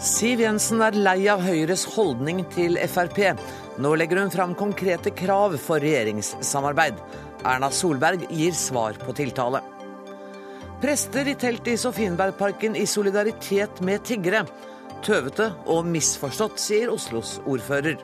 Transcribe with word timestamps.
Siv 0.00 0.40
Jensen 0.40 0.80
er 0.80 0.94
lei 0.96 1.26
av 1.28 1.42
Høyres 1.44 1.82
holdning 1.92 2.38
til 2.54 2.78
Frp. 2.88 3.18
Nå 3.84 3.90
legger 4.00 4.22
hun 4.22 4.30
fram 4.32 4.54
konkrete 4.56 5.10
krav 5.12 5.58
for 5.60 5.82
regjeringssamarbeid. 5.84 6.96
Erna 7.44 7.68
Solberg 7.68 8.22
gir 8.32 8.54
svar 8.56 8.96
på 8.96 9.12
tiltale. 9.18 9.60
Prester 10.80 11.28
i 11.28 11.34
telt 11.36 11.68
i 11.68 11.74
Sofienbergparken 11.76 12.78
i 12.80 12.86
solidaritet 12.88 13.82
med 13.84 14.00
tiggere. 14.08 14.46
Tøvete 15.04 15.50
og 15.68 15.84
misforstått, 15.92 16.56
sier 16.56 16.88
Oslos 16.94 17.34
ordfører. 17.44 17.98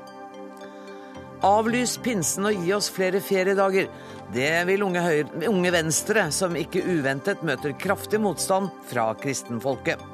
Avlys 1.49 1.95
pinsen 2.05 2.51
og 2.51 2.61
gi 2.61 2.75
oss 2.77 2.91
flere 2.93 3.23
feriedager. 3.25 3.89
Det 4.37 4.53
vil 4.69 4.85
unge, 4.85 5.07
unge 5.49 5.73
Venstre, 5.73 6.29
som 6.29 6.61
ikke 6.61 6.85
uventet 6.85 7.41
møter 7.41 7.73
kraftig 7.81 8.21
motstand 8.21 8.69
fra 8.93 9.09
kristenfolket. 9.17 10.05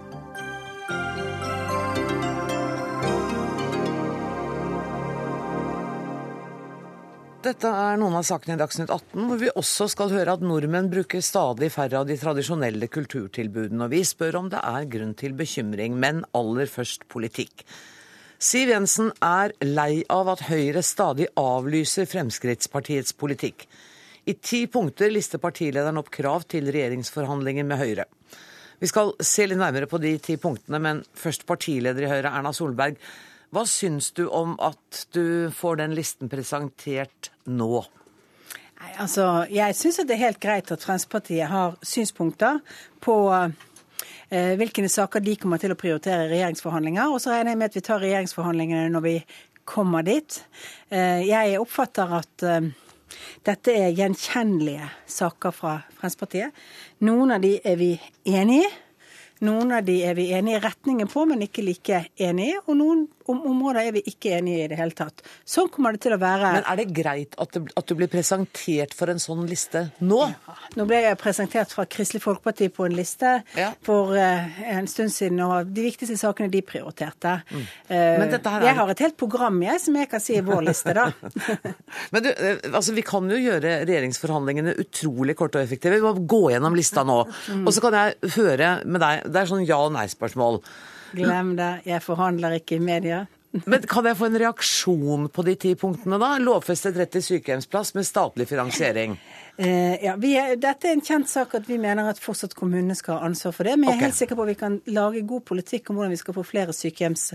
Dette 7.42 7.66
er 7.66 7.96
noen 7.98 8.14
av 8.14 8.22
sakene 8.22 8.54
i 8.54 8.58
Dagsnytt 8.60 8.90
18, 8.92 9.24
hvor 9.26 9.38
vi 9.40 9.48
også 9.58 9.88
skal 9.90 10.12
høre 10.14 10.36
at 10.36 10.42
nordmenn 10.46 10.86
bruker 10.92 11.18
stadig 11.26 11.72
færre 11.74 11.98
av 11.98 12.06
de 12.06 12.14
tradisjonelle 12.14 12.86
kulturtilbudene. 12.86 13.88
Og 13.88 13.90
vi 13.90 14.04
spør 14.06 14.38
om 14.38 14.50
det 14.52 14.60
er 14.62 14.86
grunn 14.92 15.16
til 15.18 15.34
bekymring, 15.34 15.96
men 15.98 16.20
aller 16.38 16.70
først 16.70 17.08
politikk. 17.10 17.64
Siv 18.38 18.70
Jensen 18.70 19.10
er 19.26 19.56
lei 19.66 20.04
av 20.06 20.30
at 20.36 20.44
Høyre 20.46 20.84
stadig 20.86 21.26
avlyser 21.38 22.06
Fremskrittspartiets 22.12 23.18
politikk. 23.18 23.66
I 24.30 24.36
ti 24.38 24.68
punkter 24.70 25.10
lister 25.10 25.42
partilederen 25.42 25.98
opp 25.98 26.14
krav 26.14 26.46
til 26.46 26.70
regjeringsforhandlinger 26.70 27.66
med 27.66 27.82
Høyre. 27.82 28.06
Vi 28.78 28.90
skal 28.90 29.16
se 29.18 29.50
litt 29.50 29.58
nærmere 29.58 29.90
på 29.90 29.98
de 29.98 30.14
ti 30.22 30.38
punktene, 30.38 30.78
men 30.78 31.02
først 31.18 31.42
partileder 31.50 32.06
i 32.06 32.14
Høyre, 32.14 32.30
Erna 32.30 32.54
Solberg. 32.54 33.02
Hva 33.52 33.66
syns 33.68 34.14
du 34.16 34.24
om 34.32 34.54
at 34.64 35.02
du 35.12 35.50
får 35.52 35.82
den 35.82 35.92
listen 35.96 36.30
presentert 36.32 37.28
nå? 37.44 37.82
Nei, 38.80 38.92
altså, 38.98 39.44
Jeg 39.52 39.76
syns 39.76 40.00
det 40.00 40.16
er 40.16 40.24
helt 40.24 40.40
greit 40.40 40.72
at 40.72 40.80
Fremskrittspartiet 40.80 41.50
har 41.50 41.76
synspunkter 41.84 42.62
på 43.04 43.16
eh, 43.36 44.54
hvilke 44.56 44.88
saker 44.88 45.20
de 45.20 45.36
kommer 45.36 45.60
til 45.60 45.74
å 45.74 45.76
prioritere 45.76 46.26
i 46.26 46.30
regjeringsforhandlinger. 46.32 47.12
Og 47.12 47.20
så 47.20 47.34
regner 47.34 47.52
jeg 47.52 47.60
med 47.60 47.70
at 47.70 47.76
vi 47.76 47.84
tar 47.84 48.00
regjeringsforhandlingene 48.00 48.94
når 48.94 49.04
vi 49.04 49.16
kommer 49.68 50.06
dit. 50.06 50.38
Eh, 50.88 51.20
jeg 51.28 51.60
oppfatter 51.60 52.16
at 52.22 52.46
eh, 52.48 52.70
dette 53.44 53.76
er 53.76 53.92
gjenkjennelige 53.92 54.88
saker 55.12 55.52
fra 55.52 55.74
Fremskrittspartiet. 56.00 56.64
Noen 57.04 57.36
av 57.36 57.44
de 57.44 57.58
er 57.60 57.76
vi 57.76 57.92
enig 58.32 58.62
i. 58.64 58.72
Noen 59.42 59.72
av 59.74 59.82
de 59.82 59.96
er 60.06 60.14
vi 60.14 60.28
enige 60.30 60.60
i 60.60 60.62
retningen 60.62 61.08
på, 61.10 61.24
men 61.26 61.40
ikke 61.42 61.64
like 61.66 62.04
enige 62.14 62.52
i. 62.52 62.58
Og 62.62 62.76
noen 62.78 63.00
områder 63.40 63.80
er 63.86 63.94
vi 63.96 64.02
ikke 64.10 64.36
enige 64.38 64.66
i 64.66 64.68
det 64.72 64.78
hele 64.78 64.94
tatt. 64.96 65.22
Sånn 65.48 65.70
kommer 65.72 65.96
det 65.96 66.02
til 66.04 66.16
å 66.16 66.20
være. 66.20 66.52
Men 66.58 66.66
er 66.68 66.80
det 66.80 66.86
greit 66.94 67.36
at, 67.40 67.54
det, 67.54 67.72
at 67.78 67.88
du 67.88 67.96
blir 67.98 68.10
presentert 68.12 68.94
for 68.96 69.12
en 69.12 69.22
sånn 69.22 69.46
liste 69.48 69.86
nå? 70.04 70.20
Ja. 70.28 70.56
Nå 70.78 70.86
ble 70.88 71.02
jeg 71.04 71.18
presentert 71.20 71.72
fra 71.74 71.84
Kristelig 71.90 72.22
Folkeparti 72.24 72.68
på 72.72 72.86
en 72.88 72.96
liste 72.96 73.32
ja. 73.58 73.70
for 73.84 74.14
uh, 74.16 74.60
en 74.72 74.88
stund 74.90 75.12
siden, 75.14 75.40
og 75.44 75.72
de 75.74 75.86
viktigste 75.88 76.16
sakene 76.20 76.52
de 76.52 76.62
prioriterte. 76.66 77.38
Mm. 77.52 77.66
Uh, 77.90 77.96
er... 77.96 78.68
Jeg 78.68 78.76
har 78.78 78.94
et 78.94 79.04
helt 79.06 79.18
program 79.20 79.60
jeg, 79.64 79.82
som 79.84 79.98
jeg 80.00 80.10
kan 80.12 80.24
si 80.24 80.38
er 80.38 80.46
vår 80.46 80.64
liste, 80.68 80.94
da. 80.96 81.08
Men 82.14 82.24
du, 82.24 82.30
uh, 82.32 82.54
altså, 82.72 82.96
Vi 82.96 83.04
kan 83.06 83.28
jo 83.30 83.40
gjøre 83.40 83.82
regjeringsforhandlingene 83.88 84.76
utrolig 84.82 85.36
korte 85.38 85.60
og 85.60 85.66
effektive. 85.66 85.98
Vi 86.00 86.06
må 86.06 86.14
gå 86.28 86.44
gjennom 86.54 86.76
lista 86.78 87.04
nå. 87.06 87.22
Mm. 87.52 87.66
Og 87.66 87.74
så 87.74 87.84
kan 87.84 87.98
jeg 87.98 88.32
høre 88.38 88.72
med 88.84 89.02
deg 89.02 89.28
Det 89.28 89.42
er 89.42 89.50
sånn 89.50 89.66
ja- 89.68 89.82
og 89.82 89.94
nei-spørsmål. 89.96 90.62
Glem 91.12 91.54
det. 91.58 91.72
Jeg 91.88 92.02
forhandler 92.04 92.58
ikke 92.58 92.78
i 92.78 92.82
media. 92.82 93.24
Men 93.68 93.84
Kan 93.88 94.08
jeg 94.08 94.16
få 94.16 94.30
en 94.30 94.40
reaksjon 94.40 95.28
på 95.32 95.44
de 95.46 95.56
ti 95.60 95.74
punktene, 95.78 96.18
da? 96.20 96.34
Lovfestet 96.40 96.96
rett 96.96 97.12
til 97.12 97.24
sykehjemsplass 97.26 97.94
med 97.98 98.08
statlig 98.08 98.48
finansiering. 98.50 99.18
Eh, 99.56 100.04
ja, 100.04 100.14
er, 100.16 100.54
Dette 100.56 100.88
er 100.88 100.96
en 100.96 101.02
kjent 101.04 101.28
sak 101.28 101.52
at 101.58 101.66
vi 101.68 101.76
mener 101.80 102.08
at 102.08 102.20
fortsatt 102.22 102.54
kommunene 102.56 102.96
skal 102.96 103.18
ha 103.18 103.28
ansvar 103.28 103.52
for 103.56 103.68
det. 103.68 103.76
Men 103.76 103.90
jeg 103.90 103.92
er 103.92 103.98
okay. 103.98 104.08
helt 104.08 104.18
sikker 104.18 104.38
på 104.38 104.46
at 104.46 104.50
vi 104.52 104.56
kan 104.62 104.78
lage 104.96 105.24
god 105.28 105.44
politikk 105.50 105.92
om 105.92 105.98
hvordan 105.98 106.14
vi 106.14 106.20
skal 106.20 106.36
få 106.38 106.44
flere 106.48 106.76
sykehjems, 106.76 107.26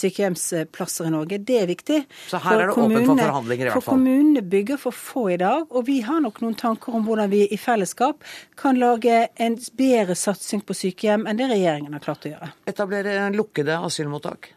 sykehjemsplasser 0.00 1.08
i 1.08 1.14
Norge. 1.14 1.40
Det 1.46 1.60
er 1.62 1.70
viktig. 1.70 2.00
Så 2.32 2.42
her 2.42 2.48
for 2.48 2.64
er 2.64 2.72
det 2.72 2.76
åpent 2.76 3.10
for 3.12 3.22
forhandlinger 3.22 3.64
i 3.64 3.70
hvert 3.70 3.78
fall? 3.78 3.86
For 3.86 3.94
kommunene 3.94 4.44
bygger 4.56 4.82
for 4.82 5.00
få 5.10 5.26
i 5.36 5.40
dag. 5.40 5.66
Og 5.70 5.86
vi 5.86 6.00
har 6.06 6.22
nok 6.26 6.42
noen 6.44 6.58
tanker 6.58 6.98
om 6.98 7.06
hvordan 7.06 7.30
vi 7.32 7.44
i 7.46 7.60
fellesskap 7.60 8.26
kan 8.60 8.80
lage 8.80 9.26
en 9.40 9.58
bedre 9.78 10.18
satsing 10.18 10.66
på 10.66 10.76
sykehjem 10.76 11.28
enn 11.30 11.38
det 11.38 11.52
regjeringen 11.52 11.94
har 11.96 12.02
klart 12.02 12.26
å 12.26 12.34
gjøre. 12.34 12.54
Etablere 12.70 13.20
lukkede 13.36 13.78
asylmottak? 13.78 14.56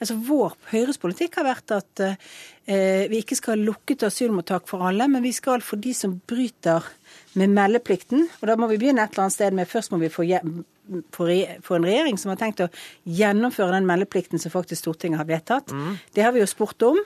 Altså 0.00 0.16
Vår 0.26 0.56
Høyres 0.72 1.00
politikk 1.02 1.38
har 1.40 1.48
vært 1.48 1.74
at 1.76 2.04
eh, 2.04 3.06
vi 3.10 3.20
ikke 3.22 3.38
skal 3.38 3.56
ha 3.56 3.66
lukket 3.70 4.06
asylmottak 4.08 4.68
for 4.70 4.84
alle, 4.86 5.08
men 5.10 5.24
vi 5.24 5.32
skal 5.36 5.64
for 5.64 5.80
de 5.80 5.94
som 5.96 6.16
bryter 6.28 6.86
med 7.38 7.54
meldeplikten. 7.54 8.28
Og 8.40 8.48
da 8.50 8.58
må 8.58 8.70
vi 8.70 8.80
begynne 8.82 9.04
et 9.04 9.14
eller 9.14 9.26
annet 9.26 9.38
sted 9.38 9.56
med 9.56 9.70
først 9.70 9.94
må 9.94 10.00
vi 10.02 10.12
få 10.12 10.26
for 11.14 11.78
en 11.78 11.86
regjering 11.86 12.18
som 12.20 12.32
har 12.32 12.38
tenkt 12.40 12.60
å 12.64 12.68
gjennomføre 13.08 13.72
den 13.72 13.86
meldeplikten 13.88 14.40
som 14.40 14.52
faktisk 14.52 14.82
Stortinget 14.82 15.22
har 15.22 15.28
vedtatt. 15.28 15.72
Mm. 15.72 15.96
Det 16.16 16.24
har 16.26 16.34
vi 16.34 16.42
jo 16.42 16.48
spurt 16.50 16.82
om, 16.84 16.98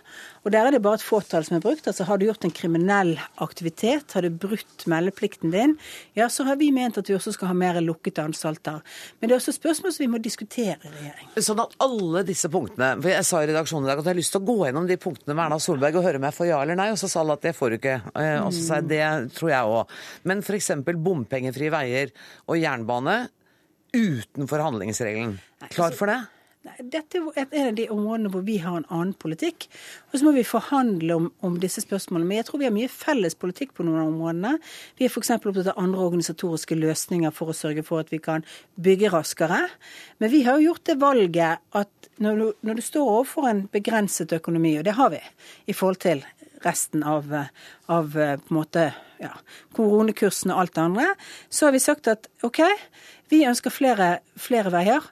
og 0.42 0.52
der 0.54 0.66
er 0.66 0.74
det 0.74 0.82
bare 0.82 0.98
et 0.98 1.04
fåtall 1.04 1.46
som 1.46 1.58
er 1.58 1.62
brukt. 1.62 1.86
Altså 1.86 2.06
har 2.08 2.18
du 2.18 2.26
gjort 2.26 2.46
en 2.46 2.54
kriminell 2.54 3.14
aktivitet, 3.44 4.16
har 4.16 4.26
du 4.26 4.30
brutt 4.34 4.86
meldeplikten 4.90 5.54
din, 5.54 5.76
ja, 6.18 6.28
så 6.32 6.46
har 6.48 6.58
vi 6.60 6.72
ment 6.74 6.98
at 6.98 7.10
vi 7.10 7.16
også 7.16 7.36
skal 7.36 7.52
ha 7.52 7.56
mer 7.58 7.78
lukkede 7.84 8.24
anstalter. 8.24 8.82
Men 9.18 9.28
det 9.28 9.36
er 9.36 9.42
også 9.42 9.54
spørsmål 9.56 9.94
som 9.94 10.06
vi 10.06 10.10
må 10.10 10.22
diskutere 10.22 10.78
i 10.82 10.92
regjering. 10.92 11.30
Sånn 11.38 11.62
at 11.62 11.78
alle 11.84 12.24
disse 12.26 12.50
punktene 12.50 12.90
For 12.98 13.12
jeg 13.12 13.26
sa 13.26 13.40
i 13.42 13.48
redaksjonen 13.48 13.86
i 13.86 13.90
dag 13.90 14.00
at 14.00 14.06
jeg 14.06 14.14
har 14.14 14.18
lyst 14.18 14.34
til 14.34 14.42
å 14.42 14.48
gå 14.48 14.58
gjennom 14.66 14.88
de 14.88 14.98
punktene 15.00 15.36
med 15.36 15.44
Erna 15.46 15.60
Solberg 15.62 16.00
og 16.00 16.06
høre 16.06 16.20
om 16.20 16.26
jeg 16.28 16.36
får 16.38 16.50
ja 16.50 16.60
eller 16.64 16.78
nei, 16.78 16.90
og 16.92 17.00
så 17.00 17.10
sa 17.10 17.22
alle 17.22 17.38
at 17.38 17.46
det 17.46 17.54
får 17.56 17.70
du 17.70 17.78
ikke. 17.78 17.96
Eh, 18.18 18.36
og 18.42 18.50
så 18.54 18.64
sa 18.64 18.80
jeg 18.80 18.90
det 18.90 19.08
tror 19.38 19.52
jeg 19.52 19.74
òg. 19.78 19.98
Men 20.30 20.42
f.eks. 20.42 20.72
bompengefrie 20.98 21.72
veier 21.72 22.14
og 22.48 22.58
jernbane 22.58 23.18
utenfor 23.96 24.64
handlingsregelen. 24.64 25.38
Klar 25.72 25.96
for 25.96 26.10
det? 26.10 26.20
Dette 26.78 27.20
er 27.38 27.46
en 27.46 27.68
av 27.70 27.76
de 27.78 27.86
områdene 27.90 28.30
hvor 28.32 28.42
vi 28.44 28.58
har 28.60 28.76
en 28.76 28.86
annen 28.92 29.14
politikk. 29.16 29.68
Og 30.10 30.18
så 30.18 30.26
må 30.26 30.32
vi 30.36 30.44
forhandle 30.46 31.14
om, 31.16 31.28
om, 31.44 31.56
disse 31.62 31.82
spørsmålene. 31.84 32.28
Men 32.28 32.40
jeg 32.40 32.48
tror 32.48 32.60
vi 32.60 32.66
har 32.68 32.74
mye 32.74 32.90
felles 32.92 33.38
politikk 33.38 33.72
på 33.76 33.86
noen 33.86 34.00
av 34.02 34.10
områdene. 34.10 34.54
Vi 34.98 35.06
er 35.06 35.12
f.eks. 35.12 35.32
opptatt 35.38 35.70
av 35.72 35.80
andre 35.80 36.04
organisatoriske 36.04 36.78
løsninger 36.78 37.34
for 37.34 37.52
å 37.52 37.56
sørge 37.56 37.86
for 37.86 38.02
at 38.02 38.12
vi 38.12 38.20
kan 38.22 38.44
bygge 38.76 39.12
raskere. 39.14 39.64
Men 40.18 40.34
vi 40.34 40.42
har 40.46 40.58
jo 40.58 40.72
gjort 40.72 40.84
det 40.90 40.98
valget 41.00 41.64
at 41.78 42.10
når 42.18 42.42
du, 42.42 42.46
når 42.66 42.78
du 42.78 42.84
står 42.84 43.12
overfor 43.14 43.48
en 43.48 43.64
begrenset 43.72 44.34
økonomi, 44.34 44.74
og 44.80 44.88
det 44.88 44.96
har 44.98 45.14
vi 45.14 45.22
i 45.70 45.76
forhold 45.76 46.02
til 46.02 46.24
resten 46.64 47.04
av, 47.06 47.30
av 47.86 48.12
på 48.12 48.26
en 48.34 48.54
måte, 48.54 48.90
ja, 49.22 49.32
koronakursen 49.76 50.52
og 50.54 50.64
alt 50.64 50.76
det 50.76 50.84
andre, 50.84 51.08
så 51.50 51.68
har 51.68 51.76
vi 51.76 51.82
sagt 51.82 52.10
at 52.10 52.28
OK, 52.46 52.62
vi 53.32 53.44
ønsker 53.48 53.74
flere, 53.74 54.18
flere 54.40 54.72
veier. 54.74 55.04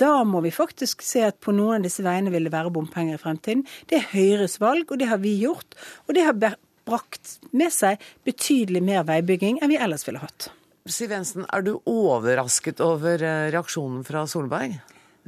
Da 0.00 0.22
må 0.24 0.40
vi 0.44 0.52
faktisk 0.54 1.04
se 1.04 1.26
at 1.26 1.40
på 1.44 1.52
noen 1.52 1.80
av 1.80 1.88
disse 1.88 2.04
veiene 2.04 2.32
vil 2.32 2.48
det 2.48 2.54
være 2.54 2.72
bompenger 2.72 3.18
i 3.18 3.20
fremtiden. 3.20 3.66
Det 3.90 4.00
er 4.00 4.08
Høyres 4.14 4.56
valg, 4.62 4.88
og 4.88 5.00
det 5.00 5.10
har 5.10 5.20
vi 5.20 5.34
gjort. 5.42 5.76
Og 6.08 6.16
det 6.16 6.24
har 6.24 6.38
brakt 6.38 7.36
med 7.52 7.72
seg 7.74 8.00
betydelig 8.26 8.82
mer 8.86 9.04
veibygging 9.08 9.60
enn 9.60 9.72
vi 9.72 9.78
ellers 9.80 10.06
ville 10.08 10.22
hatt. 10.22 10.48
Siv 10.88 11.12
Jensen, 11.12 11.44
er 11.52 11.62
du 11.62 11.74
overrasket 11.84 12.80
over 12.82 13.20
eh, 13.20 13.50
reaksjonen 13.52 14.00
fra 14.06 14.24
Solberg? 14.30 14.78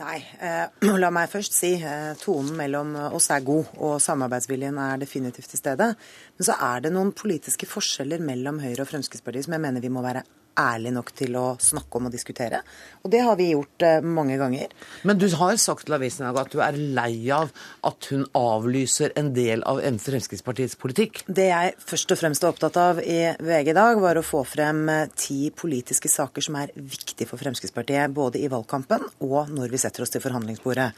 Nei. 0.01 0.19
Eh, 0.41 0.67
la 1.03 1.11
meg 1.13 1.31
først 1.33 1.57
si 1.57 1.75
eh, 1.77 2.13
tonen 2.21 2.57
mellom 2.57 2.95
oss 3.13 3.29
er 3.35 3.45
god, 3.45 3.75
og 3.77 3.99
samarbeidsviljen 4.03 4.79
er 4.81 5.03
definitivt 5.03 5.53
til 5.53 5.61
stede. 5.61 5.93
Men 6.39 6.49
så 6.49 6.57
er 6.73 6.87
det 6.87 6.95
noen 6.95 7.13
politiske 7.17 7.69
forskjeller 7.69 8.23
mellom 8.25 8.63
Høyre 8.63 8.87
og 8.87 8.93
Fremskrittspartiet 8.93 9.49
som 9.49 9.59
jeg 9.59 9.67
mener 9.67 9.85
vi 9.85 9.93
må 9.93 10.05
være 10.05 10.25
ærlig 10.59 10.93
nok 10.95 11.13
til 11.17 11.37
å 11.39 11.45
snakke 11.63 11.99
om 11.99 12.09
og 12.09 12.15
diskutere. 12.15 12.63
Og 13.03 13.11
det 13.13 13.23
har 13.25 13.37
vi 13.39 13.51
gjort 13.53 13.85
eh, 13.87 14.05
mange 14.05 14.37
ganger. 14.41 14.73
Men 15.09 15.19
du 15.21 15.27
har 15.39 15.57
sagt 15.61 15.87
til 15.89 15.97
avisen 15.97 16.29
at 16.29 16.53
du 16.53 16.61
er 16.65 16.79
lei 16.79 17.31
av 17.35 17.51
at 17.87 18.09
hun 18.13 18.25
avlyser 18.39 19.15
en 19.19 19.33
del 19.35 19.65
av 19.69 19.81
Fremskrittspartiets 20.03 20.79
politikk? 20.81 21.23
Det 21.27 21.49
jeg 21.49 21.75
først 21.83 22.15
og 22.15 22.21
fremst 22.21 22.45
er 22.45 22.53
opptatt 22.53 22.79
av 22.81 23.03
i 23.03 23.19
VG 23.43 23.73
i 23.73 23.77
dag, 23.77 24.01
var 24.03 24.19
å 24.19 24.25
få 24.27 24.45
frem 24.49 24.85
eh, 24.93 25.09
ti 25.17 25.51
politiske 25.57 26.11
saker 26.13 26.45
som 26.45 26.59
er 26.61 26.75
viktige 26.77 27.29
for 27.31 27.41
Fremskrittspartiet, 27.43 28.13
både 28.15 28.43
i 28.43 28.51
valgkampen 28.53 29.09
og 29.25 29.53
når 29.53 29.73
vi 29.73 29.81
setter 29.83 30.05
oss 30.05 30.13
til 30.15 30.25
forhandlingsbordet. 30.25 30.91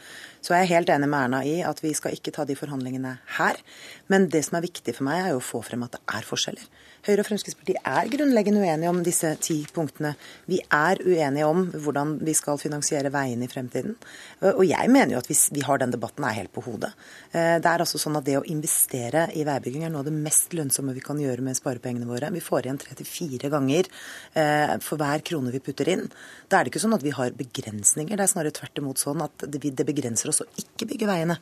Så 0.45 0.53
jeg 0.53 0.65
er 0.65 0.73
helt 0.75 0.91
enig 0.93 1.09
med 1.09 1.25
Erna 1.25 1.41
i 1.47 1.57
at 1.65 1.79
vi 1.81 1.93
skal 1.97 2.13
ikke 2.13 2.33
ta 2.35 2.45
de 2.45 2.57
forhandlingene 2.57 3.15
her. 3.39 3.57
Men 4.11 4.29
det 4.29 4.43
som 4.45 4.59
er 4.59 4.67
viktig 4.67 4.93
for 4.97 5.07
meg, 5.07 5.23
er 5.23 5.33
jo 5.33 5.41
å 5.41 5.47
få 5.47 5.63
frem 5.65 5.85
at 5.87 5.97
det 5.97 6.03
er 6.17 6.27
forskjeller. 6.27 6.67
Høyre 7.05 7.21
og 7.21 7.27
Fremskrittspartiet 7.27 7.85
er 7.85 8.07
grunnleggende 8.09 8.63
uenige 8.63 8.89
om 8.89 9.01
disse 9.05 9.29
ti 9.43 9.59
punktene. 9.73 10.15
Vi 10.49 10.57
er 10.73 10.97
uenige 11.05 11.45
om 11.45 11.67
hvordan 11.69 12.15
vi 12.25 12.33
skal 12.33 12.57
finansiere 12.57 13.11
veiene 13.13 13.45
i 13.45 13.51
fremtiden. 13.51 13.93
Og 14.55 14.63
jeg 14.65 14.89
mener 14.89 15.13
jo 15.13 15.19
at 15.21 15.29
hvis 15.29 15.43
vi 15.53 15.61
har 15.65 15.81
den 15.81 15.93
debatten, 15.93 16.25
er 16.25 16.37
helt 16.39 16.53
på 16.55 16.63
hodet. 16.65 16.89
Eh, 17.29 17.57
det 17.61 17.69
er 17.69 17.83
altså 17.83 18.01
sånn 18.01 18.17
at 18.17 18.25
det 18.25 18.39
å 18.39 18.45
investere 18.49 19.27
i 19.37 19.45
veibygging 19.45 19.85
er 19.85 19.93
noe 19.93 20.01
av 20.01 20.09
det 20.09 20.15
mest 20.17 20.55
lønnsomme 20.57 20.95
vi 20.97 21.03
kan 21.05 21.21
gjøre 21.21 21.45
med 21.45 21.59
sparepengene 21.59 22.09
våre. 22.09 22.31
Vi 22.33 22.41
får 22.41 22.65
igjen 22.65 22.81
tre 22.81 22.97
til 22.97 23.09
fire 23.09 23.51
ganger 23.53 23.91
eh, 24.33 24.75
for 24.81 25.01
hver 25.01 25.21
krone 25.29 25.53
vi 25.53 25.61
putter 25.61 25.93
inn. 25.93 26.07
Da 26.49 26.57
er 26.57 26.65
det 26.65 26.73
ikke 26.73 26.83
sånn 26.87 26.97
at 26.97 27.05
vi 27.05 27.13
har 27.13 27.37
begrensninger. 27.37 28.17
Det 28.17 28.25
er 28.25 28.33
snarere 28.33 28.55
tvert 28.55 28.81
imot 28.81 29.01
sånn 29.01 29.21
at 29.25 29.45
det 29.45 29.85
begrenser 29.85 30.33
oss 30.33 30.41
å 30.41 30.49
ikke 30.57 30.89
bygge 30.89 31.09
veiene. 31.09 31.37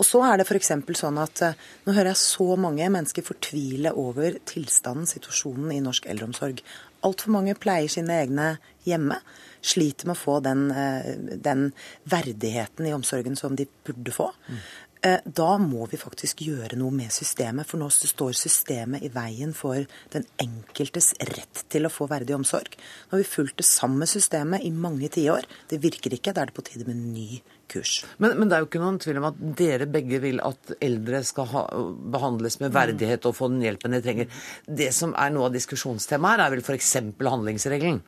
Og 0.00 0.06
så 0.08 0.22
er 0.24 0.40
det 0.40 0.46
f.eks. 0.48 0.72
sånn 0.96 1.20
at 1.20 1.42
eh, 1.44 1.58
nå 1.84 1.92
hører 1.92 2.14
jeg 2.14 2.22
så 2.22 2.54
mange 2.60 2.86
mennesker 2.88 3.26
fortvile 3.26 3.92
over 4.00 4.38
tilstanden, 4.48 5.08
situasjonen 5.08 5.74
i 5.74 5.82
norsk 5.84 6.08
eldreomsorg. 6.08 6.62
Altfor 7.04 7.34
mange 7.36 7.56
pleier 7.60 7.92
sine 7.92 8.16
egne 8.22 8.54
hjemme. 8.88 9.20
Sliter 9.60 10.08
med 10.08 10.16
å 10.16 10.20
få 10.20 10.38
den, 10.44 10.70
eh, 10.72 11.10
den 11.36 11.66
verdigheten 12.08 12.88
i 12.88 12.94
omsorgen 12.96 13.36
som 13.36 13.58
de 13.60 13.68
burde 13.84 14.14
få. 14.16 14.30
Mm. 14.48 14.62
Eh, 15.02 15.20
da 15.24 15.54
må 15.56 15.86
vi 15.88 15.96
faktisk 15.96 16.42
gjøre 16.44 16.76
noe 16.76 16.92
med 16.92 17.12
systemet, 17.14 17.64
for 17.68 17.80
nå 17.80 17.88
står 17.88 18.34
systemet 18.36 19.06
i 19.06 19.08
veien 19.12 19.54
for 19.56 19.86
den 20.12 20.26
enkeltes 20.42 21.14
rett 21.30 21.62
til 21.72 21.88
å 21.88 21.92
få 21.92 22.08
verdig 22.10 22.36
omsorg. 22.36 22.76
Nå 23.08 23.16
har 23.16 23.22
vi 23.22 23.30
fulgt 23.30 23.62
det 23.62 23.68
samme 23.68 24.08
systemet 24.10 24.66
i 24.66 24.72
mange 24.74 25.08
tiår. 25.12 25.48
Det 25.72 25.80
virker 25.80 26.16
ikke. 26.16 26.34
Da 26.36 26.44
er 26.44 26.52
det 26.52 26.58
på 26.58 26.66
tide 26.68 26.84
med 26.84 26.98
en 26.98 27.14
ny 27.14 27.40
kurs. 27.70 28.02
Men, 28.18 28.36
men, 28.36 28.50
det 28.50 28.58
er 28.58 28.64
jo 28.64 28.68
ikke 28.68 28.82
noen 28.82 29.00
tvil 29.00 29.22
om 29.22 29.30
at 29.30 29.40
dere 29.56 29.88
begge 29.88 30.20
vil 30.20 30.44
at 30.44 30.74
eldre 30.84 31.24
skal 31.24 31.48
ha, 31.54 31.66
behandles 32.12 32.60
med 32.60 32.76
verdighet 32.76 33.24
og 33.30 33.38
få 33.38 33.48
den 33.54 33.64
hjelpen 33.64 33.96
de 33.96 34.04
trenger. 34.04 34.40
Det 34.66 34.92
som 34.96 35.16
er 35.16 35.32
noe 35.32 35.48
av 35.48 35.56
diskusjonstemaet 35.56 36.36
her, 36.36 36.48
er 36.50 36.58
vel 36.58 36.66
f.eks. 36.66 36.96
handlingsregelen? 37.24 38.02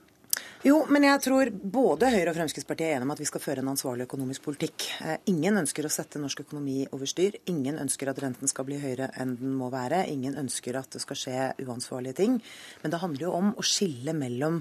Jo, 0.62 0.76
men 0.94 1.02
jeg 1.02 1.18
tror 1.24 1.48
både 1.50 2.06
Høyre 2.12 2.30
og 2.30 2.36
Fremskrittspartiet 2.36 2.86
er 2.86 2.92
enige 2.94 3.08
om 3.08 3.12
at 3.16 3.18
vi 3.18 3.26
skal 3.26 3.42
føre 3.42 3.64
en 3.64 3.70
ansvarlig 3.72 4.04
økonomisk 4.06 4.44
politikk. 4.44 4.84
Eh, 5.02 5.16
ingen 5.32 5.58
ønsker 5.58 5.88
å 5.88 5.90
sette 5.90 6.20
norsk 6.22 6.44
økonomi 6.44 6.84
over 6.94 7.10
styr. 7.10 7.34
Ingen 7.50 7.80
ønsker 7.82 8.12
at 8.12 8.20
renten 8.22 8.46
skal 8.46 8.68
bli 8.68 8.78
høyere 8.78 9.08
enn 9.18 9.32
den 9.40 9.56
må 9.58 9.72
være. 9.74 10.04
Ingen 10.12 10.38
ønsker 10.38 10.78
at 10.78 10.94
det 10.94 11.02
skal 11.02 11.18
skje 11.18 11.48
uansvarlige 11.66 12.20
ting. 12.20 12.38
Men 12.84 12.94
det 12.94 13.02
handler 13.02 13.26
jo 13.26 13.34
om 13.40 13.50
å 13.58 13.66
skille 13.66 14.14
mellom 14.14 14.60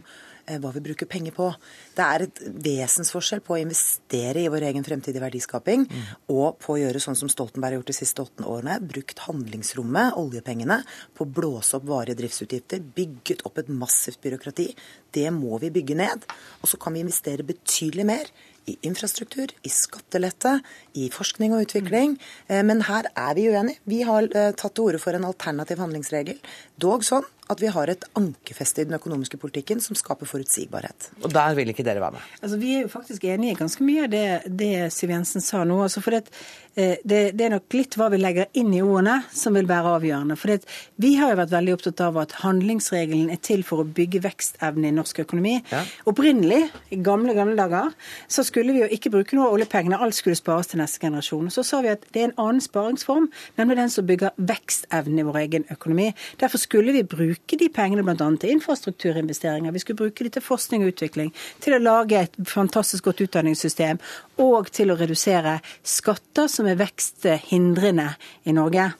hva 0.61 0.71
vi 0.75 0.83
bruker 0.83 1.09
penger 1.09 1.35
på. 1.35 1.47
Det 1.95 2.05
er 2.05 2.25
et 2.25 2.41
vesensforskjell 2.65 3.43
på 3.45 3.55
å 3.55 3.61
investere 3.61 4.43
i 4.43 4.51
vår 4.51 4.67
egen 4.71 4.85
fremtidige 4.85 5.23
verdiskaping 5.23 5.87
mm. 5.87 6.05
og 6.33 6.59
på 6.61 6.75
å 6.75 6.79
gjøre 6.81 7.01
sånn 7.03 7.17
som 7.19 7.31
Stoltenberg 7.31 7.75
har 7.75 7.81
gjort 7.81 7.91
de 7.93 7.97
siste 7.97 8.25
åtte 8.25 8.47
årene. 8.47 8.79
Brukt 8.83 9.25
handlingsrommet, 9.27 10.17
oljepengene, 10.21 10.81
på 11.17 11.25
å 11.27 11.33
blåse 11.39 11.77
opp 11.77 11.89
varige 11.89 12.19
driftsutgifter. 12.21 12.83
Bygget 12.95 13.45
opp 13.47 13.61
et 13.61 13.71
massivt 13.71 14.21
byråkrati. 14.23 14.71
Det 15.13 15.27
må 15.35 15.59
vi 15.61 15.73
bygge 15.73 15.99
ned. 15.99 16.25
Og 16.61 16.71
så 16.71 16.79
kan 16.81 16.95
vi 16.95 17.03
investere 17.05 17.47
betydelig 17.47 18.07
mer 18.07 18.31
i 18.69 18.77
infrastruktur, 18.85 19.51
i 19.65 19.71
skattelette, 19.73 20.59
i 20.93 21.09
forskning 21.13 21.55
og 21.55 21.65
utvikling. 21.65 22.17
Eh, 22.47 22.61
men 22.65 22.83
her 22.87 23.09
er 23.15 23.35
vi 23.37 23.47
uenige. 23.49 23.81
Vi 23.89 24.01
har 24.07 24.27
eh, 24.29 24.51
tatt 24.53 24.75
til 24.77 24.89
orde 24.89 25.01
for 25.01 25.17
en 25.17 25.27
alternativ 25.27 25.81
handlingsregel. 25.81 26.41
Dog 26.81 27.05
sånn 27.07 27.25
at 27.51 27.61
vi 27.61 27.71
har 27.73 27.91
et 27.91 28.05
ankerfeste 28.17 28.83
i 28.83 28.87
den 28.87 28.97
økonomiske 28.97 29.39
politikken 29.41 29.81
som 29.83 29.97
skaper 29.99 30.29
forutsigbarhet. 30.29 31.11
Og 31.21 31.33
der 31.33 31.55
vil 31.57 31.71
ikke 31.73 31.85
dere 31.85 32.01
være 32.03 32.17
med? 32.17 32.27
Altså, 32.41 32.57
Vi 32.61 32.73
er 32.75 32.81
jo 32.85 32.91
faktisk 32.91 33.23
enige 33.25 33.51
i 33.51 33.59
ganske 33.59 33.83
mye 33.83 34.05
av 34.05 34.11
det, 34.11 34.25
det 34.47 34.73
Siv 34.93 35.11
Jensen 35.11 35.41
sa 35.41 35.63
nå. 35.67 35.81
Altså, 35.83 36.01
for 36.01 36.15
det, 36.15 36.29
eh, 36.75 36.97
det, 37.03 37.21
det, 37.37 37.45
er 37.45 37.55
nok 37.55 37.75
litt 37.75 37.97
hva 37.99 38.09
vi 38.13 38.21
legger 38.21 38.47
inn 38.57 38.73
i 38.73 38.81
ordene 38.81 39.21
som 39.33 39.57
vil 39.57 39.67
være 39.69 39.95
avgjørende. 39.97 40.37
For 40.39 40.53
det, 40.53 40.69
vi 41.01 41.15
har 41.19 41.33
jo 41.33 41.39
vært 41.41 41.55
veldig 41.55 41.75
opptatt 41.75 42.03
av 42.05 42.19
at 42.21 42.37
handlingsregelen 42.41 43.31
er 43.33 43.41
til 43.43 43.65
for 43.67 43.83
å 43.83 43.87
bygge 43.87 44.23
vekstevne 44.23 44.89
i 44.89 44.95
norsk 44.95 45.23
økonomi. 45.25 45.57
Ja. 45.71 45.83
Opprinnelig, 46.09 46.63
i 46.91 47.01
gamle 47.03 47.35
gamle 47.37 47.57
dager, 47.59 47.91
så 48.31 48.45
skulle 48.47 48.75
vi 48.75 48.83
jo 48.85 48.89
ikke 48.91 49.11
bruke 49.13 49.37
noe 49.37 49.49
av 49.49 49.57
oljepengene. 49.57 49.99
Alt 49.99 50.17
skulle 50.19 50.39
spares 50.39 50.71
til 50.71 50.81
neste 50.81 51.01
generasjon. 51.03 51.51
Så 51.51 51.65
sa 51.67 51.81
vi 51.83 51.91
at 51.93 52.05
det 52.13 52.23
er 52.23 52.29
en 52.29 52.39
annen 52.47 52.63
sparingsform, 52.63 53.29
nemlig 53.59 53.79
den 53.81 53.93
som 53.93 54.07
bygger 54.07 54.35
vekstevne 54.37 55.21
i 55.21 55.27
vår 55.27 55.41
egen 55.43 55.67
økonomi. 55.73 56.11
Derfor 56.41 56.61
skulle 56.61 56.95
vi 56.95 57.03
bruke 57.07 57.40
bruke 57.41 57.57
de 57.57 57.69
pengene 57.69 58.03
bl.a. 58.03 58.37
til 58.37 58.51
infrastrukturinvesteringer. 58.55 59.71
Vi 59.71 59.79
skulle 59.79 59.97
bruke 59.97 60.23
de 60.23 60.29
til 60.29 60.41
forskning 60.41 60.83
og 60.83 60.93
utvikling, 60.93 61.33
til 61.59 61.73
å 61.75 61.81
lage 61.81 62.19
et 62.19 62.35
fantastisk 62.47 63.05
godt 63.05 63.21
utdanningssystem 63.21 63.99
og 64.37 64.71
til 64.71 64.91
å 64.91 64.97
redusere 64.97 65.59
skatter 65.83 66.47
som 66.47 66.67
er 66.67 66.79
veksthindrende 66.79 68.15
i 68.45 68.53
Norge. 68.53 68.91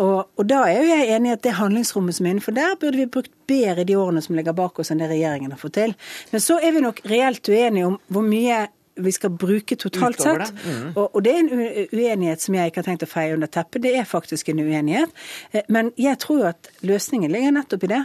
Og, 0.00 0.30
og, 0.38 0.46
da 0.48 0.64
er 0.64 0.78
jo 0.80 0.88
jeg 0.88 1.10
enig 1.12 1.28
i 1.28 1.34
at 1.34 1.42
det 1.44 1.58
handlingsrommet 1.58 2.16
som 2.16 2.26
er 2.26 2.30
innenfor 2.30 2.54
der, 2.56 2.76
burde 2.80 2.96
vi 2.96 3.06
brukt 3.06 3.32
bedre 3.46 3.82
i 3.82 3.88
de 3.88 3.98
årene 4.00 4.22
som 4.22 4.36
ligger 4.36 4.56
bak 4.56 4.78
oss, 4.80 4.90
enn 4.90 5.02
det 5.02 5.10
regjeringen 5.10 5.52
har 5.52 5.60
fått 5.60 5.76
til. 5.76 5.92
Men 6.30 6.40
så 6.40 6.56
er 6.60 6.72
vi 6.72 6.84
nok 6.84 7.02
reelt 7.10 7.50
uenige 7.50 7.90
om 7.90 7.98
hvor 8.08 8.24
mye 8.24 8.62
vi 8.94 9.12
skal 9.12 9.30
bruke 9.30 9.76
totalt 9.76 10.20
sett. 10.22 10.52
Mm. 10.64 10.92
Og, 10.94 11.04
og, 11.14 11.20
det 11.24 11.34
er 11.34 11.42
en 11.42 11.52
uenighet 11.92 12.42
som 12.42 12.56
jeg 12.56 12.70
ikke 12.70 12.82
har 12.82 12.88
tenkt 12.90 13.06
å 13.06 13.10
feie 13.10 13.34
under 13.36 13.50
teppet. 13.50 13.84
Det 13.84 13.94
er 13.98 14.08
faktisk 14.08 14.50
en 14.52 14.62
uenighet. 14.64 15.12
Eh, 15.52 15.66
men 15.68 15.92
jeg 16.00 16.18
tror 16.22 16.42
jo 16.42 16.48
at 16.50 16.72
løsningen 16.86 17.32
ligger 17.32 17.54
nettopp 17.56 17.86
i 17.86 17.94
det. 17.94 18.02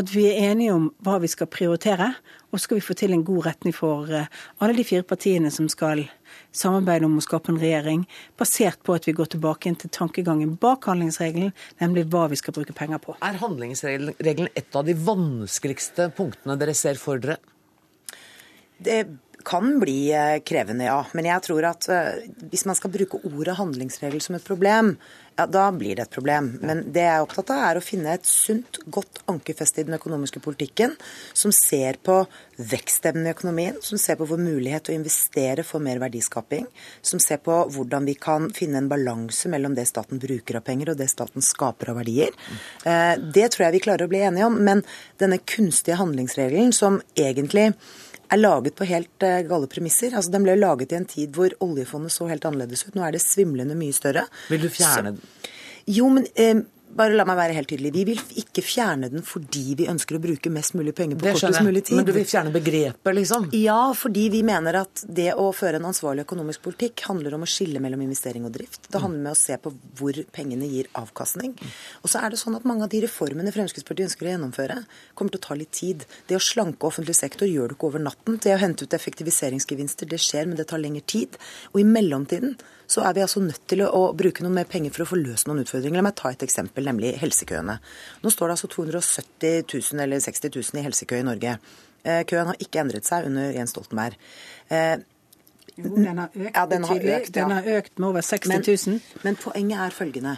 At 0.00 0.08
vi 0.08 0.24
er 0.30 0.54
enige 0.54 0.72
om 0.72 0.86
hva 1.04 1.18
vi 1.20 1.28
skal 1.28 1.50
prioritere. 1.52 2.14
Og 2.48 2.56
så 2.56 2.64
skal 2.64 2.78
vi 2.78 2.84
få 2.84 2.96
til 2.96 3.12
en 3.12 3.24
god 3.28 3.46
retning 3.50 3.76
for 3.76 4.08
eh, 4.08 4.30
alle 4.60 4.76
de 4.76 4.86
fire 4.88 5.04
partiene 5.04 5.52
som 5.52 5.68
skal 5.72 6.06
samarbeide 6.56 7.08
om 7.08 7.18
å 7.20 7.24
skape 7.24 7.52
en 7.52 7.60
regjering 7.60 8.04
basert 8.40 8.80
på 8.84 8.96
at 8.96 9.08
vi 9.08 9.14
går 9.16 9.34
tilbake 9.34 9.68
inn 9.68 9.76
til 9.80 9.92
tankegangen 9.92 10.56
bak 10.60 10.88
handlingsregelen, 10.88 11.52
nemlig 11.80 12.06
hva 12.12 12.26
vi 12.32 12.40
skal 12.40 12.56
bruke 12.56 12.76
penger 12.76 13.00
på. 13.04 13.16
Er 13.24 13.40
handlingsregelen 13.40 14.48
et 14.56 14.76
av 14.76 14.88
de 14.88 14.96
vanskeligste 14.96 16.08
punktene 16.16 16.56
dere 16.60 16.76
ser 16.76 17.00
for 17.00 17.20
dere? 17.20 17.38
Det 18.82 19.02
kan 19.46 19.78
bli 19.82 20.12
eh, 20.16 20.38
krevende, 20.46 20.86
ja. 20.88 21.00
Men 21.16 21.28
jeg 21.28 21.44
tror 21.48 21.66
at 21.72 21.88
eh, 21.92 22.24
hvis 22.52 22.66
man 22.68 22.78
skal 22.78 22.92
bruke 22.94 23.20
ordet 23.28 23.58
handlingsregel 23.58 24.22
som 24.24 24.38
et 24.38 24.46
problem, 24.46 24.94
ja, 25.36 25.46
da 25.48 25.70
blir 25.72 25.96
det 25.96 26.06
et 26.06 26.12
problem. 26.12 26.50
Men 26.60 26.82
det 26.92 27.04
jeg 27.06 27.14
er 27.14 27.24
opptatt 27.24 27.50
av, 27.54 27.62
er 27.64 27.78
å 27.78 27.84
finne 27.84 28.12
et 28.12 28.26
sunt, 28.28 28.80
godt 28.92 29.22
ankerfeste 29.32 29.80
i 29.80 29.86
den 29.88 29.96
økonomiske 29.96 30.42
politikken, 30.44 30.92
som 31.32 31.54
ser 31.56 31.96
på 32.04 32.18
vekstevnen 32.60 33.26
i 33.26 33.32
økonomien, 33.32 33.78
som 33.84 34.00
ser 34.00 34.18
på 34.20 34.28
vår 34.28 34.42
mulighet 34.42 34.86
til 34.86 34.94
å 34.94 35.00
investere 35.00 35.64
for 35.66 35.84
mer 35.84 36.02
verdiskaping, 36.02 36.68
som 37.00 37.22
ser 37.22 37.40
på 37.44 37.62
hvordan 37.72 38.06
vi 38.08 38.16
kan 38.20 38.50
finne 38.54 38.82
en 38.82 38.92
balanse 38.92 39.48
mellom 39.52 39.76
det 39.78 39.88
staten 39.88 40.20
bruker 40.22 40.60
av 40.60 40.66
penger 40.68 40.92
og 40.92 41.00
det 41.00 41.08
staten 41.10 41.44
skaper 41.44 41.94
av 41.94 42.02
verdier. 42.02 42.36
Eh, 42.84 43.16
det 43.16 43.48
tror 43.54 43.66
jeg 43.66 43.78
vi 43.78 43.84
klarer 43.88 44.06
å 44.06 44.12
bli 44.12 44.24
enige 44.26 44.48
om. 44.50 44.60
Men 44.60 44.84
denne 45.22 45.40
kunstige 45.40 46.00
handlingsregelen 46.00 46.76
som 46.76 47.00
egentlig 47.16 47.70
er 48.32 48.40
laget 48.40 48.76
på 48.78 48.88
helt 48.88 49.26
uh, 49.26 49.40
gale 49.48 49.70
premisser. 49.70 50.16
Altså, 50.16 50.32
Den 50.34 50.46
ble 50.46 50.56
laget 50.58 50.92
i 50.92 50.98
en 50.98 51.08
tid 51.08 51.34
hvor 51.36 51.54
oljefondet 51.64 52.14
så 52.14 52.28
helt 52.30 52.46
annerledes 52.48 52.86
ut. 52.86 52.94
Nå 52.96 53.04
er 53.06 53.16
det 53.16 53.24
svimlende 53.24 53.76
mye 53.78 53.96
større. 53.96 54.26
Vil 54.52 54.64
du 54.64 54.70
fjerne 54.72 55.14
den? 55.14 55.50
Jo, 55.90 56.08
men 56.12 56.28
uh, 56.38 56.64
bare 56.96 57.16
la 57.16 57.24
meg 57.28 57.38
være 57.38 57.56
helt 57.56 57.70
tydelig. 57.72 57.92
Vi 57.94 58.04
vil 58.10 58.20
ikke 58.42 58.64
fjerne 58.64 59.08
den 59.12 59.24
fordi 59.26 59.76
vi 59.78 59.88
ønsker 59.90 60.18
å 60.18 60.22
bruke 60.22 60.52
mest 60.52 60.76
mulig 60.78 60.94
penger 60.96 61.18
på 61.20 61.32
kortest 61.32 61.62
mulig 61.64 61.84
tid. 61.88 61.98
Men 61.98 62.08
du 62.08 62.12
vil 62.16 62.26
fjerne 62.28 62.52
begrepet, 62.54 63.12
liksom? 63.16 63.48
Ja, 63.56 63.80
fordi 63.96 64.26
vi 64.32 64.42
mener 64.46 64.82
at 64.82 65.04
det 65.06 65.30
å 65.38 65.48
føre 65.56 65.80
en 65.80 65.88
ansvarlig 65.90 66.26
økonomisk 66.26 66.64
politikk 66.66 67.04
handler 67.08 67.36
om 67.36 67.46
å 67.46 67.50
skille 67.50 67.80
mellom 67.82 68.04
investering 68.04 68.46
og 68.48 68.54
drift. 68.56 68.90
Det 68.92 69.02
handler 69.02 69.32
om 69.32 69.32
å 69.32 69.38
se 69.38 69.56
på 69.62 69.72
hvor 69.98 70.20
pengene 70.34 70.68
gir 70.70 70.90
avkastning. 70.98 71.56
Og 72.02 72.12
så 72.12 72.22
er 72.22 72.34
det 72.34 72.42
sånn 72.42 72.58
at 72.58 72.68
mange 72.68 72.86
av 72.86 72.92
de 72.92 73.02
reformene 73.06 73.54
Fremskrittspartiet 73.54 74.10
ønsker 74.10 74.28
å 74.28 74.34
gjennomføre, 74.34 74.78
kommer 75.18 75.34
til 75.34 75.42
å 75.42 75.46
ta 75.48 75.58
litt 75.58 75.72
tid. 75.76 76.06
Det 76.28 76.38
å 76.38 76.42
slanke 76.42 76.88
offentlig 76.88 77.16
sektor 77.18 77.48
gjør 77.48 77.72
du 77.72 77.78
ikke 77.78 77.90
over 77.90 78.04
natten. 78.04 78.38
Det 78.42 78.54
å 78.54 78.60
hente 78.60 78.86
ut 78.86 78.96
effektiviseringsgevinster, 78.98 80.08
det 80.10 80.20
skjer, 80.22 80.48
men 80.50 80.60
det 80.60 80.68
tar 80.72 80.82
lengre 80.82 81.04
tid. 81.08 81.40
Og 81.72 81.82
i 81.82 81.88
mellomtiden 81.88 82.56
så 82.92 83.04
er 83.08 83.14
vi 83.16 83.22
altså 83.24 83.40
nødt 83.44 83.62
til 83.70 83.84
å, 83.86 84.02
bruke 84.16 84.44
noe 84.44 84.52
mer 84.52 84.68
penger 84.70 84.92
for 84.94 85.04
å 85.04 85.08
få 85.12 85.20
løst 85.20 85.48
noen 85.48 85.62
utfordringer. 85.62 86.00
La 86.00 86.06
meg 86.08 86.18
ta 86.18 86.32
et 86.32 86.44
eksempel, 86.44 86.84
nemlig 86.88 87.14
helsekøene. 87.22 87.78
Nå 88.22 88.32
står 88.34 88.50
det 88.50 88.58
altså 88.58 88.70
270 88.74 89.64
000 89.64 90.04
eller 90.04 90.20
60 90.24 90.52
000 90.58 90.82
i 90.82 90.84
helsekø 90.88 91.22
i 91.22 91.26
Norge. 91.26 91.56
Eh, 92.02 92.20
køen 92.28 92.50
har 92.50 92.60
ikke 92.60 92.82
endret 92.82 93.08
seg 93.08 93.30
under 93.30 93.54
Jens 93.54 93.72
Stoltenberg. 93.74 94.18
Eh, 94.68 94.96
jo, 95.72 95.94
den 95.96 96.18
har 96.20 96.28
økt 96.28 96.56
ja, 96.56 96.64
den 96.68 96.84
har 96.84 96.98
Økt, 97.16 97.30
ja. 97.30 97.32
Den 97.38 97.54
har 97.56 97.68
økt 97.78 97.94
med 97.96 98.08
over 98.10 98.24
60 98.26 98.66
000. 98.66 98.92
Men, 98.92 99.22
men 99.24 99.38
poenget 99.40 99.84
er 99.86 99.94
følgende 99.96 100.34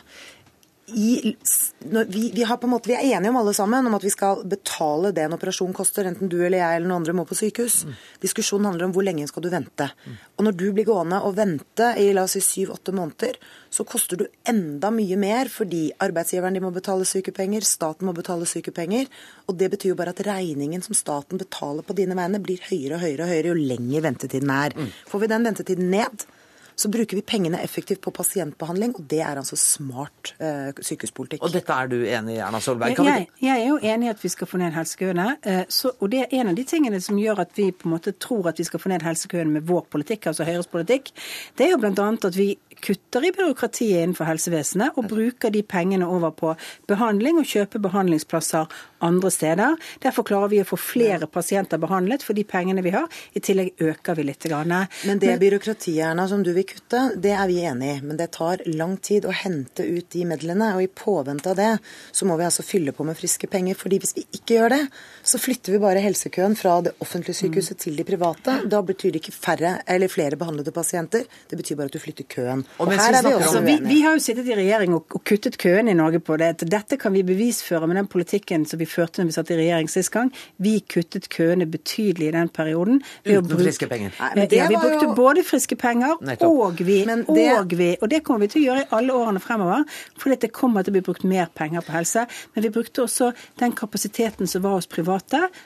i, 0.86 1.36
vi, 1.78 2.30
vi, 2.34 2.44
måte, 2.68 2.88
vi, 2.88 2.94
er 2.94 3.16
enige 3.16 3.30
om 3.30 3.36
alle 3.40 3.54
sammen 3.56 3.86
om 3.86 3.94
at 3.96 4.04
vi 4.04 4.10
skal 4.12 4.42
betale 4.48 5.14
det 5.16 5.22
en 5.24 5.36
operasjon 5.36 5.72
koster, 5.72 6.04
enten 6.04 6.28
du 6.28 6.36
eller 6.42 6.58
jeg 6.60 6.76
eller 6.76 6.90
noen 6.90 7.00
andre 7.00 7.14
må 7.16 7.24
på 7.28 7.38
sykehus. 7.38 7.78
Mm. 7.88 7.94
Diskusjonen 8.20 8.68
handler 8.68 8.88
om 8.88 8.92
hvor 8.96 9.06
lenge 9.06 9.24
skal 9.30 9.46
du 9.46 9.48
vente. 9.52 9.88
Mm. 10.04 10.18
Og 10.36 10.46
når 10.48 10.58
du 10.60 10.66
blir 10.76 10.88
gående 10.88 11.22
og 11.24 11.38
vente 11.38 11.88
i 12.00 12.10
la 12.12 12.26
oss 12.28 12.36
si 12.36 12.44
syv-åtte 12.44 12.92
måneder, 12.96 13.40
så 13.72 13.86
koster 13.88 14.20
du 14.20 14.26
enda 14.50 14.92
mye 14.94 15.16
mer 15.20 15.48
fordi 15.52 15.86
arbeidsgiveren 16.04 16.58
din 16.58 16.66
må 16.66 16.74
betale 16.74 17.08
sykepenger, 17.08 17.64
staten 17.64 18.08
må 18.08 18.14
betale 18.16 18.46
sykepenger. 18.48 19.08
Og 19.48 19.56
det 19.60 19.72
betyr 19.72 19.94
jo 19.94 19.98
bare 19.98 20.12
at 20.12 20.24
regningen 20.28 20.84
som 20.84 20.96
staten 20.96 21.40
betaler 21.40 21.86
på 21.86 21.96
dine 21.96 22.18
vegne, 22.18 22.42
blir 22.44 22.60
høyere 22.68 22.98
og 22.98 23.06
høyere 23.06 23.24
og 23.24 23.32
høyere 23.32 23.54
jo 23.54 23.68
lenger 23.72 24.04
ventetiden 24.10 24.52
er. 24.52 24.76
Mm. 24.76 24.92
Får 25.08 25.24
vi 25.24 25.32
den 25.32 25.48
ventetiden 25.48 25.92
ned, 25.94 26.28
så 26.76 26.90
bruker 26.92 27.18
vi 27.18 27.22
pengene 27.22 27.60
effektivt 27.62 28.00
på 28.04 28.12
pasientbehandling, 28.14 28.94
og 28.98 29.06
det 29.10 29.20
er 29.22 29.38
altså 29.40 29.56
smart 29.58 30.34
eh, 30.42 30.70
sykehuspolitikk. 30.74 31.42
Og 31.46 31.54
dette 31.54 31.76
er 31.76 31.90
du 31.90 31.96
enig 32.02 32.36
i, 32.36 32.40
Erna 32.42 32.60
Solberg? 32.64 32.98
Jeg, 32.98 33.28
jeg, 33.42 33.54
er 33.54 33.68
jo 33.68 33.78
enig 33.78 34.08
i 34.08 34.12
at 34.14 34.24
vi 34.24 34.32
skal 34.32 34.50
få 34.50 34.60
ned 34.62 34.74
helsekøene. 34.74 35.28
Eh, 35.42 35.62
så, 35.68 35.94
og 35.98 36.10
det 36.12 36.24
er 36.24 36.36
en 36.40 36.52
av 36.52 36.58
de 36.58 36.66
tingene 36.68 37.00
som 37.04 37.18
gjør 37.20 37.44
at 37.44 37.54
vi 37.58 37.70
på 37.70 37.88
en 37.88 37.94
måte 37.94 38.14
tror 38.18 38.50
at 38.50 38.60
vi 38.60 38.66
skal 38.66 38.82
få 38.82 38.92
ned 38.92 39.06
helsekøene 39.06 39.58
med 39.58 39.68
vår 39.70 39.86
politikk, 39.94 40.30
altså 40.32 40.46
Høyres 40.48 40.70
politikk. 40.70 41.12
Det 41.58 41.68
er 41.68 41.74
jo 41.74 41.82
bl.a. 41.82 42.10
at 42.14 42.38
vi 42.38 42.52
kutter 42.80 43.24
i 43.24 43.32
byråkratiet 43.34 44.02
innenfor 44.02 44.28
helsevesenet 44.28 44.98
og 44.98 45.08
bruker 45.10 45.52
de 45.54 45.62
pengene 45.62 46.08
over 46.08 46.34
på 46.34 46.54
behandling 46.90 47.38
og 47.40 47.48
kjøper 47.48 47.82
behandlingsplasser 47.84 48.70
andre 49.04 49.30
steder. 49.30 49.76
Derfor 50.02 50.26
klarer 50.26 50.52
vi 50.52 50.60
å 50.62 50.68
få 50.68 50.78
flere 50.80 51.28
pasienter 51.30 51.80
behandlet 51.82 52.24
for 52.24 52.36
de 52.36 52.44
pengene 52.48 52.84
vi 52.84 52.94
har. 52.94 53.08
I 53.36 53.42
tillegg 53.44 53.82
øker 53.84 54.18
vi 54.18 54.26
litt. 54.28 54.46
Men 54.50 55.20
det 55.22 55.38
byråkratiet 55.40 56.20
som 56.28 56.42
du 56.44 56.52
vil 56.56 56.66
kutte, 56.68 57.06
det 57.16 57.32
er 57.36 57.48
vi 57.50 57.60
enig 57.64 57.90
i. 57.94 58.00
Men 58.04 58.18
det 58.20 58.30
tar 58.36 58.64
lang 58.66 58.96
tid 58.96 59.28
å 59.28 59.34
hente 59.34 59.84
ut 59.84 60.08
de 60.12 60.24
midlene. 60.28 60.72
Og 60.76 60.84
i 60.84 60.90
påvente 60.90 61.52
av 61.52 61.60
det 61.60 61.72
så 62.12 62.28
må 62.28 62.38
vi 62.40 62.48
altså 62.48 62.64
fylle 62.66 62.94
på 62.96 63.06
med 63.06 63.18
friske 63.18 63.48
penger. 63.50 63.74
fordi 63.74 64.00
hvis 64.00 64.16
vi 64.16 64.26
ikke 64.32 64.58
gjør 64.58 64.74
det, 64.76 64.82
så 65.24 65.38
flytter 65.40 65.72
vi 65.72 65.80
bare 65.80 66.02
helsekøen 66.04 66.54
fra 66.58 66.76
det 66.84 66.92
offentlige 67.00 67.38
sykehuset 67.38 67.78
til 67.80 67.96
de 67.96 68.04
private. 68.04 68.58
Da 68.70 68.80
betyr 68.84 69.14
det 69.14 69.22
ikke 69.22 69.32
færre 69.32 69.72
eller 69.88 70.10
flere 70.12 70.36
behandlede 70.36 70.72
pasienter, 70.74 71.24
det 71.50 71.58
betyr 71.58 71.78
bare 71.78 71.88
at 71.88 71.96
du 71.96 72.00
flytter 72.02 72.26
køen. 72.28 72.64
Og, 72.78 72.86
og 72.86 72.92
her 72.92 73.18
er 73.18 73.24
vi 73.24 73.32
også 73.38 73.62
vi, 73.64 73.78
vi, 73.86 74.00
har 74.04 74.18
jo 74.18 74.22
sittet 74.22 74.50
i 74.50 74.56
regjering 74.58 74.96
og, 74.96 75.06
og 75.16 75.24
kuttet 75.24 75.56
køene 75.60 75.94
i 75.94 75.96
Norge 75.96 76.20
på 76.20 76.36
det. 76.40 76.50
Dette 76.68 76.98
kan 77.00 77.14
vi 77.16 77.24
bevisføre 77.24 77.88
med 77.88 77.96
den 78.02 78.10
politikken 78.12 78.66
som 78.68 78.80
vi 78.82 78.88
førte 78.90 79.22
når 79.22 79.30
vi 79.30 79.36
satt 79.38 79.52
i 79.54 79.58
regjering 79.62 79.90
sist 79.90 80.12
gang. 80.12 80.28
Vi 80.60 80.76
kuttet 80.92 81.30
køene 81.32 81.66
betydelig 81.66 82.28
i 82.28 82.34
den 82.36 82.52
perioden. 82.52 83.00
Uten 83.24 83.48
bruke, 83.48 83.62
friske 83.64 83.88
penger? 83.88 84.12
Nei, 84.36 84.46
ja, 84.52 84.68
vi 84.68 84.76
brukte 84.76 85.08
jo... 85.08 85.16
både 85.16 85.46
friske 85.46 85.78
penger 85.80 86.18
og 86.18 86.80
vi, 86.84 87.00
det... 87.06 87.48
og 87.56 87.72
vi, 87.78 87.90
og 88.00 88.10
det 88.12 88.20
kommer 88.26 88.44
vi 88.44 88.52
til 88.52 88.62
å 88.62 88.66
gjøre 88.66 88.84
i 88.84 88.88
alle 88.98 89.16
årene 89.16 89.40
fremover. 89.40 89.88
fordi 90.20 90.36
det 90.44 90.52
kommer 90.52 90.84
til 90.84 90.92
å 90.92 90.98
bli 90.98 91.04
brukt 91.08 91.24
mer 91.24 91.48
penger 91.54 91.84
på 91.84 91.96
helse. 91.96 92.26
Men 92.54 92.68
vi 92.68 92.74
brukte 92.74 93.02
også 93.06 93.32
den 93.60 93.72
kapasiteten 93.72 94.50
som 94.50 94.62
var 94.64 94.76
hos 94.76 94.90
private 94.90 95.13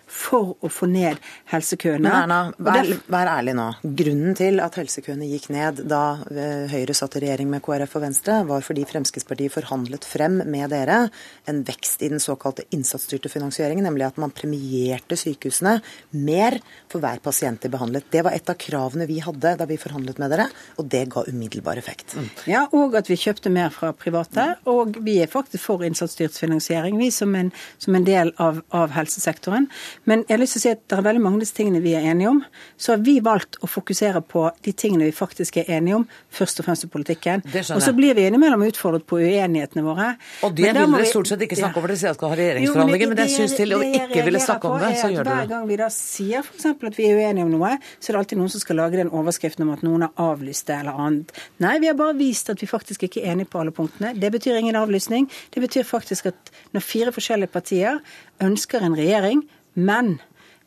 for 0.07 0.55
å 0.65 0.71
få 0.73 0.89
ned 0.91 1.19
helsekøene. 1.53 2.05
Men 2.05 2.25
Erna, 2.25 2.41
vær, 2.59 2.91
vær 3.11 3.31
ærlig 3.37 3.55
nå. 3.59 3.69
Grunnen 4.01 4.37
til 4.39 4.63
at 4.65 4.79
helsekøene 4.81 5.29
gikk 5.31 5.49
ned 5.55 5.83
da 5.89 6.03
eh, 6.33 6.67
Høyre 6.73 6.97
satt 6.97 7.19
i 7.19 7.25
regjering 7.25 7.51
med 7.53 7.65
KrF 7.65 7.97
og 7.99 8.05
Venstre, 8.05 8.41
var 8.49 8.65
fordi 8.67 8.87
Fremskrittspartiet 8.89 9.55
forhandlet 9.55 10.07
frem 10.09 10.41
med 10.49 10.73
dere 10.73 11.01
en 11.49 11.63
vekst 11.67 12.05
i 12.05 12.11
den 12.13 12.23
såkalte 12.23 12.67
innsatsstyrte 12.75 13.31
finansieringen, 13.33 13.87
nemlig 13.89 14.09
at 14.09 14.21
man 14.21 14.35
premierte 14.35 15.19
sykehusene 15.19 15.79
mer 16.17 16.59
for 16.91 17.03
hver 17.03 17.23
pasient 17.25 17.63
de 17.65 17.73
behandlet. 17.73 18.09
Det 18.13 18.25
var 18.27 18.37
et 18.37 18.51
av 18.51 18.59
kravene 18.61 19.09
vi 19.09 19.21
hadde 19.25 19.55
da 19.59 19.69
vi 19.69 19.79
forhandlet 19.81 20.21
med 20.21 20.33
dere, 20.35 20.49
og 20.79 20.89
det 20.93 21.05
ga 21.13 21.25
umiddelbar 21.29 21.81
effekt. 21.81 22.17
Mm. 22.17 22.29
Ja, 22.51 22.65
og 22.77 22.97
at 22.99 23.09
vi 23.11 23.19
kjøpte 23.19 23.53
mer 23.53 23.73
fra 23.75 23.93
private. 23.97 24.47
Og 24.71 24.99
vi 25.05 25.19
er 25.23 25.31
faktisk 25.31 25.65
for 25.69 25.85
innsatsstyrt 25.87 26.37
finansiering, 26.39 26.99
vi 27.01 27.11
som 27.15 27.35
en, 27.39 27.51
som 27.79 27.97
en 27.97 28.07
del 28.07 28.33
av, 28.43 28.63
av, 28.75 28.93
helsesektoren. 28.97 29.37
Men 29.47 30.25
jeg 30.27 30.35
har 30.35 30.41
lyst 30.43 30.57
til 30.57 30.61
å 30.61 30.65
si 30.65 30.73
at 30.75 30.83
det 30.89 30.97
er 30.99 31.05
veldig 31.07 31.23
mange 31.23 31.39
av 31.39 31.45
disse 31.45 31.57
tingene 31.57 31.81
vi 31.85 31.95
er 31.95 32.07
enige 32.11 32.33
om. 32.33 32.41
Så 32.77 32.95
har 32.95 33.03
vi 33.05 33.19
valgt 33.25 33.59
å 33.63 33.71
fokusere 33.71 34.23
på 34.27 34.45
de 34.65 34.73
tingene 34.73 35.07
vi 35.09 35.15
faktisk 35.15 35.61
er 35.63 35.71
enige 35.79 36.01
om, 36.01 36.07
først 36.35 36.61
og 36.63 36.69
fremst 36.69 36.87
i 36.87 36.91
politikken. 36.93 37.45
Og 37.47 37.83
så 37.85 37.95
blir 37.97 38.17
vi 38.19 38.27
innimellom 38.29 38.65
utfordret 38.67 39.07
på 39.09 39.21
uenighetene 39.23 39.85
våre. 39.87 40.11
Og 40.47 40.57
det 40.57 40.73
vil 40.73 40.97
dere 40.97 41.09
stort 41.09 41.31
sett 41.31 41.45
ikke 41.47 41.59
snakke 41.59 41.79
om, 41.79 41.87
for 41.87 41.93
dere 41.93 42.01
sier 42.03 42.11
at 42.11 42.17
dere 42.17 42.21
skal 42.21 42.33
ha 42.35 42.41
regjeringsforhandlinger. 42.43 43.13
Men 43.13 43.21
det 43.21 43.29
jeg 43.29 43.37
syns 43.37 43.57
til 43.59 43.77
å 43.77 43.81
ikke 43.87 44.25
ville 44.27 44.43
snakke 44.43 44.73
om 44.73 44.83
det, 44.83 44.93
så 44.99 45.13
gjør 45.13 45.23
dere 45.23 45.29
det. 45.29 45.39
Hver 45.39 45.53
gang 45.55 45.69
vi 45.71 45.81
da 45.81 45.91
sier 45.95 46.45
f.eks. 46.45 46.69
at 46.73 46.99
vi 46.99 47.09
er 47.09 47.23
uenige 47.23 47.47
om 47.47 47.55
noe, 47.55 47.75
så 47.99 48.11
er 48.11 48.19
det 48.19 48.23
alltid 48.25 48.43
noen 48.43 48.53
som 48.55 48.65
skal 48.65 48.81
lage 48.83 49.01
den 49.01 49.13
overskriften 49.15 49.67
om 49.67 49.75
at 49.75 49.85
noen 49.87 50.07
har 50.07 50.25
avlyst 50.29 50.69
det 50.71 50.79
eller 50.83 51.03
annet. 51.07 51.35
Nei, 51.63 51.75
vi 51.83 51.91
har 51.91 51.99
bare 51.99 52.17
vist 52.19 52.51
at 52.53 52.63
vi 52.63 52.71
faktisk 52.71 53.07
ikke 53.09 53.23
er 53.23 53.35
enige 53.35 53.51
på 53.53 53.63
alle 53.63 53.75
punktene. 53.75 54.15
Det 54.19 54.33
betyr 54.35 54.59
ingen 54.61 54.79
avlysning. 54.79 55.29
Det 55.55 55.63
betyr 55.65 55.87
faktisk 55.89 56.31
at 56.33 56.53
når 56.75 56.85
fire 56.85 57.15
forskjellige 57.15 57.53
partier 57.55 58.01
ønsker 58.45 58.85
en 58.85 58.97
regjering, 58.99 59.43
men 59.79 60.17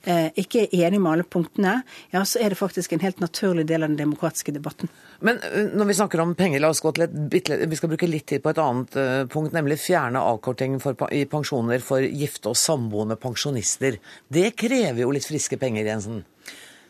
eh, 0.03 0.29
ikke 0.39 0.65
er 0.65 0.87
enig 0.87 1.01
med 1.01 1.11
alle 1.11 1.25
punktene, 1.27 1.73
ja, 2.13 2.23
så 2.25 2.41
er 2.41 2.53
det 2.53 2.59
faktisk 2.59 2.93
en 2.95 3.03
helt 3.03 3.21
naturlig 3.23 3.67
del 3.69 3.83
av 3.83 3.91
den 3.91 3.99
demokratiske 3.99 4.53
debatten. 4.55 4.91
Men 5.19 5.41
eh, 5.47 5.71
når 5.75 5.91
vi 5.91 5.97
snakker 5.99 6.23
om 6.23 6.33
penger, 6.37 6.63
la 6.63 6.71
oss 6.73 6.83
gå 6.83 6.93
til 6.95 7.05
et 7.07 7.15
bitte 7.31 7.59
Vi 7.69 7.79
skal 7.79 7.93
bruke 7.93 8.09
litt 8.09 8.27
tid 8.31 8.43
på 8.43 8.53
et 8.53 8.61
annet 8.61 8.97
uh, 8.97 9.21
punkt, 9.31 9.53
nemlig 9.55 9.79
fjerne 9.81 10.23
avkorting 10.31 10.79
for, 10.83 10.97
i 11.13 11.25
pensjoner 11.29 11.83
for 11.85 12.05
gifte 12.05 12.51
og 12.51 12.59
samboende 12.59 13.19
pensjonister. 13.21 13.99
Det 14.27 14.51
krever 14.59 15.03
jo 15.05 15.13
litt 15.13 15.27
friske 15.27 15.59
penger, 15.61 15.87
Jensen? 15.87 16.23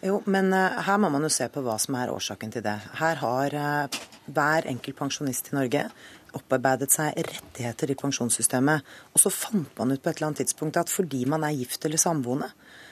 Jo, 0.02 0.18
men 0.34 0.50
her 0.50 0.98
må 0.98 1.12
man 1.14 1.22
jo 1.22 1.30
se 1.30 1.46
på 1.54 1.62
hva 1.62 1.76
som 1.78 1.94
er 2.00 2.10
årsaken 2.10 2.56
til 2.56 2.64
det. 2.66 2.74
Her 2.98 3.20
har 3.22 3.54
hver 4.34 4.66
enkelt 4.72 4.98
pensjonist 4.98 5.52
i 5.52 5.58
Norge 5.60 5.84
opparbeidet 6.38 6.92
seg 6.94 7.18
rettigheter 7.18 7.92
i 7.92 7.98
pensjonssystemet. 8.00 8.88
Og 9.16 9.24
så 9.24 9.32
fant 9.34 9.72
man 9.80 9.92
ut 9.92 10.02
på 10.02 10.12
et 10.12 10.18
eller 10.18 10.32
annet 10.32 10.44
tidspunkt 10.44 10.80
at 10.82 10.92
fordi 10.92 11.26
man 11.30 11.46
er 11.48 11.58
gift 11.58 11.86
eller 11.86 12.02
samboende, 12.02 12.52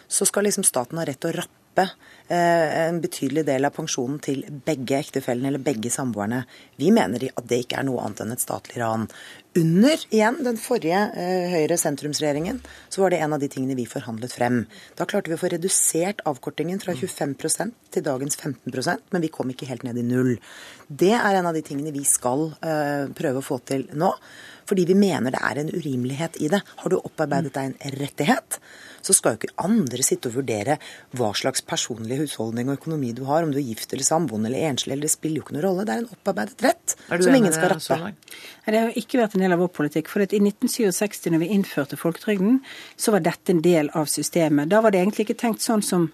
så 0.10 0.26
skal 0.26 0.48
liksom 0.48 0.66
staten 0.68 1.00
ha 1.00 1.06
rett 1.08 1.22
til 1.22 1.34
å 1.34 1.42
rappe 1.42 1.59
eh, 1.86 2.88
en 2.88 3.00
betydelig 3.04 3.46
del 3.48 3.68
av 3.68 3.76
pensjonen 3.76 4.20
til 4.24 4.42
begge 4.66 4.98
ektefellene 5.00 5.52
eller 5.52 5.64
begge 5.64 5.92
samboerne. 5.94 6.44
Vi 6.80 6.92
mener 6.96 7.30
at 7.30 7.48
det 7.50 7.64
ikke 7.64 7.80
er 7.82 7.88
noe 7.88 8.04
annet 8.06 8.24
enn 8.26 8.36
et 8.36 8.44
statlig 8.44 8.80
ran. 8.82 9.08
Under 9.60 10.04
igjen 10.14 10.42
den 10.46 10.60
forrige 10.62 11.00
eh, 11.18 11.48
Høyre-sentrumsregjeringen 11.56 12.60
så 12.90 13.04
var 13.04 13.14
det 13.14 13.22
en 13.24 13.34
av 13.34 13.42
de 13.42 13.50
tingene 13.52 13.78
vi 13.80 13.88
forhandlet 13.90 14.36
frem. 14.36 14.62
Da 15.00 15.08
klarte 15.10 15.32
vi 15.32 15.38
å 15.38 15.42
få 15.42 15.50
redusert 15.56 16.22
avkortingen 16.30 16.82
fra 16.84 16.94
25% 16.98 17.90
til 17.96 18.06
dagens 18.06 18.38
15% 18.38 19.10
men 19.16 19.26
vi 19.26 19.34
kom 19.34 19.50
ikke 19.50 19.70
helt 19.70 19.88
ned 19.88 19.98
i 19.98 20.06
null. 20.06 20.36
Det 20.88 21.16
er 21.18 21.40
en 21.40 21.50
av 21.50 21.58
de 21.58 21.66
tingene 21.66 21.96
vi 21.96 22.06
skal 22.08 22.52
eh, 22.62 23.10
prøve 23.18 23.42
å 23.42 23.50
få 23.50 23.62
til 23.72 23.90
nå. 23.98 24.14
Fordi 24.70 24.86
vi 24.86 24.98
mener 24.98 25.34
det 25.34 25.42
er 25.42 25.64
en 25.64 25.72
urimelighet 25.74 26.38
i 26.46 26.50
det. 26.52 26.62
Har 26.84 26.94
du 26.94 27.00
opparbeidet 27.00 27.56
deg 27.56 27.72
en 27.72 27.98
rettighet, 27.98 28.60
så 29.06 29.16
skal 29.16 29.36
jo 29.36 29.42
ikke 29.42 29.66
andre 29.66 30.06
sitte 30.06 30.32
og 30.32 30.38
vurdere 30.40 30.78
hva 31.18 31.32
slags 31.38 31.64
personlig 31.66 32.20
husholdning 32.24 32.70
og 32.70 32.80
økonomi 32.80 33.12
du 33.18 33.24
har, 33.30 33.46
om 33.46 33.54
du 33.54 33.60
er 33.62 33.68
gift 33.68 33.94
eller 33.94 34.08
samboende 34.08 34.52
eller 34.52 34.70
enslig, 34.72 34.96
eller 34.96 35.08
det 35.08 35.14
spiller 35.14 35.42
jo 35.42 35.48
ikke 35.48 35.58
noen 35.58 35.68
rolle. 35.68 35.88
Det 35.88 35.96
er 35.96 36.04
en 36.04 36.14
opparbeidet 36.18 36.66
rett 36.68 36.96
som 37.10 37.40
ingen 37.40 37.56
skal 37.56 37.74
rappe. 37.76 38.14
Det 38.70 38.78
har 38.78 38.92
jo 38.92 39.02
ikke 39.02 39.22
vært 39.22 39.36
en 39.38 39.46
del 39.46 39.56
av 39.56 39.64
vår 39.64 39.74
politikk. 39.80 40.10
for 40.12 40.22
I 40.22 40.30
1967, 40.30 41.32
når 41.34 41.44
vi 41.44 41.52
innførte 41.56 41.98
folketrygden, 41.98 42.62
så 42.98 43.16
var 43.16 43.26
dette 43.26 43.56
en 43.56 43.64
del 43.66 43.90
av 43.98 44.06
systemet. 44.12 44.70
Da 44.70 44.82
var 44.82 44.92
det 44.92 45.02
egentlig 45.02 45.30
ikke 45.30 45.42
tenkt 45.46 45.66
sånn 45.66 45.86
som 45.86 46.12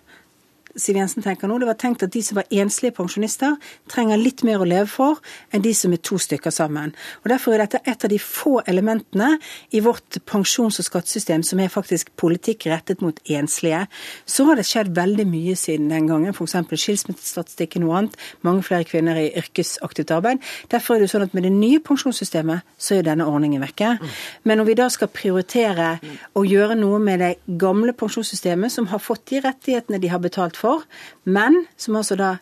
Siv 0.75 0.98
Jensen 1.00 1.24
tenker 1.24 1.48
nå, 1.48 1.55
det 1.62 1.70
var 1.70 1.77
tenkt 1.79 2.03
at 2.03 2.12
de 2.12 2.20
som 2.25 2.36
var 2.36 2.50
enslige 2.51 2.96
pensjonister, 2.98 3.55
trenger 3.91 4.20
litt 4.20 4.41
mer 4.44 4.60
å 4.60 4.67
leve 4.67 4.89
for 4.91 5.22
enn 5.55 5.63
de 5.63 5.72
som 5.77 5.94
er 5.96 6.01
to 6.03 6.17
stykker 6.20 6.51
sammen. 6.51 6.91
Og 7.24 7.29
Derfor 7.32 7.55
er 7.55 7.63
dette 7.63 7.79
et 7.88 8.03
av 8.03 8.12
de 8.12 8.20
få 8.20 8.58
elementene 8.67 9.38
i 9.72 9.79
vårt 9.86 10.20
pensjons- 10.27 10.82
og 10.82 10.88
skattesystem 10.88 11.46
som 11.48 11.62
er 11.63 11.72
faktisk 11.72 12.12
politikk 12.20 12.67
rettet 12.72 13.03
mot 13.05 13.22
enslige. 13.32 13.86
Så 14.27 14.48
har 14.50 14.60
det 14.60 14.65
skjedd 14.67 14.91
veldig 14.98 15.27
mye 15.29 15.55
siden 15.60 15.88
den 15.94 16.10
gangen, 16.12 16.36
f.eks. 16.36 16.58
skilsmissestatistikken 16.84 17.88
og 17.88 17.96
annet. 18.01 18.20
Mange 18.44 18.65
flere 18.67 18.88
kvinner 18.88 19.15
i 19.22 19.29
yrkesaktivt 19.39 20.12
arbeid. 20.12 20.44
Derfor 20.72 20.98
er 20.98 21.05
det 21.05 21.12
sånn 21.13 21.24
at 21.27 21.38
med 21.38 21.48
det 21.48 21.53
nye 21.55 21.79
pensjonssystemet 21.79 22.67
så 22.75 23.00
er 23.00 23.08
denne 23.08 23.29
ordningen 23.32 23.63
vekke. 23.63 23.96
Men 24.44 24.60
når 24.60 24.70
vi 24.74 24.77
da 24.82 24.89
skal 24.91 25.13
prioritere 25.13 25.96
å 26.36 26.44
gjøre 26.44 26.75
noe 26.79 27.00
med 27.00 27.24
det 27.24 27.34
gamle 27.63 27.96
pensjonssystemet, 27.96 28.75
som 28.75 28.91
har 28.91 29.00
fått 29.00 29.29
de 29.32 29.39
rettighetene 29.46 30.03
de 30.03 30.12
har 30.12 30.20
betalt 30.20 30.60
for, 30.60 30.64
for, 30.65 30.89
men 31.29 31.63
som 31.77 32.01
altså 32.01 32.17
da 32.19 32.34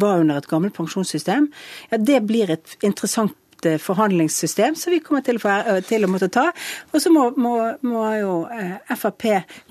var 0.00 0.22
under 0.22 0.38
et 0.38 0.48
gammelt 0.50 0.76
pensjonssystem, 0.76 1.50
ja, 1.90 1.98
det 1.98 2.22
blir 2.28 2.52
et 2.54 2.76
interessant 2.86 3.34
Eh, 3.66 3.78
forhandlingssystem 3.78 4.74
som 4.74 4.92
vi 4.92 5.00
kommer 5.00 5.20
til 5.24 5.36
å, 5.36 5.48
eh, 5.48 5.80
til 5.84 6.04
å 6.04 6.08
måtte 6.08 6.28
ta. 6.32 6.46
Og 6.92 7.02
så 7.02 7.10
må, 7.12 7.26
må, 7.36 7.54
må 7.82 8.04
jo 8.16 8.34
eh, 8.52 8.78
Frp 8.96 9.26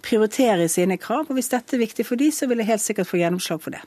prioritere 0.06 0.68
sine 0.70 0.98
krav. 1.02 1.30
Og 1.30 1.38
hvis 1.38 1.50
dette 1.52 1.76
er 1.76 1.82
viktig 1.82 2.06
for 2.06 2.20
de, 2.20 2.30
så 2.34 2.48
vil 2.50 2.62
jeg 2.62 2.70
helt 2.70 2.84
sikkert 2.84 3.10
få 3.10 3.20
gjennomslag 3.22 3.62
for 3.64 3.76
det. 3.76 3.82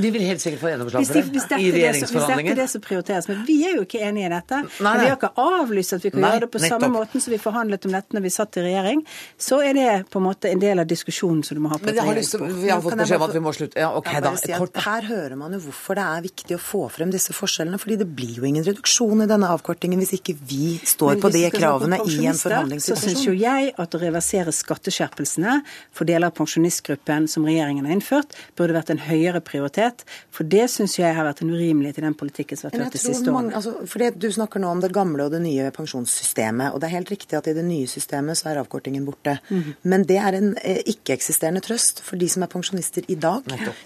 De 0.00 0.10
vil 0.14 0.24
helt 0.24 0.42
sikkert 0.42 0.62
få 0.62 0.72
gjennomslag 0.72 1.06
for 1.06 1.18
det 1.18 1.24
hvis 1.34 1.46
i 1.50 1.70
regjeringsforhandlinger? 1.74 2.54
Hvis 2.54 2.54
dette 2.54 2.54
er 2.54 2.62
det 2.62 2.68
som 2.72 2.84
prioriteres. 2.84 3.28
Men 3.30 3.44
vi 3.48 3.58
er 3.68 3.76
jo 3.78 3.84
ikke 3.86 4.00
enig 4.06 4.26
i 4.26 4.30
dette. 4.32 4.60
Nei, 4.64 4.84
nei. 4.86 4.94
Vi 5.02 5.10
har 5.10 5.18
ikke 5.18 5.32
avlyst 5.44 5.96
at 5.98 6.06
vi 6.06 6.14
kan 6.14 6.24
nei, 6.24 6.32
gjøre 6.34 6.46
det 6.46 6.50
på 6.54 6.62
nettopp. 6.62 6.84
samme 6.84 6.92
måten 6.94 7.24
som 7.24 7.34
vi 7.34 7.40
forhandlet 7.42 7.88
om 7.88 7.96
dette 7.98 8.16
når 8.16 8.26
vi 8.26 8.34
satt 8.34 8.60
i 8.60 8.64
regjering. 8.68 9.04
Så 9.48 9.60
er 9.64 9.78
det 9.78 9.90
på 10.14 10.22
en 10.22 10.26
måte 10.28 10.52
en 10.52 10.62
del 10.62 10.82
av 10.82 10.88
diskusjonen 10.90 11.44
som 11.46 11.58
du 11.58 11.64
må 11.64 11.72
ha 11.74 11.80
på 11.80 11.90
et 11.90 11.98
regjeringsbord. 11.98 12.56
Vi 12.64 12.72
har 12.72 12.84
fått 12.84 12.98
beskjed 13.02 13.20
om 13.20 13.28
at 13.28 13.36
vi 13.36 13.44
må 13.44 13.54
slutte. 13.56 13.80
Ja, 13.84 13.92
ok 13.98 14.10
da. 14.24 14.34
Si 14.40 14.52
her 14.54 15.08
hører 15.10 15.36
man 15.38 15.56
jo 15.56 15.62
hvorfor 15.68 15.98
det 15.98 16.08
er 16.16 16.24
viktig 16.24 16.58
å 16.58 16.62
få 16.62 16.86
frem 16.92 17.12
disse 17.14 17.36
forskjellene. 17.36 17.78
fordi 17.80 18.00
det 18.00 18.08
blir 18.16 18.40
jo 18.40 18.48
ingen 18.48 18.64
reduksjon 18.64 19.24
i 19.24 19.28
denne 19.34 19.50
avkortingen 19.52 20.00
hvis 20.00 20.14
ikke 20.18 20.36
vi 20.48 20.76
står 20.80 21.18
på 21.22 21.30
de 21.34 21.44
kravene 21.54 22.00
i 22.08 22.24
en 22.30 22.38
forhandlingssituasjon. 22.38 23.02
Så 23.02 23.10
syns 23.10 23.26
jo 23.26 23.34
jeg 23.36 23.72
at 23.80 23.96
å 23.96 24.00
reversere 24.00 24.54
skatteskjerpelsene 24.54 25.58
for 25.94 26.08
deler 26.08 26.30
av 26.30 26.36
pensjonistgruppen 26.38 27.28
som 27.30 27.46
regjeringen 27.46 27.88
har 27.88 27.96
innført, 27.96 28.36
burde 28.58 28.76
vært 28.76 28.94
en 28.94 29.02
høyere 29.04 29.42
prioritet. 29.44 30.04
For 30.34 30.46
det 30.48 30.68
syns 30.72 30.96
jeg 30.98 31.14
har 31.16 31.26
vært 31.26 31.44
en 31.44 31.52
urimelighet 31.54 32.00
i 32.00 32.06
den 32.06 32.16
politikken 32.18 32.60
som 32.60 32.68
har 32.68 32.76
vært 32.76 32.86
ført 32.88 32.98
de 32.98 33.02
siste 33.04 33.32
årene. 33.32 33.54
Altså, 33.58 33.74
fordi 33.90 34.10
Du 34.24 34.30
snakker 34.32 34.62
nå 34.62 34.70
om 34.72 34.80
det 34.80 34.92
gamle 34.94 35.26
og 35.26 35.34
det 35.34 35.42
nye 35.44 35.70
pensjonssystemet. 35.74 36.72
og 36.72 36.80
Det 36.80 36.88
er 36.88 36.96
helt 36.96 37.10
riktig 37.12 37.38
at 37.38 37.48
i 37.50 37.56
det 37.56 37.64
nye 37.66 37.86
systemet 37.90 38.38
så 38.38 38.50
er 38.50 38.62
avkortingen 38.62 39.04
borte. 39.04 39.38
Mm. 39.50 39.74
Men 39.82 40.06
det 40.08 40.18
er 40.20 40.38
en 40.38 40.54
eh, 40.62 40.80
ikke-eksisterende 40.94 41.62
trøst 41.64 42.00
for 42.04 42.20
de 42.20 42.28
som 42.30 42.44
er 42.44 42.52
pensjonister 42.52 43.04
i 43.08 43.18
dag. 43.20 43.42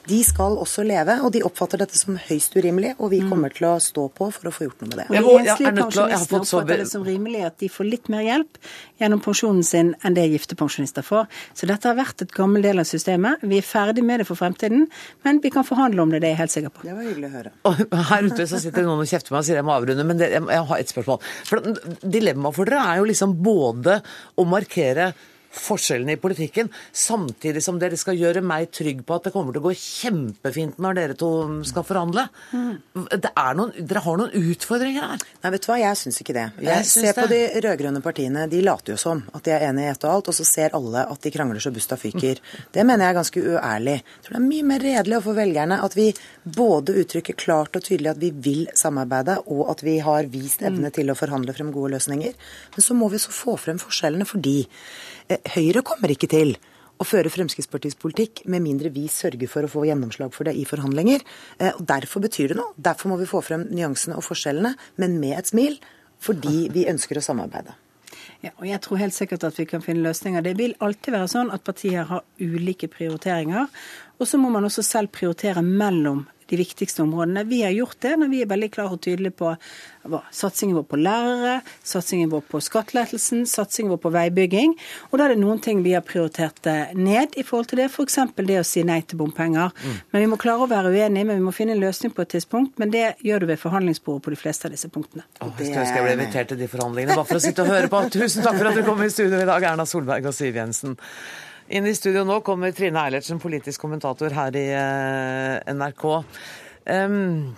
De 0.09 0.21
skal 0.25 0.59
også 0.61 0.85
leve, 0.87 1.19
og 1.25 1.33
de 1.35 1.43
oppfatter 1.47 1.81
dette 1.83 1.99
som 1.99 2.19
høyst 2.29 2.57
urimelig, 2.57 2.95
og 2.99 3.13
vi 3.15 3.23
mhm. 3.23 3.33
kommer 3.33 3.55
til 3.55 3.69
å 3.71 3.77
stå 3.83 4.09
på 4.15 4.31
for 4.35 4.51
å 4.51 4.55
få 4.55 4.69
gjort 4.69 4.85
noe 4.85 4.93
med 4.93 5.03
det. 5.03 5.09
Enslige 5.43 5.73
pensjonister 5.77 6.41
oppfatter 6.41 6.83
det 6.83 6.89
som 6.91 7.05
rimelig 7.07 7.45
at 7.49 7.59
de 7.63 7.71
får 7.73 7.89
litt 7.89 8.11
mer 8.13 8.25
hjelp 8.27 8.59
gjennom 9.01 9.23
pensjonen 9.25 9.65
sin 9.67 9.93
enn 10.05 10.17
det 10.17 10.27
gifte 10.33 10.59
pensjonister 10.59 11.07
får. 11.07 11.29
Så 11.57 11.69
dette 11.71 11.91
har 11.91 11.99
vært 11.99 12.25
et 12.25 12.35
gammel 12.35 12.65
del 12.65 12.83
av 12.83 12.89
systemet. 12.89 13.45
Vi 13.47 13.61
er 13.61 13.67
ferdig 13.67 14.05
med 14.07 14.23
det 14.23 14.29
for 14.29 14.41
fremtiden, 14.41 14.87
men 15.27 15.41
vi 15.45 15.53
kan 15.55 15.67
forhandle 15.69 16.05
om 16.05 16.13
det, 16.15 16.23
det 16.25 16.33
er 16.33 16.37
jeg 16.37 16.43
helt 16.43 16.57
sikker 16.57 16.75
på. 16.75 16.87
Det 16.89 16.97
var 16.97 17.09
hyggelig 17.09 17.31
å 17.31 17.35
høre. 17.37 17.55
Og 17.69 17.97
her 18.13 18.29
ute 18.29 18.51
så 18.51 18.63
sitter 18.63 18.87
noen 18.87 19.05
og 19.05 19.11
kjefter 19.11 19.35
meg 19.35 19.43
og 19.43 19.49
sier 19.49 19.61
jeg 19.61 19.69
må 19.69 19.75
avrunde, 19.77 20.07
men 20.09 20.21
det, 20.21 20.31
jeg, 20.35 20.45
jeg 20.59 20.69
har 20.73 20.85
et 20.85 20.95
spørsmål. 20.95 21.33
For 21.49 21.73
Dilemmaet 22.19 22.59
for 22.59 22.69
dere 22.69 22.85
er 22.93 23.03
jo 23.03 23.11
liksom 23.11 23.35
både 23.45 24.01
å 24.39 24.47
markere 24.49 25.13
forskjellene 25.63 26.17
i 26.17 26.21
politikken, 26.21 26.71
samtidig 26.93 27.63
som 27.65 27.79
dere 27.81 27.99
skal 28.01 28.19
gjøre 28.19 28.43
meg 28.45 28.71
trygg 28.75 29.05
på 29.07 29.19
at 29.19 29.29
det 29.29 29.35
kommer 29.35 29.55
til 29.55 29.63
å 29.63 29.69
gå 29.69 29.75
kjempefint 29.79 30.79
når 30.83 30.99
dere 30.99 31.19
to 31.19 31.31
skal 31.69 31.87
forhandle. 31.87 32.27
Noen, 32.53 33.75
dere 33.79 34.05
har 34.05 34.21
noen 34.21 34.35
utfordringer 34.39 35.07
her. 35.13 35.27
Nei, 35.43 35.53
vet 35.55 35.65
du 35.65 35.71
hva, 35.71 35.79
jeg 35.83 36.01
syns 36.01 36.21
ikke 36.23 36.37
det. 36.37 36.47
Jeg, 36.59 36.69
jeg 36.71 36.89
ser 36.91 37.19
på 37.19 37.27
de 37.31 37.41
rød-grønne 37.65 38.03
partiene, 38.05 38.47
de 38.51 38.63
later 38.65 38.95
jo 38.95 39.01
som 39.01 39.23
at 39.35 39.45
de 39.47 39.55
er 39.55 39.67
enige 39.69 39.89
i 39.89 39.93
ett 39.93 40.07
og 40.07 40.15
alt, 40.15 40.31
og 40.33 40.39
så 40.39 40.47
ser 40.47 40.77
alle 40.79 41.05
at 41.09 41.25
de 41.25 41.33
krangler 41.35 41.63
så 41.63 41.73
busta 41.75 41.99
fyker. 42.01 42.43
Det 42.75 42.87
mener 42.87 43.07
jeg 43.07 43.15
er 43.15 43.19
ganske 43.21 43.45
uærlig. 43.55 43.97
Jeg 43.99 44.27
tror 44.27 44.37
det 44.37 44.41
er 44.41 44.49
mye 44.49 44.69
mer 44.73 44.85
redelig 44.85 45.19
overfor 45.19 45.39
velgerne 45.39 45.81
at 45.85 45.97
vi 45.99 46.09
både 46.59 46.97
uttrykker 47.03 47.39
klart 47.39 47.77
og 47.79 47.85
tydelig 47.85 48.13
at 48.13 48.23
vi 48.23 48.33
vil 48.49 48.65
samarbeide, 48.79 49.39
og 49.53 49.69
at 49.73 49.85
vi 49.87 49.99
har 50.05 50.29
vist 50.33 50.65
evne 50.65 50.91
mm. 50.91 50.97
til 50.99 51.13
å 51.13 51.19
forhandle 51.19 51.55
frem 51.57 51.73
gode 51.75 51.95
løsninger. 51.97 52.37
Men 52.75 52.87
så 52.89 52.97
må 52.99 53.11
vi 53.13 53.23
så 53.23 53.35
få 53.35 53.57
frem 53.61 53.81
forskjellene 53.83 54.29
fordi 54.29 54.59
Høyre 55.29 55.85
kommer 55.85 56.13
ikke 56.13 56.31
til 56.31 56.55
å 56.99 57.07
føre 57.07 57.31
Fremskrittspartiets 57.31 57.99
politikk 58.01 58.43
med 58.51 58.65
mindre 58.65 58.91
vi 58.95 59.05
sørger 59.13 59.51
for 59.51 59.67
å 59.67 59.71
få 59.71 59.85
gjennomslag 59.87 60.33
for 60.35 60.49
det 60.49 60.57
i 60.59 60.65
forhandlinger. 60.69 61.23
Eh, 61.59 61.75
og 61.75 61.85
Derfor 61.87 62.25
betyr 62.25 62.53
det 62.53 62.59
noe. 62.59 62.73
Derfor 62.77 63.13
må 63.13 63.19
vi 63.21 63.29
få 63.31 63.43
frem 63.45 63.69
nyansene 63.71 64.17
og 64.19 64.27
forskjellene, 64.27 64.75
men 64.99 65.19
med 65.23 65.37
et 65.39 65.53
smil, 65.53 65.79
fordi 66.23 66.67
vi 66.75 66.89
ønsker 66.91 67.21
å 67.21 67.25
samarbeide. 67.25 67.77
Ja, 68.43 68.51
og 68.57 68.67
Jeg 68.67 68.81
tror 68.83 69.01
helt 69.03 69.15
sikkert 69.15 69.45
at 69.45 69.59
vi 69.59 69.67
kan 69.67 69.83
finne 69.83 70.07
løsninger. 70.07 70.43
Det 70.43 70.57
vil 70.59 70.75
alltid 70.81 71.15
være 71.15 71.31
sånn 71.31 71.53
at 71.55 71.65
partier 71.67 72.07
har 72.07 72.25
ulike 72.41 72.89
prioriteringer. 72.91 73.67
Og 74.19 74.27
så 74.27 74.39
må 74.39 74.51
man 74.51 74.67
også 74.67 74.83
selv 74.87 75.11
prioritere 75.15 75.63
mellom 75.63 76.25
de 76.49 76.59
viktigste 76.61 77.03
områdene. 77.05 77.45
Vi 77.49 77.63
har 77.63 77.75
gjort 77.77 78.01
det 78.05 78.15
når 78.21 78.33
vi 78.33 78.43
er 78.43 78.51
veldig 78.51 78.71
klare 78.75 78.97
og 78.97 79.03
tydelige 79.05 79.37
på 79.39 79.53
satsingen 80.33 80.77
vår 80.77 80.87
på 80.89 80.99
lærere, 81.01 81.59
satsingen 81.85 82.31
vår 82.33 82.45
på 82.49 82.61
skattelettelsen, 82.65 83.45
satsingen 83.47 83.93
vår 83.93 84.01
på 84.03 84.13
veibygging. 84.15 84.75
Og 85.11 85.19
da 85.19 85.27
er 85.27 85.35
det 85.35 85.43
noen 85.43 85.61
ting 85.65 85.83
vi 85.85 85.95
har 85.97 86.05
prioritert 86.07 86.67
eh, 86.71 86.95
ned 86.97 87.37
i 87.37 87.45
forhold 87.47 87.71
til 87.73 87.83
det, 87.83 87.89
f.eks. 87.93 88.19
det 88.39 88.61
å 88.61 88.67
si 88.67 88.85
nei 88.89 89.01
til 89.09 89.21
bompenger. 89.21 89.75
Mm. 89.75 89.99
Men 90.13 90.25
vi 90.25 90.31
må 90.33 90.39
klare 90.41 90.65
å 90.65 90.71
være 90.71 90.93
uenige, 90.95 91.27
men 91.29 91.41
vi 91.41 91.47
må 91.49 91.55
finne 91.57 91.77
en 91.77 91.83
løsning 91.83 92.15
på 92.15 92.25
et 92.25 92.33
tidspunkt. 92.37 92.79
Men 92.81 92.95
det 92.95 93.07
gjør 93.27 93.45
du 93.45 93.51
ved 93.53 93.61
forhandlingsbordet 93.61 94.25
på 94.25 94.35
de 94.35 94.41
fleste 94.41 94.69
av 94.69 94.77
disse 94.77 94.91
punktene. 94.93 95.27
Åh, 95.41 95.53
jeg 95.59 95.69
skulle 95.69 95.85
ønske 95.85 96.01
jeg 96.01 96.07
ble 96.07 96.17
invitert 96.19 96.53
til 96.53 96.63
de 96.63 96.71
forhandlingene, 96.71 97.19
bare 97.19 97.29
for 97.29 97.41
å 97.41 97.45
sitte 97.45 97.67
og 97.67 97.75
høre 97.75 97.93
på. 97.93 98.05
Tusen 98.19 98.47
takk 98.47 98.61
for 98.61 98.71
at 98.73 98.81
du 98.81 98.87
kom 98.87 99.05
i 99.05 99.13
studio 99.13 99.43
i 99.43 99.49
dag, 99.49 99.69
Erna 99.73 99.89
Solberg 99.89 100.31
og 100.31 100.37
Siv 100.37 100.57
Jensen. 100.59 100.97
Inn 101.69 101.85
i 101.85 101.93
studio 101.93 102.23
nå 102.25 102.39
kommer 102.41 102.73
Trine 102.73 103.03
Eilertsen, 103.05 103.41
politisk 103.43 103.83
kommentator 103.85 104.33
her 104.33 104.55
i 104.57 104.69
uh, 104.73 105.59
NRK. 105.69 106.05
Um, 106.89 107.51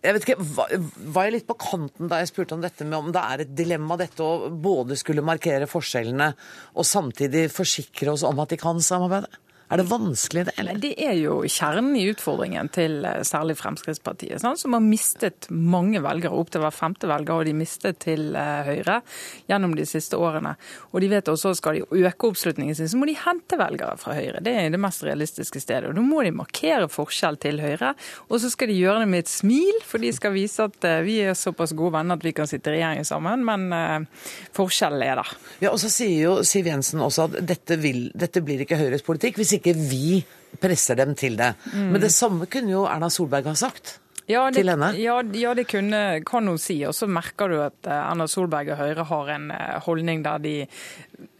jeg 0.00 0.14
vet 0.16 0.24
ikke, 0.24 0.46
var 1.12 1.26
jeg 1.26 1.34
litt 1.34 1.48
på 1.48 1.58
kanten 1.60 2.08
da 2.08 2.22
jeg 2.22 2.30
spurte 2.30 2.56
om 2.56 2.62
dette 2.64 2.86
med 2.88 2.96
om 2.96 3.10
det 3.12 3.20
er 3.20 3.42
et 3.44 3.52
dilemma 3.58 3.98
dette 4.00 4.24
å 4.24 4.48
både 4.48 4.96
skulle 4.96 5.24
markere 5.26 5.68
forskjellene 5.68 6.30
og 6.78 6.88
samtidig 6.88 7.48
forsikre 7.52 8.14
oss 8.14 8.24
om 8.24 8.40
at 8.40 8.54
de 8.54 8.60
kan 8.60 8.80
samarbeide? 8.80 9.28
Er 9.68 9.80
det 9.80 9.88
vanskelig, 9.90 10.44
det? 10.46 10.52
eller? 10.60 10.78
Det 10.78 10.92
er 11.02 11.16
jo 11.18 11.40
kjernen 11.50 11.96
i 11.98 12.04
utfordringen 12.12 12.68
til 12.70 13.00
eh, 13.02 13.22
særlig 13.26 13.56
Fremskrittspartiet, 13.58 14.38
sånn, 14.38 14.58
som 14.60 14.76
har 14.76 14.84
mistet 14.84 15.48
mange 15.50 15.98
velgere, 16.04 16.38
opptil 16.38 16.62
hver 16.62 16.74
femte 16.74 17.08
velger, 17.10 17.34
og 17.34 17.48
de 17.48 17.54
mistet 17.56 17.98
til 18.04 18.36
uh, 18.38 18.62
Høyre 18.66 19.00
gjennom 19.50 19.74
de 19.74 19.86
siste 19.88 20.18
årene. 20.22 20.52
Og 20.92 21.02
de 21.02 21.08
vet 21.10 21.30
også 21.32 21.56
skal 21.58 21.80
de 21.80 22.04
øke 22.06 22.30
oppslutningen 22.30 22.78
sin, 22.78 22.90
så 22.92 23.00
må 23.00 23.08
de 23.10 23.16
hente 23.18 23.58
velgere 23.58 23.96
fra 23.98 24.14
Høyre. 24.14 24.44
Det 24.46 24.54
er 24.54 24.70
det 24.70 24.80
mest 24.82 25.02
realistiske 25.06 25.62
stedet. 25.64 25.90
Og 25.90 25.98
Da 25.98 26.04
må 26.04 26.22
de 26.22 26.30
markere 26.36 26.86
forskjell 26.92 27.40
til 27.42 27.58
Høyre, 27.64 27.96
og 28.30 28.38
så 28.42 28.52
skal 28.54 28.70
de 28.70 28.78
gjøre 28.78 29.02
det 29.02 29.10
med 29.16 29.24
et 29.24 29.32
smil, 29.32 29.82
for 29.88 30.02
de 30.02 30.14
skal 30.14 30.34
vise 30.36 30.62
at 30.62 30.86
uh, 30.86 31.00
vi 31.06 31.18
er 31.26 31.34
såpass 31.34 31.74
gode 31.74 31.96
venner 31.98 32.20
at 32.20 32.28
vi 32.28 32.36
kan 32.36 32.46
sitte 32.46 32.70
i 32.70 32.76
regjering 32.78 33.02
sammen, 33.08 33.42
men 33.46 34.06
forskjellen 34.54 35.02
er 35.02 35.18
der. 35.18 35.34
Ja, 35.64 35.72
og 35.72 35.80
så 35.82 35.90
sier 35.90 36.16
jo 36.20 36.32
Siv 36.46 36.68
Jensen 36.70 37.02
også 37.02 37.26
at 37.26 37.38
dette, 37.48 37.78
vil, 37.82 38.06
dette 38.14 38.42
blir 38.44 38.62
ikke 38.62 38.78
Høyres 38.78 39.02
politikk. 39.06 39.40
hvis 39.40 39.55
ikke 39.60 39.76
vi 39.76 40.22
presser 40.60 40.98
dem 40.98 41.14
til 41.18 41.36
det. 41.38 41.52
Mm. 41.72 41.92
Men 41.94 42.02
det 42.02 42.12
samme 42.14 42.48
kunne 42.50 42.72
jo 42.72 42.86
Erna 42.88 43.10
Solberg 43.12 43.50
ha 43.50 43.56
sagt. 43.58 43.98
Ja 44.26 44.50
det, 44.50 44.62
ja, 44.98 45.22
ja, 45.22 45.54
det 45.54 45.64
kunne, 45.70 46.20
kan 46.26 46.48
hun 46.48 46.58
si. 46.58 46.80
Og 46.86 46.94
så 46.98 47.06
merker 47.06 47.50
du 47.50 47.60
at 47.62 47.86
eh, 47.86 47.94
Erna 47.94 48.26
Solberg 48.26 48.72
og 48.74 48.80
Høyre 48.80 49.04
har 49.06 49.28
en 49.36 49.44
eh, 49.54 49.76
holdning 49.84 50.24
der 50.24 50.40
de 50.42 50.54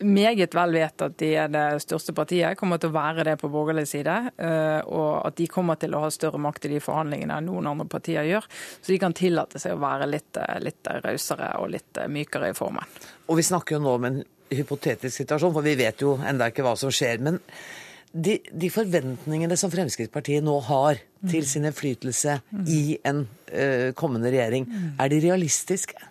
meget 0.06 0.54
vel 0.54 0.76
vet 0.76 1.02
at 1.02 1.16
de 1.18 1.32
er 1.34 1.50
det 1.50 1.64
største 1.82 2.14
partiet, 2.14 2.54
kommer 2.58 2.78
til 2.78 2.92
å 2.92 2.94
være 2.94 3.24
det 3.26 3.34
på 3.40 3.50
borgerlig 3.50 3.88
side. 3.90 4.14
Eh, 4.38 4.78
og 4.86 5.26
at 5.26 5.34
de 5.40 5.48
kommer 5.50 5.80
til 5.82 5.96
å 5.98 6.04
ha 6.04 6.12
større 6.14 6.38
makt 6.38 6.68
i 6.68 6.76
de 6.76 6.82
forhandlingene 6.84 7.40
enn 7.40 7.50
noen 7.50 7.72
andre 7.72 7.88
partier 7.90 8.28
gjør. 8.28 8.46
Så 8.78 8.94
de 8.94 9.00
kan 9.02 9.16
tillate 9.18 9.58
seg 9.62 9.74
å 9.74 9.82
være 9.82 10.06
litt, 10.12 10.38
litt 10.62 10.92
rausere 11.08 11.56
og 11.58 11.72
litt 11.74 12.04
mykere 12.06 12.52
i 12.52 12.54
formen. 12.54 12.86
Og 13.26 13.40
vi 13.40 13.48
snakker 13.50 13.80
jo 13.80 13.82
nå 13.82 13.96
om 13.98 14.06
en 14.12 14.22
hypotetisk 14.54 15.24
situasjon, 15.24 15.56
for 15.58 15.66
vi 15.66 15.74
vet 15.82 16.06
jo 16.06 16.14
enda 16.22 16.52
ikke 16.52 16.62
hva 16.62 16.76
som 16.78 16.94
skjer. 16.94 17.18
men 17.18 17.42
de, 18.16 18.38
de, 18.48 18.70
forventningene 18.72 19.58
som 19.60 19.70
Fremskrittspartiet 19.72 20.44
nå 20.44 20.56
har 20.68 21.00
til 21.26 21.44
mm. 21.44 21.50
sin 21.50 21.68
innflytelse 21.68 22.38
i 22.72 22.80
en 23.06 23.24
uh, 23.26 23.92
kommende 23.98 24.32
regjering, 24.32 24.66
mm. 24.68 24.88
er 25.02 25.12
de 25.12 25.20
realistiske? 25.26 26.08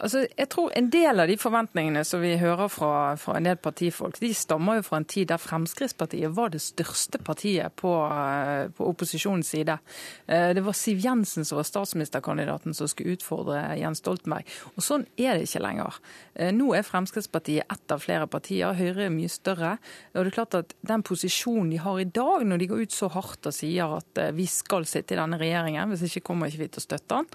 Altså, 0.00 0.26
jeg 0.38 0.48
tror 0.52 0.72
En 0.76 0.88
del 0.92 1.20
av 1.20 1.28
de 1.30 1.36
forventningene 1.40 2.02
som 2.04 2.20
vi 2.20 2.34
hører 2.40 2.68
fra, 2.72 3.16
fra, 3.20 3.36
en 3.38 3.46
del 3.48 3.56
partifolk, 3.60 4.18
de 4.20 4.32
stammer 4.36 4.80
jo 4.80 4.84
fra 4.86 5.00
en 5.00 5.08
tid 5.08 5.30
der 5.30 5.40
Fremskrittspartiet 5.40 6.34
var 6.36 6.52
det 6.52 6.60
største 6.64 7.20
partiet 7.24 7.74
på, 7.80 7.92
eh, 8.04 8.68
på 8.76 8.88
opposisjonens 8.90 9.48
side. 9.54 9.78
Eh, 10.26 10.52
det 10.56 10.64
var 10.64 10.76
Siv 10.76 11.00
Jensen 11.04 11.46
som 11.48 11.60
var 11.60 11.68
statsministerkandidaten 11.68 12.74
som 12.76 12.88
skulle 12.90 13.16
utfordre 13.16 13.62
Jens 13.80 14.02
Stoltenberg. 14.02 14.44
Og 14.74 14.84
Sånn 14.84 15.06
er 15.16 15.36
det 15.36 15.46
ikke 15.46 15.64
lenger. 15.64 16.00
Eh, 16.34 16.52
nå 16.52 16.72
er 16.76 16.86
Fremskrittspartiet 16.86 17.64
ett 17.72 17.92
av 17.94 18.02
flere 18.04 18.28
partier. 18.30 18.76
Høyre 18.76 19.06
er 19.06 19.14
mye 19.14 19.32
større. 19.32 19.76
Og 20.14 20.24
det 20.24 20.32
er 20.32 20.36
klart 20.36 20.58
at 20.60 20.74
Den 20.86 21.02
posisjonen 21.02 21.70
de 21.70 21.78
har 21.82 21.98
i 21.98 22.04
dag, 22.04 22.44
når 22.46 22.58
de 22.58 22.66
går 22.66 22.82
ut 22.86 22.92
så 22.92 23.08
hardt 23.10 23.46
og 23.46 23.54
sier 23.54 23.96
at 23.96 24.34
vi 24.34 24.46
skal 24.46 24.84
sitte 24.86 25.14
i 25.14 25.18
denne 25.18 25.38
regjeringen, 25.38 25.88
hvis 25.90 26.04
ikke 26.06 26.28
kommer 26.28 26.46
ikke 26.46 26.58
vi 26.58 26.68
til 26.68 26.80
å 26.80 26.84
støtte 26.84 27.16
den, 27.16 27.26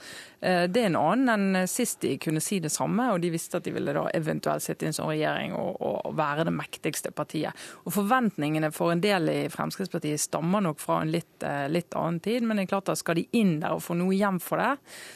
det 0.72 0.82
er 0.82 0.88
en 0.88 0.96
annen 0.96 1.30
enn 1.56 1.68
sist 1.68 2.02
de 2.02 2.16
kunne 2.18 2.42
si 2.42 2.51
si 2.52 2.60
det 2.60 2.72
samme, 2.74 3.08
og 3.14 3.22
de 3.24 3.32
visste 3.32 3.60
at 3.60 3.66
de 3.66 3.74
ville 3.76 3.94
da 3.96 4.06
eventuelt 4.16 4.64
sitte 4.64 4.86
i 4.86 4.90
en 4.90 4.96
sånn 4.96 5.12
regjering 5.12 5.56
og, 5.56 5.80
og, 5.80 6.12
være 6.18 6.46
det 6.50 6.54
mektigste 6.56 7.14
partiet. 7.16 7.56
Og 7.86 7.96
Forventningene 7.96 8.72
for 8.76 8.92
en 8.92 9.04
del 9.04 9.30
i 9.32 9.40
Fremskrittspartiet 9.52 10.20
stammer 10.20 10.64
nok 10.66 10.82
fra 10.82 11.02
en 11.02 11.12
litt, 11.14 11.44
eh, 11.48 11.68
litt 11.72 11.96
annen 11.96 12.20
tid, 12.24 12.44
men 12.44 12.60
det 12.60 12.66
er 12.66 12.74
klart 12.74 12.92
at 12.92 13.00
skal 13.00 13.20
de 13.20 13.26
inn 13.38 13.60
der 13.62 13.78
og 13.78 13.84
få 13.86 13.96
noe 14.00 14.16
hjem 14.16 14.42
for 14.44 14.62
det, 14.62 14.74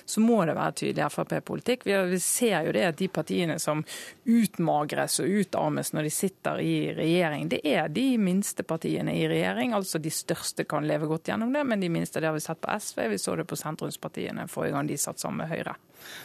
så 0.08 0.24
må 0.24 0.41
det 0.48 0.56
være 0.56 0.78
tydelig 0.82 1.10
Frp-politikk. 1.15 1.86
Vi, 1.88 1.98
vi, 2.13 2.21
ser 2.24 2.67
jo 2.67 2.76
det 2.76 2.86
at 2.89 3.00
de 3.00 3.10
partiene 3.12 3.58
som 3.62 3.84
utmagres 4.26 5.19
og 5.24 5.41
utarmes 5.41 5.91
når 5.93 6.08
de 6.08 6.13
sitter 6.13 6.62
i 6.63 6.76
regjering, 6.95 7.50
det 7.52 7.62
er 7.67 7.91
de 7.91 8.08
minste 8.21 8.65
partiene 8.67 9.15
i 9.15 9.28
regjering. 9.32 9.76
Altså 9.76 10.00
de 10.02 10.13
største 10.13 10.67
kan 10.69 10.88
leve 10.88 11.10
godt 11.12 11.32
gjennom 11.32 11.54
det, 11.56 11.65
men 11.67 11.84
de 11.84 11.91
minste 11.91 12.21
det 12.21 12.32
har 12.32 12.38
vi 12.38 12.43
sett 12.43 12.62
på 12.63 12.80
SV. 12.80 13.06
Vi 13.12 13.21
så 13.21 13.36
det 13.36 13.48
på 13.50 13.60
sentrumspartiene 13.60 14.48
forrige 14.52 14.78
gang 14.78 14.89
de 14.89 15.00
satt 15.02 15.21
sammen 15.21 15.43
med 15.43 15.52
Høyre. 15.52 15.76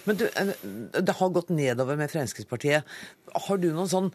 Men 0.09 0.21
du, 0.21 0.27
det 1.01 1.17
har 1.21 1.33
gått 1.35 1.53
nedover 1.55 1.99
med 2.01 2.13
Fremskrittspartiet. 2.13 2.99
Har 3.49 3.63
du 3.63 3.71
noen 3.71 3.91
sånn 3.91 4.13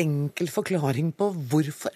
enkel 0.00 0.50
forklaring 0.50 1.12
på 1.16 1.30
hvorfor? 1.50 1.94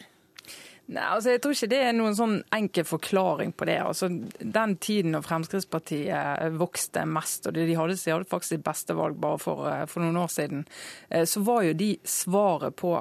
Nei, 0.88 1.04
altså 1.04 1.34
Jeg 1.34 1.42
tror 1.44 1.52
ikke 1.52 1.68
det 1.68 1.78
er 1.84 1.96
noen 1.96 2.14
sånn 2.16 2.36
enkel 2.56 2.86
forklaring 2.88 3.50
på 3.52 3.66
det. 3.68 3.76
Altså 3.84 4.08
Den 4.40 4.76
tiden 4.80 5.12
når 5.12 5.26
Fremskrittspartiet 5.26 6.54
vokste 6.56 7.04
mest, 7.08 7.44
og 7.48 7.58
de 7.58 7.66
hadde, 7.76 7.98
de 7.98 8.14
hadde 8.14 8.28
faktisk 8.30 8.54
sitt 8.54 8.64
beste 8.64 8.96
valg 8.96 9.18
bare 9.20 9.40
for, 9.42 9.68
eh, 9.68 9.84
for, 9.90 10.00
noen 10.00 10.22
år 10.22 10.32
siden, 10.32 10.64
eh, 11.10 11.26
så 11.28 11.44
var 11.44 11.66
jo 11.66 11.76
de 11.76 11.90
svaret 12.08 12.76
på 12.80 12.94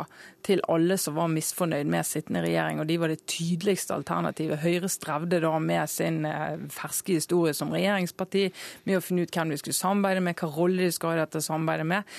til 0.47 0.61
alle 0.71 0.97
som 0.99 1.17
var 1.17 1.29
misfornøyd 1.31 1.89
med 1.91 2.07
sittende 2.07 2.43
regjering, 2.45 2.79
og 2.81 2.87
de 2.89 2.97
var 3.01 3.11
det 3.11 3.25
tydeligste 3.29 3.95
alternativet. 3.95 4.61
Høyre 4.63 4.89
strevde 4.91 5.41
da 5.43 5.53
med 5.59 5.91
sin 5.91 6.23
eh, 6.27 6.59
ferske 6.73 7.17
historie 7.17 7.55
som 7.57 7.73
regjeringsparti, 7.75 8.47
med 8.87 8.99
å 8.99 9.03
finne 9.03 9.25
ut 9.27 9.33
hvem 9.33 9.51
de 9.51 9.59
skulle 9.59 9.77
samarbeide 9.77 10.23
med, 10.23 10.37
hva 10.39 10.49
rolle 10.55 10.87
de 10.87 10.93
skal 10.95 11.13
ha 11.13 11.25
dette 11.25 11.43
samarbeidet 11.43 11.87
med. 11.89 12.17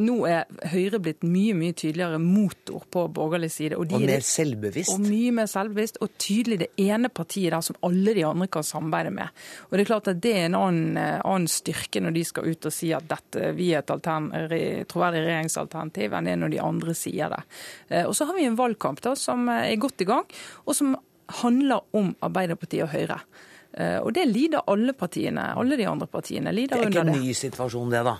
Nå 0.00 0.18
er 0.28 0.48
Høyre 0.70 1.00
blitt 1.02 1.24
mye 1.26 1.56
mye 1.56 1.76
tydeligere 1.76 2.20
motor 2.22 2.84
på 2.92 3.06
borgerlig 3.16 3.50
side. 3.54 3.78
Og, 3.80 3.94
og 3.96 4.04
mer 4.04 4.24
selvbevisst. 4.26 4.92
Og 4.94 5.04
mye 5.04 5.32
mer 5.40 5.50
selvbevisst, 5.50 6.00
og 6.04 6.14
tydelig 6.20 6.60
det 6.64 6.70
ene 6.80 7.10
partiet 7.12 7.54
der 7.54 7.64
som 7.64 7.78
alle 7.86 8.14
de 8.16 8.26
andre 8.26 8.48
kan 8.52 8.66
samarbeide 8.66 9.14
med. 9.14 9.40
Og 9.68 9.76
Det 9.76 9.84
er 9.84 9.90
klart 9.90 10.12
at 10.12 10.22
det 10.22 10.34
er 10.36 10.48
en 10.48 10.58
annen, 10.58 11.00
eh, 11.00 11.18
annen 11.24 11.48
styrke 11.50 12.02
når 12.04 12.16
de 12.16 12.26
skal 12.28 12.50
ut 12.50 12.68
og 12.68 12.74
si 12.74 12.92
at 12.96 13.08
dette, 13.10 13.52
vi 13.56 13.72
er 13.74 13.82
et 13.82 14.88
troverdig 14.90 15.24
regjeringsalternativ, 15.24 16.14
enn 16.16 16.28
det 16.28 16.36
når 16.40 16.54
de 16.54 16.62
andre 16.64 16.94
sier 16.96 17.32
det. 17.32 17.42
Eh, 17.88 18.06
og 18.06 18.16
Så 18.16 18.26
har 18.28 18.36
vi 18.38 18.48
en 18.48 18.58
valgkamp 18.58 19.00
da, 19.04 19.14
som 19.18 19.48
er 19.52 19.76
godt 19.80 20.02
i 20.04 20.08
gang, 20.08 20.26
og 20.66 20.76
som 20.76 20.96
handler 21.42 21.86
om 21.96 22.14
Arbeiderpartiet 22.26 22.88
og 22.88 22.92
Høyre. 22.94 23.20
Eh, 23.72 23.98
og 24.02 24.10
det 24.14 24.24
lider 24.26 24.64
alle 24.66 24.92
partiene. 24.98 25.44
Alle 25.58 25.76
de 25.78 25.86
andre 25.86 26.06
partiene 26.10 26.50
lider 26.52 26.76
under 26.76 26.88
det. 26.88 26.92
Det 26.92 26.98
er 26.98 27.06
ikke 27.06 27.20
en 27.20 27.28
ny 27.28 27.34
situasjon, 27.38 27.92
det 27.92 28.00
da? 28.06 28.16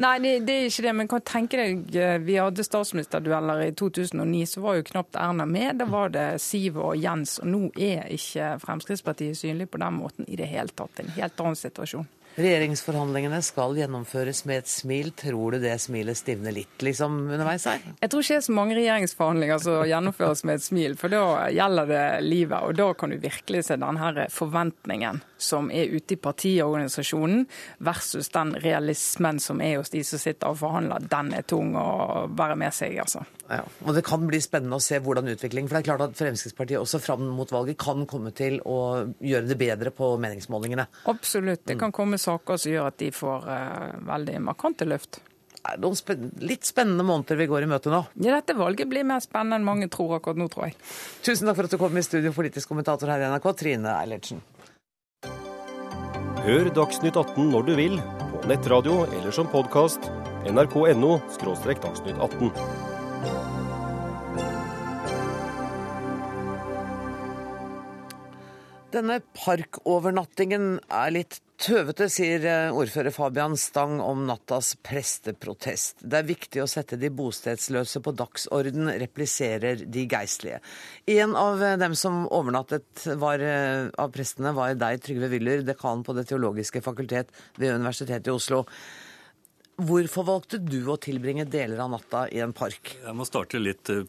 Nei, 0.00 0.14
det, 0.24 0.32
det, 0.48 0.56
er 0.56 0.70
ikke 0.70 0.86
det. 0.86 0.94
Men 0.96 1.10
kan 1.12 1.24
tenke 1.28 1.60
deg, 1.60 1.82
eh, 2.00 2.16
vi 2.24 2.38
hadde 2.40 2.64
statsministerdueller 2.64 3.66
i 3.66 3.70
2009, 3.76 4.42
så 4.54 4.64
var 4.64 4.78
jo 4.78 4.88
knapt 4.88 5.20
Erna 5.20 5.46
med. 5.48 5.76
Da 5.82 5.88
var 5.90 6.14
det 6.14 6.26
Siv 6.42 6.80
og 6.80 6.96
Jens. 6.96 7.36
Og 7.44 7.50
nå 7.52 7.62
er 7.76 8.08
ikke 8.16 8.54
Fremskrittspartiet 8.64 9.36
synlig 9.38 9.68
på 9.72 9.82
den 9.82 10.00
måten 10.00 10.28
i 10.28 10.40
det 10.40 10.48
hele 10.48 10.72
tatt. 10.72 11.04
En 11.04 11.12
helt 11.18 11.44
annen 11.44 11.60
situasjon. 11.60 12.08
Regjeringsforhandlingene 12.34 13.38
skal 13.46 13.76
gjennomføres 13.78 14.40
med 14.48 14.64
et 14.64 14.70
smil. 14.70 15.12
Tror 15.14 15.54
du 15.54 15.60
det 15.62 15.76
smilet 15.78 16.18
stivner 16.18 16.54
litt 16.56 16.82
liksom 16.82 17.20
underveis 17.28 17.66
her? 17.70 17.84
Jeg 18.00 18.10
tror 18.10 18.24
ikke 18.24 18.34
det 18.34 18.40
er 18.40 18.46
så 18.48 18.56
mange 18.56 18.78
regjeringsforhandlinger 18.80 19.60
som 19.62 19.84
gjennomføres 19.86 20.42
med 20.48 20.58
et 20.58 20.64
smil, 20.66 20.96
for 20.98 21.14
da 21.14 21.22
gjelder 21.54 21.92
det 21.92 22.02
livet. 22.26 22.56
Og 22.58 22.74
da 22.80 22.88
kan 22.98 23.14
du 23.14 23.20
virkelig 23.22 23.62
se 23.68 23.78
denne 23.78 24.26
forventningen 24.34 25.22
som 25.38 25.70
er 25.70 25.94
ute 25.94 26.16
i 26.16 26.20
partiorganisasjonen, 26.24 27.46
versus 27.86 28.32
den 28.34 28.54
realismen 28.64 29.38
som 29.42 29.62
er 29.62 29.78
hos 29.78 29.94
de 29.94 30.02
som 30.06 30.18
sitter 30.18 30.50
og 30.50 30.58
forhandler. 30.64 31.06
Den 31.10 31.30
er 31.38 31.46
tung 31.46 31.76
å 31.78 32.26
bære 32.34 32.58
med 32.58 32.74
seg, 32.74 32.98
altså. 33.04 33.22
Ja, 33.50 33.60
og 33.84 33.94
Det 33.94 34.04
kan 34.06 34.24
bli 34.24 34.40
spennende 34.40 34.78
å 34.78 34.82
se 34.82 34.96
hvordan 35.04 35.28
utviklingen 35.28 35.68
For 35.68 35.76
det 35.76 35.82
er 35.82 35.88
klart 35.90 36.04
at 36.06 36.16
Fremskrittspartiet 36.16 36.80
også 36.80 37.00
fram 37.02 37.26
mot 37.36 37.50
valget 37.52 37.76
kan 37.80 38.06
komme 38.08 38.32
til 38.36 38.56
å 38.64 38.78
gjøre 39.20 39.50
det 39.50 39.58
bedre 39.60 39.92
på 39.94 40.14
meningsmålingene. 40.22 40.86
Absolutt. 41.12 41.66
Det 41.68 41.76
kan 41.80 41.92
komme 41.92 42.18
saker 42.20 42.60
som 42.60 42.72
gjør 42.72 42.88
at 42.88 42.98
de 43.02 43.10
får 43.14 43.46
uh, 43.48 43.94
veldig 44.08 44.40
markante 44.48 44.88
løft. 44.88 45.20
Det 45.64 45.72
er 45.72 45.80
noen 45.80 45.96
spen 45.96 46.26
litt 46.44 46.66
spennende 46.68 47.06
måneder 47.08 47.38
vi 47.40 47.48
går 47.48 47.64
i 47.64 47.68
møte 47.70 47.92
nå. 47.92 48.02
Ja, 48.20 48.34
Dette 48.36 48.56
valget 48.58 48.88
blir 48.90 49.06
mer 49.08 49.22
spennende 49.24 49.60
enn 49.60 49.68
mange 49.68 49.88
tror 49.92 50.18
akkurat 50.18 50.40
nå, 50.40 50.48
tror 50.52 50.68
jeg. 50.68 50.76
Tusen 51.24 51.48
takk 51.48 51.56
for 51.56 51.68
at 51.68 51.76
du 51.76 51.80
kom 51.80 51.96
i 51.96 52.04
studio, 52.04 52.34
politisk 52.36 52.72
kommentator 52.72 53.08
her 53.12 53.24
i 53.24 53.30
NRK, 53.32 53.48
Trine 53.60 53.96
Eilertsen. 53.96 54.44
Hør 56.44 56.68
Dagsnytt 56.76 57.16
18 57.16 57.48
når 57.54 57.68
du 57.70 57.76
vil, 57.80 58.00
på 58.34 58.44
nettradio 58.50 59.06
eller 59.06 59.32
som 59.32 59.48
podkast. 59.48 60.10
nrk.no– 60.44 61.14
dagsnytt 61.40 62.20
18. 62.20 62.83
Denne 68.94 69.16
parkovernattingen 69.34 70.76
er 70.86 71.08
litt 71.10 71.40
tøvete, 71.58 72.06
sier 72.12 72.44
eh, 72.46 72.74
ordfører 72.74 73.10
Fabian 73.14 73.56
Stang 73.58 73.96
om 74.02 74.20
nattas 74.28 74.74
presteprotest. 74.86 76.04
Det 76.04 76.20
er 76.20 76.28
viktig 76.28 76.62
å 76.62 76.68
sette 76.70 76.98
de 77.00 77.10
bostedsløse 77.10 78.02
på 78.04 78.12
dagsorden, 78.14 78.92
repliserer 79.02 79.82
de 79.82 80.04
geistlige. 80.10 80.60
En 81.10 81.34
av 81.38 81.62
eh, 81.62 81.74
dem 81.80 81.96
som 81.98 82.22
overnattet 82.28 83.06
var, 83.18 83.42
eh, 83.42 83.88
av 83.98 84.14
prestene, 84.14 84.54
var 84.54 84.76
deg, 84.78 85.02
Trygve 85.02 85.32
Wyller, 85.32 85.66
dekan 85.66 86.06
på 86.06 86.14
Det 86.14 86.28
teologiske 86.30 86.84
fakultet 86.84 87.34
ved 87.58 87.74
Universitetet 87.74 88.30
i 88.30 88.36
Oslo. 88.36 88.62
Hvorfor 89.74 90.22
valgte 90.22 90.60
du 90.62 90.84
å 90.86 90.94
tilbringe 91.02 91.42
deler 91.50 91.80
av 91.82 91.88
natta 91.90 92.20
i 92.30 92.38
en 92.44 92.52
park? 92.54 92.92
Jeg 93.02 93.14
må 93.18 93.24
starte 93.26 93.58
litt 93.58 93.90
eh, 93.90 94.04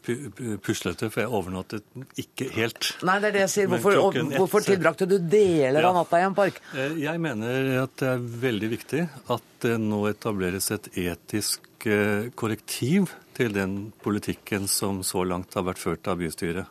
puslete, 0.62 1.08
for 1.10 1.24
jeg 1.24 1.32
overnattet 1.34 2.20
ikke 2.22 2.46
helt. 2.54 2.92
Nei, 3.02 3.16
det 3.22 3.32
er 3.32 3.34
det 3.34 3.42
jeg 3.46 3.52
sier. 3.54 3.70
Hvorfor, 3.72 4.20
hvorfor 4.36 4.62
tilbrakte 4.62 5.08
du 5.10 5.16
deler 5.18 5.82
ja. 5.82 5.88
av 5.90 5.98
natta 5.98 6.20
i 6.22 6.26
en 6.28 6.36
park? 6.38 6.60
Eh, 6.70 6.94
jeg 7.02 7.22
mener 7.22 7.72
at 7.80 7.96
det 7.98 8.12
er 8.12 8.28
veldig 8.46 8.70
viktig 8.76 9.02
at 9.34 9.48
det 9.66 9.74
nå 9.82 10.04
etableres 10.12 10.70
et 10.76 10.86
etisk 11.02 11.88
eh, 11.90 12.30
korrektiv 12.38 13.10
til 13.34 13.50
den 13.56 13.90
politikken 14.06 14.70
som 14.70 15.02
så 15.02 15.26
langt 15.26 15.58
har 15.58 15.66
vært 15.66 15.82
ført 15.82 16.06
av 16.06 16.22
bystyret. 16.22 16.70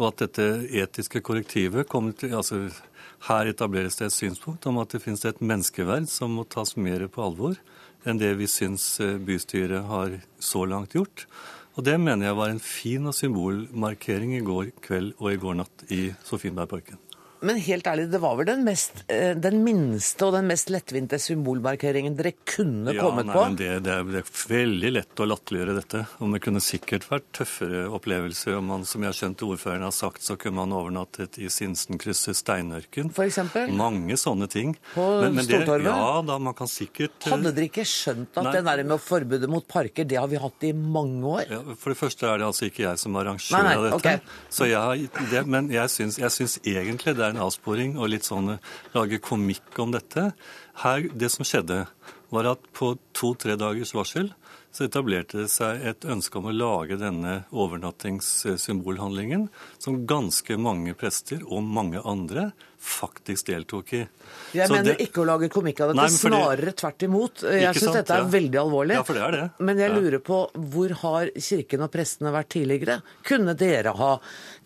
Og 0.00 0.08
at 0.08 0.24
dette 0.24 0.48
etiske 0.72 1.20
korrektivet 1.20 1.84
kommer 1.90 2.16
til 2.16 2.32
altså 2.38 2.64
Her 3.28 3.46
etableres 3.46 4.00
det 4.00 4.08
et 4.08 4.16
synspunkt 4.16 4.64
om 4.66 4.80
at 4.80 4.96
det 4.96 5.02
finnes 5.04 5.20
et 5.28 5.44
menneskeverd 5.44 6.08
som 6.10 6.32
må 6.32 6.48
tas 6.48 6.72
mer 6.80 7.04
på 7.12 7.22
alvor 7.22 7.60
enn 8.08 8.20
det 8.20 8.34
vi 8.40 8.48
syns 8.50 8.84
eh, 9.00 9.18
bystyret 9.22 9.86
har 9.88 10.18
så 10.42 10.64
langt 10.68 10.96
gjort. 10.96 11.26
Og 11.76 11.86
det 11.86 11.96
mener 12.00 12.28
jeg 12.28 12.36
var 12.36 12.52
en 12.52 12.60
fin 12.62 13.08
og 13.08 13.16
symbolmarkering 13.16 14.36
i 14.36 14.44
går 14.44 14.74
kveld 14.84 15.14
og 15.18 15.32
i 15.32 15.40
går 15.40 15.62
natt 15.62 15.86
i 15.88 16.02
Sofienbergparken. 16.26 17.00
Men 17.42 17.58
helt 17.58 17.86
ærlig, 17.90 18.06
det 18.12 18.20
var 18.22 18.36
vel 18.38 18.46
den, 18.46 18.62
mest, 18.66 19.02
eh, 19.10 19.32
den 19.34 19.64
minste 19.64 20.28
og 20.28 20.36
den 20.36 20.46
mest 20.46 20.70
lettvinte 20.70 21.18
symbolmarkeringen 21.18 22.14
dere 22.18 22.34
kunne 22.46 22.94
ja, 22.94 23.02
kommet 23.02 23.26
nei, 23.26 23.34
på? 23.34 23.42
Det, 23.58 23.70
det, 23.82 23.96
er, 23.96 24.06
det, 24.06 24.20
er, 24.22 24.30
veldig 24.52 24.92
lett 24.92 25.22
å 25.22 25.26
latterliggjøre 25.26 25.74
dette. 25.80 26.02
Og 26.22 26.36
det 26.36 26.42
kunne 26.44 26.62
sikkert 26.62 27.08
vært 27.10 27.26
tøffere 27.34 27.84
opplevelser 27.98 28.58
om 28.60 28.70
man, 28.70 28.86
som 28.86 29.02
jeg 29.02 29.10
har 29.10 29.18
skjønt 29.18 29.42
ordføreren 29.48 29.86
har 29.88 29.96
sagt, 29.96 30.22
så 30.22 30.36
kunne 30.38 30.60
man 30.60 30.76
overnattet 30.78 31.40
i 31.42 31.50
Sinsenkrysset 31.50 32.38
steinørken. 32.38 33.10
For 33.16 33.26
eksempel? 33.26 33.74
Mange 33.74 34.18
sånne 34.20 34.46
ting. 34.52 34.76
På 34.94 35.08
men, 35.24 35.40
men 35.40 35.50
det, 35.50 35.64
Ja, 35.82 36.22
da 36.26 36.38
man 36.38 36.54
kan 36.54 36.70
sikkert 36.70 37.26
eh, 37.26 37.32
Hadde 37.32 37.50
dere 37.56 37.66
ikke 37.66 37.86
skjønt 37.88 38.38
at 38.38 38.46
nei, 38.46 38.54
det 38.54 38.62
der 38.68 38.84
med 38.86 39.02
forbudet 39.02 39.50
mot 39.50 39.66
parker, 39.66 40.06
det 40.06 40.20
har 40.20 40.30
vi 40.30 40.38
hatt 40.42 40.68
i 40.68 40.72
mange 40.76 41.26
år? 41.26 41.50
Ja, 41.50 41.60
for 41.74 41.90
det 41.90 41.98
første 41.98 42.30
er 42.30 42.38
det 42.38 42.48
altså 42.52 42.70
ikke 42.70 42.86
jeg 42.86 43.02
som 43.02 43.18
arrangerer 43.18 43.88
dette. 43.88 43.98
Okay. 43.98 44.22
Så 44.52 44.70
jeg, 44.70 45.10
det, 45.32 45.42
men 45.50 45.70
jeg 45.74 45.90
syns, 45.90 46.22
jeg 46.22 46.34
syns 46.38 46.58
egentlig 46.62 47.16
det 47.18 47.31
er 47.31 47.31
en 47.32 47.42
avsporing 47.46 47.96
og 47.98 48.12
litt 48.12 48.28
sånn 48.28 48.58
lage 48.94 49.20
komikk 49.24 49.80
om 49.82 49.94
dette. 49.94 50.30
Her, 50.84 51.08
Det 51.08 51.30
som 51.32 51.44
skjedde, 51.44 51.86
var 52.32 52.48
at 52.48 52.64
på 52.72 52.94
to-tre 53.12 53.58
dagers 53.60 53.92
varsel 53.92 54.32
så 54.72 54.86
etablerte 54.86 55.42
det 55.42 55.50
seg 55.52 55.82
et 55.84 56.06
ønske 56.08 56.38
om 56.40 56.48
å 56.48 56.54
lage 56.56 56.96
denne 56.96 57.42
overnattingssymbolhandlingen, 57.52 59.50
som 59.76 60.06
ganske 60.08 60.56
mange 60.56 60.94
prester 60.96 61.44
og 61.44 61.66
mange 61.66 62.00
andre 62.00 62.52
faktisk 62.82 63.46
deltok 63.46 63.92
i. 63.92 64.00
Jeg 64.52 64.68
så 64.68 64.74
mener 64.74 64.92
det... 64.92 65.06
ikke 65.06 65.22
å 65.22 65.26
lage 65.26 65.48
komikk 65.52 65.80
av 65.84 65.92
dette, 65.92 66.02
nei, 66.02 66.10
snarere 66.12 66.72
tvert 66.76 67.04
imot. 67.06 67.44
Jeg 67.46 67.76
syns 67.78 67.96
dette 67.98 68.16
er 68.16 68.24
ja. 68.24 68.28
veldig 68.32 68.58
alvorlig. 68.62 68.96
Ja, 68.98 69.04
for 69.06 69.18
det 69.18 69.22
er 69.26 69.36
det. 69.36 69.44
Men 69.68 69.80
jeg 69.80 69.94
lurer 69.94 70.22
på 70.24 70.38
hvor 70.74 70.94
har 71.02 71.30
Kirken 71.36 71.86
og 71.86 71.92
prestene 71.94 72.32
vært 72.34 72.50
tidligere? 72.56 72.98
Kunne 73.26 73.54
dere 73.58 73.94
ha 73.96 74.10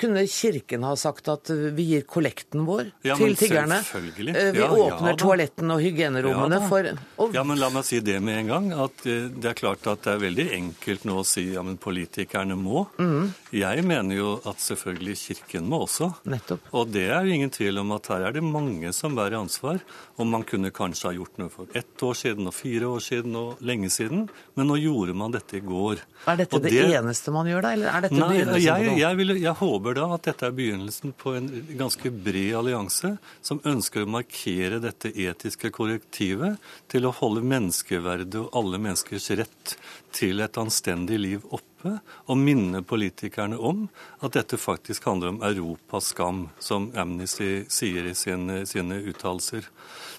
Kunne 0.00 0.24
Kirken 0.31 0.87
ha 0.87 0.94
sagt 0.98 1.29
at 1.33 1.50
vi 1.76 1.87
gir 1.92 2.07
kollekten 2.09 2.64
vår 2.68 2.90
ja, 3.07 3.16
til 3.18 3.37
tiggerne? 3.38 3.79
Eh, 3.85 4.50
vi 4.57 4.64
åpner 4.64 5.18
toalettene 5.20 5.76
og 5.76 5.85
hygienerommene 5.85 6.61
for 6.70 6.90
og... 6.92 7.37
Ja, 7.37 7.44
men 7.46 7.61
la 7.61 7.70
meg 7.72 7.87
si 7.88 8.00
det 8.05 8.18
med 8.24 8.42
en 8.42 8.50
gang. 8.52 8.68
At 8.87 9.07
eh, 9.09 9.29
det 9.33 9.52
er 9.52 9.59
klart 9.59 9.87
at 9.90 10.05
det 10.07 10.16
er 10.16 10.22
veldig 10.24 10.48
enkelt 10.57 11.07
nå 11.09 11.20
å 11.20 11.26
si 11.26 11.46
ja, 11.52 11.64
men 11.66 11.79
politikerne 11.81 12.57
må. 12.59 12.87
Mm. 12.98 13.33
Jeg 13.57 13.87
mener 13.87 14.18
jo 14.18 14.35
at 14.48 14.61
selvfølgelig 14.62 15.16
Kirken 15.26 15.68
må 15.70 15.85
også. 15.87 16.11
Nettopp. 16.29 16.72
Og 16.76 16.90
det 16.92 17.09
er 17.11 17.26
jo 17.26 17.37
ingen 17.37 17.52
tvil 17.55 17.83
om 17.83 17.94
at 17.96 18.06
her 18.12 18.27
er 18.29 18.37
det 18.37 18.42
mange 18.45 18.92
som 18.97 19.16
bærer 19.16 19.38
ansvar. 19.38 19.81
Og 20.16 20.29
man 20.31 20.45
kunne 20.47 20.73
kanskje 20.75 21.09
ha 21.09 21.14
gjort 21.16 21.40
noe 21.40 21.53
for 21.53 21.71
ett 21.77 22.03
år 22.03 22.16
siden 22.19 22.49
og 22.51 22.55
fire 22.57 22.90
år 22.90 23.03
siden 23.05 23.37
og 23.38 23.62
lenge 23.66 23.90
siden, 23.92 24.27
men 24.57 24.71
nå 24.71 24.79
gjorde 24.81 25.16
man 25.19 25.35
dette 25.35 25.59
i 25.59 25.62
går. 25.64 26.03
Er 26.27 26.40
dette 26.40 26.61
det, 26.62 26.73
det, 26.73 26.87
eneste 26.99 27.35
man 27.35 27.51
gjør 27.51 27.66
da, 27.66 27.73
eller 27.77 27.92
er 27.92 28.07
dette 28.07 28.21
nei, 28.21 28.31
begynnelsen 28.33 28.64
jeg, 28.66 28.99
Jeg, 29.03 29.21
vil, 29.21 29.35
jeg 29.42 29.57
håper 29.61 29.99
da 29.99 30.09
at 30.16 30.31
dette 30.31 30.49
er 30.49 30.57
begynnelsen 30.57 31.16
på 31.19 31.35
en 31.38 31.51
ganske 31.79 32.12
bred 32.14 32.57
allianse 32.61 33.12
som 33.45 33.62
ønsker 33.66 34.07
å 34.07 34.12
markere 34.16 34.81
dette 34.83 35.12
etiske 35.12 35.73
korrektivet 35.75 36.61
til 36.92 37.09
å 37.09 37.14
holde 37.21 37.45
menneskeverdet 37.47 38.40
og 38.40 38.51
alle 38.57 38.81
menneskers 38.83 39.31
rett 39.40 39.77
til 40.16 40.40
et 40.44 40.59
anstendig 40.61 41.18
liv 41.20 41.44
oppe 41.52 41.98
og 42.26 42.38
minne 42.40 42.81
politikerne 42.87 43.59
om 43.61 43.85
at 44.24 44.35
dette 44.35 44.59
faktisk 44.59 45.05
handler 45.07 45.35
om 45.35 45.42
Europas 45.44 46.11
skam, 46.14 46.46
som 46.59 46.88
Amnesty 46.98 47.66
sier 47.72 48.09
i 48.09 48.14
sine, 48.16 48.62
sine 48.66 48.98
uttalelser. 49.05 49.68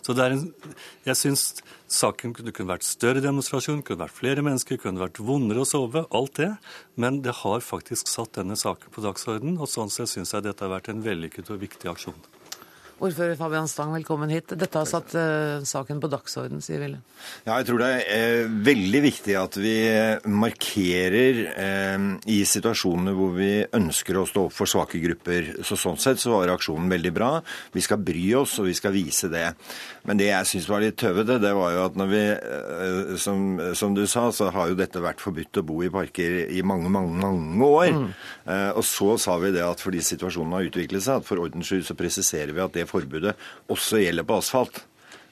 Så 0.05 0.15
det 0.15 0.23
er 0.23 0.37
en, 0.37 0.45
jeg 1.07 1.19
syns 1.19 1.47
saken 1.91 2.35
det 2.37 2.53
kunne 2.55 2.75
vært 2.75 2.87
større 2.87 3.23
demonstrasjon, 3.23 3.81
kunne 3.83 4.05
vært 4.05 4.15
flere 4.19 4.45
mennesker, 4.45 4.79
kunne 4.79 5.01
vært 5.01 5.19
vondere 5.19 5.65
å 5.65 5.67
sove, 5.67 6.05
alt 6.15 6.37
det. 6.39 6.53
Men 6.95 7.21
det 7.25 7.39
har 7.41 7.65
faktisk 7.65 8.11
satt 8.11 8.37
denne 8.37 8.55
saken 8.59 8.93
på 8.93 9.03
dagsordenen, 9.03 9.59
og 9.59 9.71
sånn 9.71 9.91
sett 9.93 10.13
syns 10.13 10.35
jeg 10.35 10.45
dette 10.47 10.63
har 10.63 10.75
vært 10.77 10.91
en 10.93 11.03
vellykket 11.03 11.51
og 11.51 11.63
viktig 11.65 11.91
aksjon. 11.91 12.36
Ordfører 12.97 13.35
Fabian 13.37 13.67
Stang, 13.69 13.91
velkommen 13.93 14.31
hit. 14.33 14.55
Dette 14.57 14.79
har 14.79 14.87
satt 14.89 15.11
uh, 15.13 15.61
saken 15.61 15.99
på 16.01 16.09
dagsorden, 16.09 16.63
sier 16.65 16.81
Ville. 16.81 16.97
Ja, 17.45 17.59
jeg 17.59 17.67
tror 17.67 17.81
det 17.83 17.89
er 17.93 18.07
eh, 18.13 18.47
veldig 18.65 19.01
viktig 19.03 19.35
at 19.37 19.57
vi 19.61 19.75
markerer 20.33 21.41
eh, 21.51 22.07
i 22.33 22.39
situasjoner 22.47 23.13
hvor 23.17 23.35
vi 23.37 23.51
ønsker 23.77 24.17
å 24.17 24.25
stå 24.25 24.47
opp 24.47 24.55
for 24.55 24.69
svake 24.69 25.01
grupper. 25.03 25.51
Så 25.61 25.77
Sånn 25.77 25.99
sett 26.01 26.21
så 26.23 26.33
var 26.33 26.47
reaksjonen 26.49 26.89
veldig 26.89 27.11
bra. 27.13 27.29
Vi 27.73 27.83
skal 27.85 28.01
bry 28.01 28.25
oss, 28.41 28.57
og 28.57 28.67
vi 28.71 28.73
skal 28.77 28.95
vise 28.95 29.29
det. 29.29 29.45
Men 30.09 30.17
det 30.17 30.31
jeg 30.31 30.49
syns 30.49 30.69
var 30.71 30.81
litt 30.81 30.97
tøvete, 30.97 31.37
det 31.43 31.53
var 31.53 31.75
jo 31.75 31.85
at 31.85 32.01
når 32.01 32.11
vi, 32.11 32.23
eh, 32.33 33.13
som, 33.21 33.45
som, 33.77 33.93
du 33.93 34.07
sa, 34.09 34.25
så 34.33 34.49
har 34.55 34.73
jo 34.73 34.79
dette 34.79 35.03
vært 35.05 35.21
forbudt 35.21 35.61
å 35.61 35.65
bo 35.69 35.83
i 35.85 35.93
parker 35.93 36.39
i 36.49 36.65
mange, 36.65 36.89
mange, 36.89 37.13
mange 37.21 37.69
år. 37.69 37.93
Mm. 37.93 38.09
Eh, 38.49 38.71
og 38.73 38.81
så 38.89 39.13
sa 39.21 39.37
vi 39.43 39.53
det 39.53 39.65
at 39.67 39.85
fordi 39.85 40.01
situasjonen 40.01 40.57
har 40.57 40.71
utviklet 40.71 41.05
seg, 41.05 41.21
at 41.21 41.29
for 41.29 41.45
ordens 41.45 41.69
skyld 41.69 41.85
så 41.85 41.97
presiserer 41.99 42.57
vi 42.57 42.65
at 42.65 42.73
det 42.73 42.86
forbudet 42.89 43.35
også 43.71 44.01
gjelder 44.03 44.27
på 44.27 44.39
asfalt. 44.41 44.83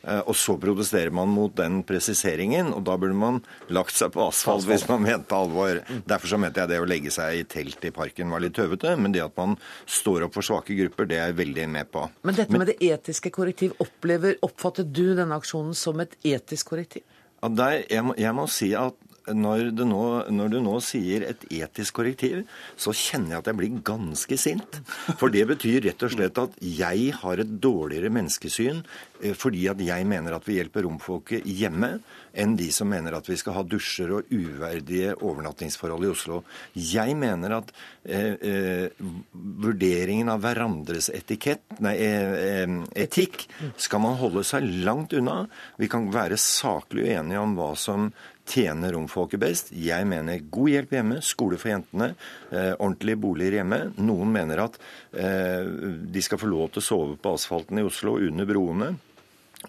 Eh, 0.05 0.21
og 0.29 0.35
så 0.37 0.53
protesterer 0.61 1.13
man 1.13 1.31
mot 1.33 1.53
den 1.57 1.79
presiseringen, 1.87 2.69
og 2.75 2.83
da 2.85 2.97
burde 3.01 3.17
man 3.17 3.39
lagt 3.73 3.95
seg 3.97 4.13
på 4.13 4.27
asfalt 4.27 4.67
hvis 4.69 4.85
man 4.89 5.01
mente 5.05 5.37
alvor. 5.37 5.81
Derfor 6.05 6.35
så 6.35 6.39
mente 6.41 6.61
jeg 6.61 6.73
det 6.73 6.81
å 6.83 6.89
legge 6.89 7.13
seg 7.13 7.39
i 7.39 7.47
telt 7.49 7.87
i 7.89 7.93
parken 7.95 8.33
var 8.33 8.43
litt 8.43 8.55
tøvete, 8.57 8.93
men 9.01 9.15
det 9.15 9.25
at 9.25 9.35
man 9.39 9.57
står 9.89 10.27
opp 10.27 10.37
for 10.37 10.45
svake 10.45 10.77
grupper, 10.77 11.09
det 11.09 11.19
er 11.19 11.31
jeg 11.31 11.39
veldig 11.41 11.67
med 11.73 11.91
på. 11.93 12.05
Men 12.27 12.37
dette 12.37 12.61
med 12.61 12.69
det 12.69 12.77
etiske 12.85 13.33
korrektiv, 13.33 13.73
opplever, 13.81 14.37
oppfatter 14.45 14.85
du 14.85 15.07
denne 15.17 15.39
aksjonen 15.39 15.73
som 15.77 16.01
et 16.03 16.13
etisk 16.21 16.73
korrektiv? 16.73 17.05
Jeg, 17.45 18.01
må, 18.01 18.15
jeg 18.17 18.33
må 18.33 18.47
si 18.49 18.71
at 18.77 18.95
når 19.33 19.71
du, 19.75 19.83
nå, 19.87 20.03
når 20.29 20.51
du 20.53 20.59
nå 20.63 20.75
sier 20.85 21.25
et 21.25 21.45
etisk 21.49 21.97
korrektiv, 21.99 22.43
så 22.77 22.93
kjenner 22.93 23.35
jeg 23.35 23.41
at 23.41 23.49
jeg 23.49 23.59
blir 23.61 23.79
ganske 23.87 24.37
sint. 24.39 24.79
For 25.19 25.33
det 25.33 25.45
betyr 25.49 25.81
rett 25.87 26.05
og 26.05 26.13
slett 26.13 26.41
at 26.41 26.59
jeg 26.61 27.09
har 27.21 27.41
et 27.41 27.55
dårligere 27.63 28.11
menneskesyn 28.13 28.83
eh, 29.21 29.33
fordi 29.37 29.65
at 29.71 29.81
jeg 29.81 30.07
mener 30.09 30.37
at 30.37 30.45
vi 30.47 30.59
hjelper 30.59 30.85
romfolket 30.85 31.47
hjemme, 31.47 31.95
enn 32.35 32.55
de 32.59 32.67
som 32.75 32.89
mener 32.91 33.15
at 33.15 33.27
vi 33.29 33.37
skal 33.39 33.55
ha 33.57 33.63
dusjer 33.65 34.11
og 34.17 34.31
uverdige 34.33 35.15
overnattingsforhold 35.15 36.05
i 36.05 36.11
Oslo. 36.11 36.41
Jeg 36.75 37.15
mener 37.17 37.57
at 37.61 37.71
eh, 38.03 38.35
eh, 38.35 39.03
vurderingen 39.33 40.31
av 40.33 40.43
hverandres 40.43 41.09
etikett, 41.15 41.63
nei, 41.83 41.95
eh, 42.03 42.63
eh 42.65 43.03
etikk 43.05 43.45
skal 43.79 44.01
man 44.03 44.17
holde 44.19 44.43
seg 44.47 44.65
langt 44.85 45.13
unna. 45.15 45.45
Vi 45.79 45.89
kan 45.91 46.09
være 46.13 46.37
saklig 46.41 47.07
uenige 47.09 47.41
om 47.41 47.55
hva 47.57 47.73
som 47.79 48.09
tjener 48.45 48.93
romfolket 48.95 49.41
best. 49.41 49.71
Jeg 49.73 50.05
mener 50.09 50.43
god 50.53 50.71
hjelp 50.71 50.93
hjemme, 50.97 51.17
skole 51.25 51.57
for 51.61 51.73
jentene, 51.73 52.13
eh, 52.51 52.73
ordentlige 52.77 53.19
boliger 53.21 53.59
hjemme. 53.59 53.81
Noen 53.97 54.31
mener 54.35 54.65
at 54.67 54.79
eh, 55.13 55.65
de 55.65 56.23
skal 56.23 56.41
få 56.41 56.49
lov 56.51 56.71
til 56.73 56.83
å 56.83 56.87
sove 56.89 57.17
på 57.21 57.35
asfalten 57.35 57.81
i 57.81 57.85
Oslo 57.85 58.17
under 58.21 58.49
broene. 58.49 58.93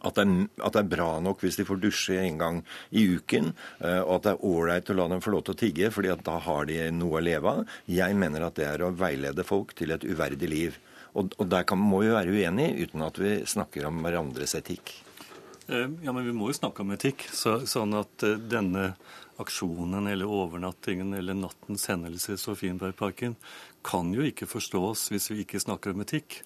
At 0.04 0.18
det, 0.18 0.26
er, 0.26 0.48
at 0.60 0.74
det, 0.74 0.82
er, 0.82 0.90
bra 0.92 1.08
nok 1.24 1.40
hvis 1.40 1.56
de 1.56 1.64
får 1.64 1.78
dusje 1.80 2.18
en 2.20 2.40
gang 2.40 2.58
i 2.92 3.06
uken, 3.16 3.52
eh, 3.80 4.02
og 4.02 4.18
at 4.18 4.26
det 4.26 4.34
er 4.34 4.44
ålreit 4.50 4.92
å 4.92 4.98
la 4.98 5.08
dem 5.12 5.24
få 5.24 5.32
lov 5.32 5.46
til 5.46 5.56
å 5.56 5.60
tigge, 5.62 5.90
fordi 5.94 6.12
da 6.26 6.36
har 6.44 6.68
de 6.68 6.82
noe 6.92 7.20
å 7.20 7.24
leve 7.24 7.54
av. 7.56 7.78
Jeg 7.88 8.18
mener 8.18 8.44
at 8.44 8.60
det 8.60 8.68
er 8.68 8.84
å 8.84 8.92
veilede 8.92 9.46
folk 9.46 9.72
til 9.78 9.96
et 9.96 10.04
uverdig 10.04 10.52
liv. 10.52 10.78
Og, 11.16 11.32
og 11.40 11.48
der 11.48 11.64
kan, 11.64 11.80
må 11.80 12.02
vi 12.04 12.12
være 12.12 12.34
uenige 12.34 12.84
uten 12.84 13.06
at 13.06 13.20
vi 13.22 13.38
snakker 13.48 13.88
om 13.88 14.04
hverandres 14.04 14.58
etikk. 14.58 14.92
Eh, 15.68 15.88
ja, 16.02 16.12
men 16.12 16.24
vi 16.24 16.32
må 16.32 16.50
jo 16.50 16.58
snakke 16.60 16.84
om 16.84 16.94
etikk. 16.94 17.26
Så, 17.34 17.58
sånn 17.66 17.96
at 17.98 18.24
uh, 18.26 18.36
denne 18.38 18.92
aksjonen 19.42 20.06
eller 20.08 20.30
overnattingen 20.30 21.12
eller 21.18 21.36
nattens 21.36 21.88
hendelse 21.90 22.36
i 22.36 22.40
Sofienbergparken 22.40 23.34
kan 23.86 24.12
jo 24.14 24.24
ikke 24.24 24.48
forstås 24.48 25.10
hvis 25.12 25.30
vi 25.32 25.42
ikke 25.42 25.60
snakker 25.62 25.92
om 25.92 26.04
etikk. 26.06 26.40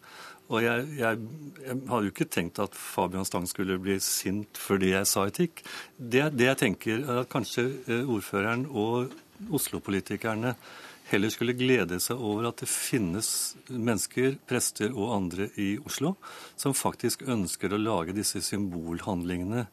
Og 0.51 0.65
jeg, 0.65 0.89
jeg, 0.99 1.21
jeg 1.63 1.77
hadde 1.87 2.09
jo 2.09 2.15
ikke 2.15 2.31
tenkt 2.33 2.59
at 2.65 2.75
Fabian 2.75 3.29
Stang 3.29 3.47
skulle 3.47 3.79
bli 3.79 4.01
sint 4.03 4.59
fordi 4.59 4.95
jeg 4.95 5.07
sa 5.07 5.29
etikk. 5.29 5.63
Det, 5.97 6.25
det 6.35 6.49
jeg 6.49 6.63
tenker, 6.65 7.05
er 7.05 7.23
at 7.23 7.33
kanskje 7.33 7.69
uh, 7.87 8.15
ordføreren 8.17 8.67
og 8.71 9.13
Oslo-politikerne 9.57 10.57
heller 11.11 11.33
skulle 11.33 11.57
glede 11.59 11.99
seg 12.03 12.21
over 12.23 12.51
at 12.51 12.63
det 12.63 12.69
finnes 12.71 13.31
mennesker, 13.71 14.37
prester 14.49 14.93
og 14.95 15.15
andre 15.17 15.49
i 15.61 15.73
Oslo, 15.83 16.15
som 16.59 16.77
faktisk 16.77 17.25
ønsker 17.27 17.75
å 17.75 17.81
lage 17.81 18.15
disse 18.17 18.43
symbolhandlingene 18.47 19.67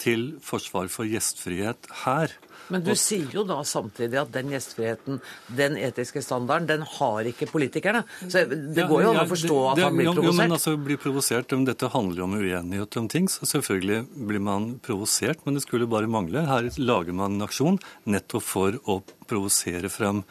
til 0.00 0.34
forsvar 0.44 0.90
for 0.92 1.08
gjestfrihet 1.08 1.90
her. 2.04 2.32
Men 2.72 2.84
du 2.84 2.94
sier 2.96 3.28
jo 3.34 3.42
da 3.44 3.58
samtidig 3.66 4.16
at 4.22 4.30
den 4.32 4.52
gjestfriheten, 4.54 5.18
den 5.56 5.76
etiske 5.76 6.22
standarden, 6.24 6.68
den 6.68 6.84
har 6.96 7.28
ikke 7.28 7.48
politikerne. 7.50 8.04
Så 8.22 8.44
det 8.48 8.86
går 8.88 9.04
jo 9.04 9.10
an 9.12 9.20
å 9.20 9.26
forstå 9.28 9.58
at 9.72 9.82
han 9.84 9.98
blir 9.98 10.08
provosert. 10.08 10.30
Jo, 10.30 10.36
men 10.38 10.56
altså 10.56 10.76
blir 10.80 11.00
provosert, 11.00 11.56
Dette 11.64 11.90
handler 11.92 12.24
om 12.24 12.36
uenighet 12.38 12.96
om 13.00 13.08
ting, 13.12 13.28
så 13.28 13.48
selvfølgelig 13.48 14.04
blir 14.30 14.42
man 14.44 14.70
provosert. 14.84 15.44
Men 15.44 15.58
det 15.58 15.64
skulle 15.66 15.88
bare 15.90 16.10
mangle. 16.10 16.46
Her 16.48 16.70
lager 16.80 17.16
man 17.16 17.36
en 17.36 17.46
aksjon 17.46 17.80
nettopp 18.08 18.46
for 18.46 18.78
å 18.88 19.00
provosere 19.28 19.90
frem 19.92 20.22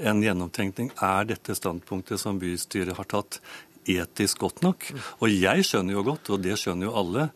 en 0.00 0.24
gjennomtenkning. 0.24 0.92
Er 1.02 1.28
dette 1.28 1.56
standpunktet 1.58 2.20
som 2.20 2.40
bystyret 2.40 2.96
har 2.96 3.08
tatt, 3.12 3.42
etisk 3.88 4.44
godt 4.44 4.62
nok? 4.62 4.88
Og 5.20 5.28
jeg 5.32 5.66
skjønner 5.66 5.96
jo 5.96 6.06
godt, 6.06 6.32
og 6.32 6.42
det 6.44 6.56
skjønner 6.60 6.88
jo 6.88 6.96
alle, 7.00 7.28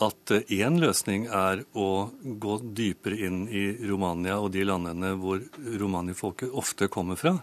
at 0.00 0.32
én 0.48 0.78
løsning 0.80 1.26
er 1.28 1.64
å 1.76 1.88
gå 2.22 2.58
dypere 2.76 3.18
inn 3.26 3.42
i 3.52 3.64
Romania 3.88 4.38
og 4.40 4.52
de 4.54 4.64
landene 4.64 5.12
hvor 5.20 5.42
romanifolket 5.80 6.54
ofte 6.56 6.88
kommer 6.92 7.20
fra. 7.20 7.36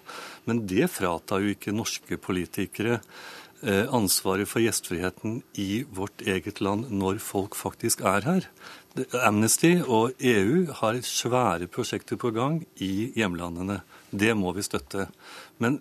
Men 0.50 0.66
det 0.70 0.90
fratar 0.94 1.44
jo 1.44 1.54
ikke 1.54 1.76
norske 1.76 2.18
politikere 2.18 3.00
eh, 3.62 3.86
ansvaret 3.94 4.50
for 4.50 4.64
gjestfriheten 4.64 5.42
i 5.62 5.84
vårt 5.86 6.26
eget 6.26 6.62
land 6.64 6.90
når 6.90 7.22
folk 7.24 7.58
faktisk 7.60 8.02
er 8.08 8.26
her. 8.26 8.50
Amnesty 9.22 9.76
og 9.86 10.18
EU 10.18 10.66
har 10.82 10.98
svære 11.06 11.70
prosjekter 11.72 12.18
på 12.20 12.34
gang 12.36 12.64
i 12.82 13.12
hjemlandene. 13.16 13.84
Det 14.10 14.34
må 14.36 14.52
vi 14.58 14.66
støtte. 14.66 15.06
Men 15.60 15.80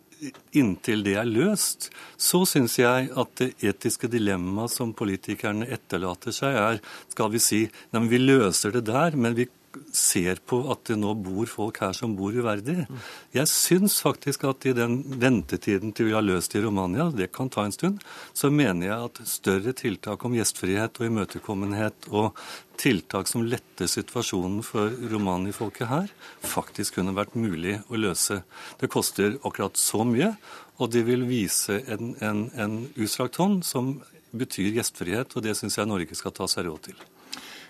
inntil 0.57 1.05
det 1.07 1.15
er 1.21 1.29
løst, 1.29 1.89
så 2.19 2.43
syns 2.49 2.79
jeg 2.81 3.11
at 3.15 3.35
det 3.39 3.53
etiske 3.63 4.11
dilemmaet 4.11 4.75
som 4.75 4.95
politikerne 4.97 5.69
etterlater 5.71 6.35
seg, 6.35 6.59
er 6.59 6.81
skal 7.13 7.31
vi 7.35 7.43
si 7.43 7.61
nei, 7.95 8.03
vi 8.11 8.19
løser 8.23 8.75
det 8.75 8.85
der, 8.91 9.15
men 9.15 9.39
vi 9.39 9.47
ser 9.95 10.41
på 10.47 10.61
at 10.73 10.85
det 10.89 10.97
nå 11.01 11.15
bor 11.23 11.49
folk 11.51 11.81
her 11.83 11.95
som 11.97 12.15
bor 12.19 12.35
uverdig. 12.35 12.87
Jeg 13.35 13.51
syns 13.51 13.99
faktisk 14.05 14.47
at 14.49 14.67
i 14.69 14.75
den 14.77 15.01
ventetiden 15.21 15.95
til 15.97 16.11
vi 16.11 16.17
har 16.17 16.25
løst 16.25 16.57
i 16.57 16.63
Romania, 16.65 17.09
det 17.15 17.31
kan 17.35 17.51
ta 17.53 17.67
en 17.67 17.75
stund, 17.75 18.01
så 18.33 18.51
mener 18.51 18.89
jeg 18.89 19.11
at 19.11 19.21
større 19.29 19.75
tiltak 19.77 20.25
om 20.25 20.37
gjestfrihet 20.39 21.01
og 21.01 21.09
imøtekommenhet 21.09 22.09
og 22.13 22.39
tiltak 22.79 23.29
som 23.29 23.47
letter 23.47 23.91
situasjonen 23.91 24.63
for 24.67 24.95
romanifolket 25.11 25.91
her, 25.91 26.13
faktisk 26.45 26.99
kunne 26.99 27.17
vært 27.17 27.37
mulig 27.39 27.81
å 27.89 27.99
løse. 27.99 28.43
Det 28.79 28.91
koster 28.93 29.37
akkurat 29.43 29.79
så 29.81 30.05
mye, 30.07 30.33
og 30.79 30.95
det 30.95 31.05
vil 31.09 31.27
vise 31.27 31.81
en, 31.91 32.15
en, 32.23 32.47
en 32.55 32.81
utstrakt 32.95 33.41
hånd 33.43 33.65
som 33.67 33.97
betyr 34.31 34.77
gjestfrihet, 34.79 35.35
og 35.35 35.45
det 35.45 35.57
syns 35.59 35.79
jeg 35.79 35.89
Norge 35.91 36.19
skal 36.19 36.35
ta 36.37 36.47
seg 36.51 36.69
råd 36.69 36.91
til. 36.91 37.07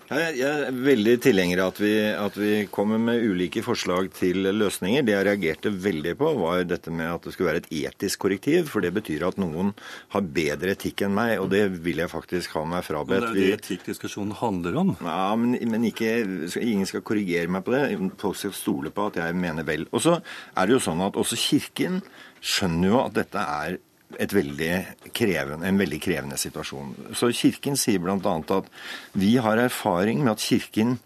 Jeg 0.09 0.41
er 0.41 0.71
veldig 0.73 1.11
tilhenger 1.21 1.59
av 1.61 1.67
at 1.69 1.79
vi, 1.83 1.91
at 2.09 2.37
vi, 2.39 2.51
kommer 2.73 2.97
med 2.97 3.21
ulike 3.21 3.61
forslag 3.61 4.07
til 4.17 4.41
løsninger. 4.57 5.03
Det 5.05 5.13
jeg 5.13 5.25
reagerte 5.27 5.71
veldig 5.83 6.15
på, 6.17 6.31
var 6.39 6.63
dette 6.65 6.89
med 6.89 7.11
at 7.11 7.27
det 7.27 7.33
skulle 7.35 7.51
være 7.51 7.61
et 7.61 7.69
etisk 7.83 8.23
korrektiv. 8.23 8.71
For 8.71 8.81
det 8.81 8.89
betyr 8.95 9.27
at 9.27 9.37
noen 9.37 9.69
har 10.15 10.25
bedre 10.25 10.73
etikk 10.73 11.03
enn 11.05 11.13
meg, 11.13 11.35
og 11.43 11.51
det 11.53 11.61
vil 11.85 12.01
jeg 12.01 12.09
faktisk 12.09 12.57
ha 12.57 12.63
meg 12.71 12.87
frabedt. 12.87 13.27
Det 13.27 13.29
er 13.29 13.37
det 13.37 13.59
etikkdiskusjonen 13.59 14.33
handler 14.39 14.79
om. 14.81 14.95
Ja, 15.05 15.27
men, 15.37 15.53
men 15.69 15.85
ikke, 15.91 16.15
ingen 16.57 16.89
skal 16.89 17.05
korrigere 17.05 17.51
meg 17.53 17.67
på 17.67 17.75
det. 17.77 17.83
Folk 18.17 18.39
skal 18.41 18.55
stole 18.57 18.93
på 18.95 19.11
at 19.11 19.21
jeg 19.21 19.37
mener 19.37 19.67
vel. 19.67 19.85
Og 19.93 20.01
så 20.07 20.17
er 20.57 20.65
det 20.65 20.79
jo 20.79 20.81
sånn 20.89 21.05
at 21.05 21.21
også 21.21 21.37
Kirken 21.37 22.01
skjønner 22.41 22.95
jo 22.95 23.03
at 23.03 23.13
dette 23.19 23.45
er 23.45 23.77
veldig 24.17 24.71
krevende, 25.13 25.67
en 25.67 25.77
veldig 25.79 25.99
krevende 26.01 26.37
situasjon. 26.39 27.13
Så 27.13 27.31
Kirken 27.35 27.77
sier 27.77 28.01
bl.a. 28.01 28.17
at 28.17 28.71
vi 29.13 29.35
har 29.37 29.61
erfaring 29.61 30.23
med 30.23 30.33
at 30.33 30.43
Kirken 30.43 30.97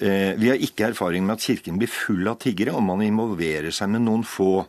eh, 0.00 0.32
vi 0.38 0.48
har 0.48 0.56
ikke 0.56 0.90
erfaring 0.90 1.26
med 1.26 1.36
at 1.36 1.44
Kirken 1.44 1.78
blir 1.78 1.92
full 1.92 2.26
av 2.28 2.40
tiggere 2.42 2.74
om 2.76 2.88
man 2.88 3.04
involverer 3.04 3.74
seg 3.74 3.92
med 3.92 4.06
noen 4.06 4.24
få. 4.24 4.66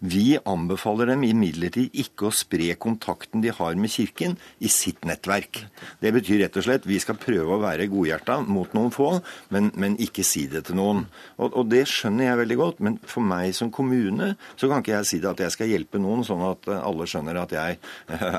Vi 0.00 0.38
anbefaler 0.48 1.10
dem 1.12 1.26
imidlertid 1.28 1.92
ikke 2.00 2.30
å 2.30 2.32
spre 2.32 2.72
kontakten 2.80 3.42
de 3.44 3.50
har 3.52 3.74
med 3.76 3.92
Kirken, 3.92 4.38
i 4.64 4.68
sitt 4.72 5.04
nettverk. 5.04 5.60
Det 6.00 6.12
betyr 6.14 6.40
rett 6.40 6.56
og 6.56 6.64
slett 6.64 6.86
vi 6.88 6.96
skal 7.02 7.18
prøve 7.20 7.52
å 7.52 7.60
være 7.60 7.88
godhjerta 7.92 8.38
mot 8.48 8.72
noen 8.76 8.94
få, 8.94 9.10
men, 9.52 9.68
men 9.76 9.98
ikke 10.00 10.24
si 10.24 10.46
det 10.48 10.64
til 10.68 10.78
noen. 10.78 11.02
Og, 11.36 11.50
og, 11.52 11.68
det 11.68 11.82
skjønner 11.90 12.30
jeg 12.30 12.40
veldig 12.40 12.58
godt, 12.62 12.80
men 12.86 12.96
for 13.04 13.26
meg 13.28 13.52
som 13.56 13.68
kommune 13.74 14.30
så 14.54 14.70
kan 14.70 14.80
ikke 14.80 14.94
jeg 14.94 15.10
si 15.10 15.20
det 15.20 15.28
at 15.34 15.42
jeg 15.44 15.54
skal 15.56 15.70
hjelpe 15.74 16.00
noen, 16.00 16.24
sånn 16.24 16.46
at 16.48 16.70
alle 16.78 17.08
skjønner 17.10 17.42
at 17.42 17.52
jeg 17.58 17.76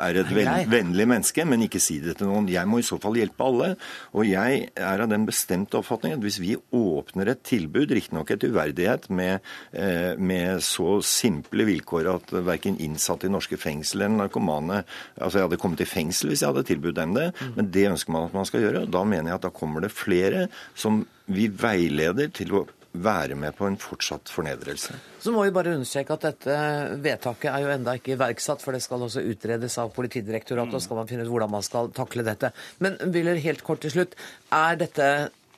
er 0.07 0.21
et 0.23 0.33
ven, 0.33 0.51
vennlig 0.71 1.07
menneske, 1.13 1.45
men 1.45 1.67
ikke 1.67 1.83
si 1.83 1.99
det 2.01 2.17
til 2.17 2.31
noen. 2.31 2.49
Jeg 2.49 2.65
må 2.69 2.81
i 2.81 2.87
så 2.87 2.97
fall 3.01 3.21
hjelpe 3.21 3.45
alle. 3.45 3.69
Og 4.17 4.25
jeg 4.25 4.65
er 4.73 5.05
av 5.05 5.13
den 5.13 5.29
bestemte 5.29 5.77
oppfatning 5.77 6.17
at 6.17 6.25
hvis 6.25 6.41
vi 6.41 6.57
åpner 6.57 7.35
et 7.35 7.45
tilbud, 7.45 7.93
riktignok 7.93 8.33
et 8.33 8.49
uverdighet, 8.49 9.11
med, 9.13 9.45
eh, 9.77 10.17
med 10.17 10.65
så 10.65 10.97
simple 11.05 11.50
horrible 11.51 11.67
vilkår 11.67 12.07
at 12.15 12.31
verken 12.45 12.77
innsatte 12.79 13.27
i 13.27 13.31
norske 13.31 13.57
fengsel 13.57 14.01
eller 14.01 14.25
narkomane 14.25 14.83
Altså, 15.21 15.39
jeg 15.39 15.49
hadde 15.49 15.59
kommet 15.61 15.81
i 15.81 15.85
fengsel 15.85 16.31
hvis 16.31 16.41
jeg 16.41 16.51
hadde 16.51 16.67
tilbudt 16.67 16.95
dem 16.95 17.13
det, 17.15 17.31
mm. 17.35 17.55
men 17.55 17.71
det 17.71 17.89
ønsker 17.91 18.11
man 18.11 18.29
at 18.29 18.33
man 18.33 18.45
skal 18.45 18.61
gjøre. 18.63 18.85
Da 18.89 19.03
mener 19.03 19.31
jeg 19.31 19.39
at 19.39 19.47
da 19.47 19.51
kommer 19.51 19.81
det 19.81 19.91
flere 19.91 20.47
som 20.75 21.05
vi 21.27 21.47
veileder 21.47 22.31
til 22.33 22.55
å 22.55 22.67
være 22.91 23.37
med 23.39 23.55
på 23.55 23.67
en 23.67 23.77
fortsatt 23.79 24.27
fornedrelse. 24.31 24.97
Så 25.23 25.31
må 25.31 25.45
vi 25.45 25.53
bare 25.55 25.77
understreke 25.77 26.15
at 26.17 26.25
dette 26.25 26.55
vedtaket 26.99 27.47
er 27.51 27.63
jo 27.63 27.71
enda 27.71 27.93
ikke 27.95 28.17
iverksatt, 28.17 28.63
for 28.63 28.75
det 28.75 28.81
skal 28.83 29.05
også 29.05 29.23
utredes 29.23 29.77
av 29.79 29.93
Politidirektoratet, 29.95 30.75
og 30.75 30.83
skal 30.83 30.99
man 30.99 31.07
finne 31.07 31.23
ut 31.23 31.31
hvordan 31.31 31.53
man 31.53 31.63
skal 31.63 31.91
takle 31.95 32.25
dette. 32.27 32.51
Men 32.83 32.97
Willer, 33.13 33.39
helt 33.39 33.63
kort 33.63 33.83
til 33.85 33.93
slutt. 33.95 34.17
Er 34.51 34.81
dette 34.81 35.07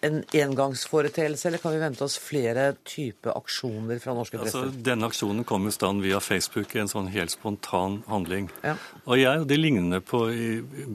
en 0.04 0.24
engangsforeteelse, 0.36 1.48
eller 1.48 1.62
kan 1.64 1.72
vi 1.72 1.80
vente 1.80 2.04
oss 2.04 2.18
flere 2.20 2.74
typer 2.84 3.38
aksjoner 3.38 4.02
fra 4.04 4.16
norske 4.18 4.38
prester? 4.40 4.66
Altså, 4.68 4.84
denne 4.84 5.08
aksjonen 5.08 5.46
kom 5.48 5.68
i 5.70 5.72
stand 5.72 6.04
via 6.04 6.20
Facebook, 6.24 6.76
en 6.76 6.92
sånn 6.92 7.08
helt 7.14 7.32
spontan 7.32 8.02
handling. 8.10 8.50
Ja. 8.66 8.76
Og 9.06 9.22
jeg, 9.22 9.46
Det 9.48 9.58
ligner 9.60 10.04
på 10.04 10.26
i 10.32 10.48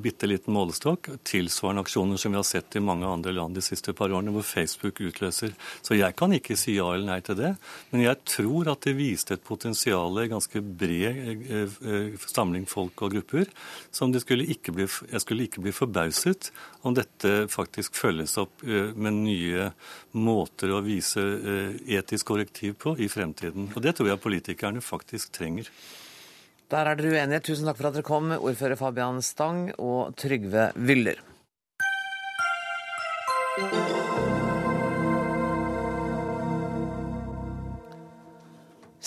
bitte 0.04 0.28
liten 0.28 0.52
målestokk 0.52 1.08
tilsvarende 1.24 1.86
aksjoner 1.86 2.20
som 2.20 2.34
vi 2.34 2.40
har 2.40 2.46
sett 2.48 2.76
i 2.76 2.84
mange 2.84 3.08
andre 3.08 3.32
land 3.32 3.56
de 3.56 3.64
siste 3.64 3.94
par 3.96 4.12
årene, 4.12 4.34
hvor 4.34 4.44
Facebook 4.44 5.00
utløser. 5.00 5.56
Så 5.82 5.96
jeg 5.96 6.16
kan 6.18 6.34
ikke 6.36 6.56
si 6.58 6.76
ja 6.76 6.90
eller 6.92 7.08
nei 7.08 7.20
til 7.24 7.38
det, 7.38 7.54
men 7.92 8.04
jeg 8.04 8.20
tror 8.28 8.72
at 8.74 8.84
det 8.84 8.96
viste 8.98 9.38
et 9.38 9.44
potensial 9.44 10.20
i 10.20 10.28
ganske 10.28 10.60
bred 10.60 11.48
eh, 11.48 11.80
eh, 11.80 12.28
samling 12.28 12.68
folk 12.68 13.06
og 13.06 13.16
grupper, 13.16 13.48
som 13.90 14.12
det 14.12 14.24
skulle 14.26 14.48
ikke 14.52 14.76
bli, 14.76 14.88
jeg 14.88 15.24
skulle 15.24 15.48
ikke 15.48 15.64
bli 15.64 15.72
forbauset 15.72 16.52
om 16.84 16.96
dette 16.96 17.46
faktisk 17.52 17.96
følges 17.96 18.36
opp 18.40 18.64
eh, 18.66 18.92
med 19.00 19.16
nye 19.22 19.70
måter 20.18 20.74
å 20.74 20.82
vise 20.84 21.22
eh, 21.22 21.78
etisk 21.98 22.30
korrektiv 22.32 22.76
på 22.82 22.96
i 22.98 23.08
fremtiden. 23.10 23.70
Og 23.74 23.84
det 23.84 23.96
tror 23.98 24.12
jeg 24.12 24.22
politikerne 24.22 24.84
faktisk 24.84 25.32
trenger. 25.38 25.70
Der 26.68 26.90
er 26.90 26.98
dere 26.98 27.14
uenige. 27.16 27.46
Tusen 27.48 27.68
takk 27.68 27.78
for 27.80 27.88
at 27.88 27.96
dere 27.96 28.06
kom, 28.06 28.34
ordfører 28.36 28.76
Fabian 28.76 29.22
Stang 29.24 29.70
og 29.80 30.12
Trygve 30.20 30.70
Wyller. 30.76 31.24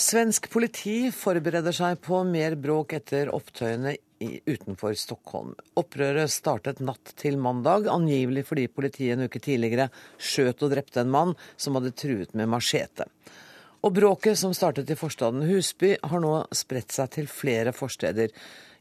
Svensk 0.02 0.48
politi 0.50 1.12
forbereder 1.14 1.76
seg 1.76 2.00
på 2.02 2.24
mer 2.26 2.56
bråk 2.58 2.96
etter 2.98 3.30
opptøyene 3.36 3.92
utenfor 4.50 4.96
Stockholm. 4.98 5.52
Opprøret 5.78 6.32
startet 6.34 6.82
natt 6.82 7.12
til 7.22 7.38
mandag, 7.38 7.86
angivelig 7.92 8.48
fordi 8.50 8.64
politiet 8.74 9.14
en 9.14 9.28
uke 9.28 9.42
tidligere 9.44 9.92
skjøt 10.18 10.66
og 10.66 10.74
drepte 10.74 11.04
en 11.04 11.14
mann 11.14 11.36
som 11.54 11.78
hadde 11.78 11.94
truet 11.94 12.34
med 12.34 12.50
machete. 12.50 13.06
Og 13.86 13.94
bråket 14.00 14.42
som 14.42 14.56
startet 14.58 14.90
i 14.90 14.98
forstaden 14.98 15.46
Husby, 15.46 15.94
har 16.02 16.26
nå 16.26 16.34
spredt 16.56 16.98
seg 16.98 17.14
til 17.20 17.30
flere 17.30 17.76
forsteder. 17.76 18.34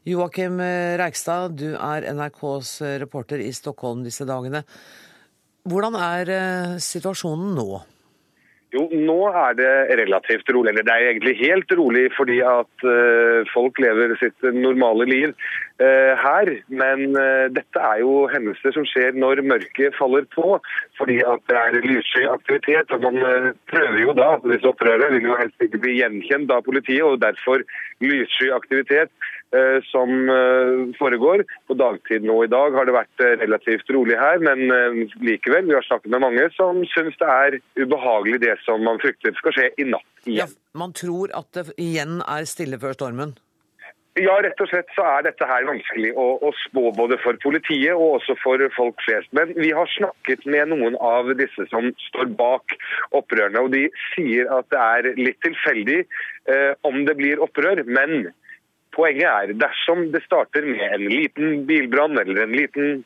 Joakim 0.09 0.57
Reigstad, 0.97 1.53
du 1.61 1.75
er 1.75 2.09
NRKs 2.15 2.79
reporter 3.05 3.45
i 3.45 3.53
Stockholm 3.53 4.01
disse 4.07 4.25
dagene. 4.25 4.65
Hvordan 5.69 6.01
er 6.01 6.37
eh, 6.41 6.77
situasjonen 6.81 7.53
nå? 7.61 7.83
Jo, 8.71 8.85
nå 8.95 9.17
er 9.35 9.55
det 9.59 9.71
relativt 9.99 10.47
rolig. 10.55 10.71
Eller 10.71 10.85
det 10.87 10.93
er 10.93 11.09
egentlig 11.09 11.33
helt 11.41 11.73
rolig 11.75 12.05
fordi 12.15 12.37
at 12.45 12.85
uh, 12.87 13.41
folk 13.51 13.79
lever 13.83 14.15
sitt 14.21 14.47
normale 14.55 15.07
liv 15.09 15.33
uh, 15.83 16.13
her. 16.21 16.53
Men 16.71 17.17
uh, 17.17 17.51
dette 17.51 17.83
er 17.83 17.99
jo 18.03 18.29
hendelser 18.31 18.77
som 18.77 18.87
skjer 18.87 19.17
når 19.19 19.43
mørket 19.51 19.97
faller 19.99 20.23
på. 20.35 20.55
Fordi 20.99 21.19
at 21.33 21.43
det 21.51 21.59
er 21.59 21.79
lyssky 21.83 22.23
aktivitet. 22.31 22.95
Og 22.95 23.03
man 23.09 23.19
prøver 23.73 23.99
jo 24.05 24.15
da, 24.15 24.31
disse 24.47 24.71
opprørere 24.71 25.11
vil 25.17 25.27
jo 25.33 25.39
helst 25.41 25.67
ikke 25.67 25.83
bli 25.83 25.99
gjenkjent 25.99 26.55
av 26.55 26.63
politiet, 26.63 27.03
og 27.03 27.19
derfor 27.25 27.65
lyssky 27.99 28.53
aktivitet. 28.55 29.11
Eh, 29.51 29.83
som 29.83 30.29
eh, 30.29 30.95
foregår. 30.99 31.43
På 31.67 31.73
dagtid 31.73 32.23
nå 32.23 32.37
i 32.43 32.47
dag 32.47 32.71
har 32.71 32.87
det 32.87 32.93
vært 32.95 33.23
eh, 33.23 33.33
relativt 33.41 33.89
rolig 33.91 34.15
her, 34.15 34.39
men 34.39 34.63
likevel, 35.19 35.67
vi 35.67 35.75
har 35.75 35.83
snakket 35.83 36.13
med 36.13 36.23
mange 36.23 36.45
som 36.55 36.79
syns 36.93 37.19
det 37.19 37.27
er 37.27 37.57
ubehagelig 37.75 38.39
det 38.45 38.55
som 38.63 38.79
man 38.87 39.01
frykter 39.03 39.35
skal 39.35 39.57
skje 39.57 39.67
i 39.75 39.89
natt 39.91 40.23
igjen. 40.23 40.47
Ja, 40.47 40.79
man 40.79 40.95
tror 40.95 41.35
at 41.35 41.51
det 41.57 41.67
igjen 41.75 42.21
er 42.23 42.47
stille 42.47 42.79
før 42.79 42.95
stormen? 42.95 43.35
Ja, 44.19 44.37
rett 44.43 44.59
og 44.63 44.67
slett 44.67 44.89
så 44.95 45.03
er 45.07 45.27
dette 45.27 45.47
her 45.47 45.67
vanskelig 45.67 46.09
å, 46.19 46.25
å, 46.43 46.49
spå 46.65 46.89
både 46.95 47.19
for 47.19 47.35
politiet 47.43 47.91
og 47.91 48.17
også 48.21 48.35
for 48.39 48.63
folk 48.75 49.03
flest. 49.03 49.31
Men 49.35 49.51
vi 49.55 49.69
har 49.75 49.87
snakket 49.97 50.43
med 50.47 50.71
noen 50.71 50.95
av 50.99 51.27
disse 51.39 51.67
som 51.71 51.91
står 52.09 52.31
bak 52.39 52.75
opprørene, 53.15 53.63
og 53.63 53.71
de 53.75 53.85
sier 54.13 54.51
at 54.51 54.67
det 54.71 54.81
er 54.83 55.15
litt 55.19 55.39
tilfeldig 55.43 56.01
eh, 56.03 56.71
om 56.87 57.03
det 57.07 57.15
blir 57.19 57.43
opprør. 57.43 57.83
Men 57.87 58.33
Poenget 58.95 59.29
er 59.29 59.55
dersom 59.61 60.09
det 60.11 60.23
starter 60.25 60.67
med 60.67 60.83
en 60.87 61.07
liten 61.07 61.63
bilbrann 61.69 62.19
eller 62.19 62.43
en 62.43 62.55
liten 62.55 63.03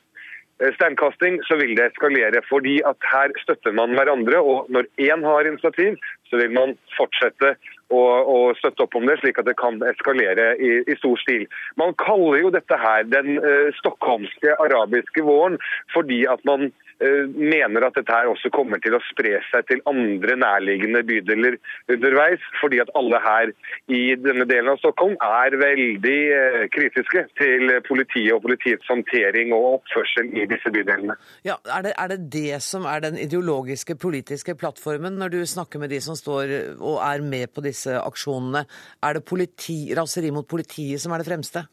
eh, 0.61 0.71
steinkasting, 0.77 1.41
så 1.45 1.59
vil 1.61 1.75
det 1.77 1.91
eskalere. 1.91 2.41
Fordi 2.49 2.79
at 2.89 3.09
her 3.11 3.33
støtter 3.43 3.75
man 3.77 3.93
hverandre. 3.97 4.41
Og 4.41 4.71
når 4.73 4.89
én 5.01 5.25
har 5.25 5.45
initiativ, 5.45 5.99
så 6.29 6.41
vil 6.41 6.55
man 6.57 6.73
fortsette 6.97 7.53
å, 7.93 8.01
å, 8.01 8.37
støtte 8.57 8.85
opp 8.85 8.97
om 8.97 9.05
det, 9.05 9.19
slik 9.21 9.37
at 9.39 9.47
det 9.49 9.57
kan 9.61 9.77
eskalere 9.85 10.55
i, 10.57 10.71
i 10.89 10.97
stor 10.97 11.19
stil. 11.21 11.45
Man 11.77 11.93
kaller 12.01 12.41
jo 12.41 12.53
dette 12.55 12.79
her 12.81 13.05
den 13.11 13.37
uh, 13.43 13.69
stockholmske 13.77 14.57
arabiske 14.63 15.25
våren, 15.27 15.59
fordi 15.93 16.23
at 16.31 16.41
man 16.49 16.71
mener 17.01 17.85
at 17.87 17.97
dette 17.97 18.13
her 18.13 18.29
også 18.31 18.49
kommer 18.53 18.79
til 18.83 18.95
å 18.95 19.01
spre 19.09 19.39
seg 19.49 19.67
til 19.69 19.81
andre 19.89 20.37
nærliggende 20.39 21.01
bydeler 21.07 21.57
underveis. 21.91 22.43
Fordi 22.61 22.79
at 22.83 22.91
alle 22.97 23.19
her 23.23 23.51
i 23.91 24.03
denne 24.19 24.47
delen 24.49 24.71
av 24.73 24.79
Stockholm 24.81 25.17
er 25.21 25.57
veldig 25.59 26.17
eh, 26.37 26.61
kritiske 26.73 27.25
til 27.39 27.75
politiet 27.87 28.33
og 28.35 28.43
politiets 28.45 28.87
håndtering 28.91 29.53
og 29.55 29.79
oppførsel 29.79 30.31
i 30.35 30.47
disse 30.49 30.71
bydelene. 30.73 31.17
Ja, 31.47 31.57
er 31.77 31.87
det, 31.89 31.95
er 31.99 32.13
det 32.13 32.19
det 32.33 32.61
som 32.65 32.87
er 32.89 33.03
den 33.05 33.19
ideologiske 33.21 33.97
politiske 34.01 34.55
plattformen 34.59 35.19
når 35.19 35.35
du 35.35 35.39
snakker 35.49 35.81
med 35.81 35.93
de 35.93 36.01
som 36.03 36.17
står 36.17 36.55
og 36.79 36.99
er 37.03 37.23
med 37.25 37.51
på 37.53 37.63
disse 37.65 37.95
aksjonene? 37.99 38.65
Er 39.03 39.17
det 39.17 39.27
politi, 39.27 39.79
raseri 39.97 40.31
mot 40.35 40.47
politiet 40.47 41.01
som 41.03 41.13
er 41.13 41.23
det 41.23 41.29
fremste? 41.29 41.65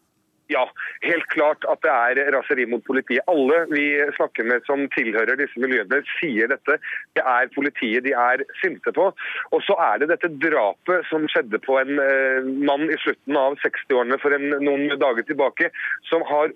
Ja, 0.52 0.64
helt 1.04 1.26
klart 1.32 1.64
at 1.70 1.82
det 1.84 1.92
er 1.92 2.32
raseri 2.34 2.66
mot 2.68 2.84
politiet. 2.84 3.24
Alle 3.30 3.62
vi 3.70 3.84
snakker 4.16 4.46
med 4.48 4.66
som 4.68 4.84
tilhører 4.94 5.38
disse 5.40 5.60
miljøene, 5.62 6.02
sier 6.18 6.50
dette. 6.52 6.78
Det 7.16 7.24
er 7.24 7.52
politiet 7.54 8.04
de 8.06 8.14
er 8.16 8.44
sinte 8.60 8.92
på. 8.94 9.10
Og 9.52 9.64
så 9.66 9.76
er 9.86 10.02
det 10.02 10.10
dette 10.12 10.32
drapet 10.42 11.08
som 11.10 11.24
skjedde 11.30 11.62
på 11.64 11.78
en 11.80 11.94
eh, 12.02 12.50
mann 12.68 12.88
i 12.90 12.98
slutten 13.04 13.38
av 13.38 13.56
60-årene 13.62 14.20
for 14.22 14.36
en, 14.36 14.48
noen 14.64 14.92
dager 15.00 15.26
tilbake, 15.28 15.72
som 16.10 16.24
har 16.28 16.52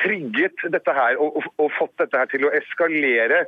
trigget 0.00 0.66
dette 0.72 0.92
her 0.94 1.18
og, 1.20 1.36
og, 1.40 1.48
og, 1.58 1.70
fått 1.76 1.96
dette 2.00 2.18
her 2.18 2.28
til 2.30 2.46
å 2.46 2.52
eskalere, 2.56 3.42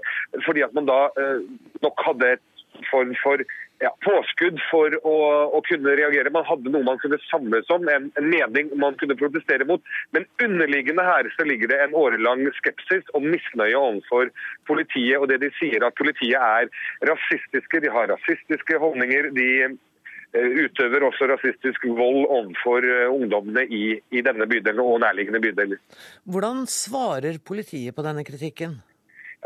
fordi 0.47 0.65
at 0.67 0.75
man 0.77 0.89
da 0.91 1.05
eh, 1.21 1.45
nok 1.85 2.03
hadde 2.09 2.35
et 2.37 2.49
form 2.91 3.13
for 3.23 3.43
ja, 3.83 3.91
påskudd 4.05 4.61
for 4.71 4.95
å, 5.03 5.15
å, 5.57 5.61
kunne 5.67 5.97
reagere. 5.99 6.31
Man 6.35 6.47
hadde 6.47 6.71
noe 6.71 6.87
man 6.87 7.01
kunne 7.03 7.19
samles 7.27 7.71
om, 7.75 7.89
en, 7.91 8.11
en, 8.19 8.29
mening 8.31 8.71
man 8.79 8.97
kunne 9.01 9.17
protestere 9.19 9.67
mot. 9.69 9.83
Men 10.15 10.27
underliggende 10.45 11.05
her 11.07 11.31
så 11.37 11.47
ligger 11.49 11.73
det 11.73 11.81
en 11.83 11.97
årelang 11.99 12.45
skepsis 12.61 13.11
og 13.17 13.27
misnøye 13.27 13.79
overfor 13.79 14.31
politiet. 14.71 15.19
Og 15.19 15.27
det 15.33 15.41
de 15.43 15.51
sier 15.59 15.83
at 15.87 15.99
politiet 15.99 16.39
er 16.39 16.71
rasistiske, 17.11 17.83
de 17.83 17.91
har 17.91 18.13
rasistiske 18.13 18.79
holdninger. 18.85 19.33
de 19.35 19.49
eh, 19.67 20.55
utøver 20.63 21.09
også 21.09 21.29
rasistisk 21.33 21.89
vold 21.91 22.23
overfor 22.29 22.87
eh, 22.87 23.11
ungdommene 23.11 23.67
i, 23.67 23.85
i 24.15 24.23
denne 24.23 24.47
bydelen 24.47 24.85
og 24.85 25.03
nærliggende 25.03 25.43
bydeler. 25.43 25.83
Hvordan 26.31 26.65
svarer 26.71 27.43
politiet 27.43 27.99
på 27.99 28.07
denne 28.07 28.23
kritikken? 28.27 28.79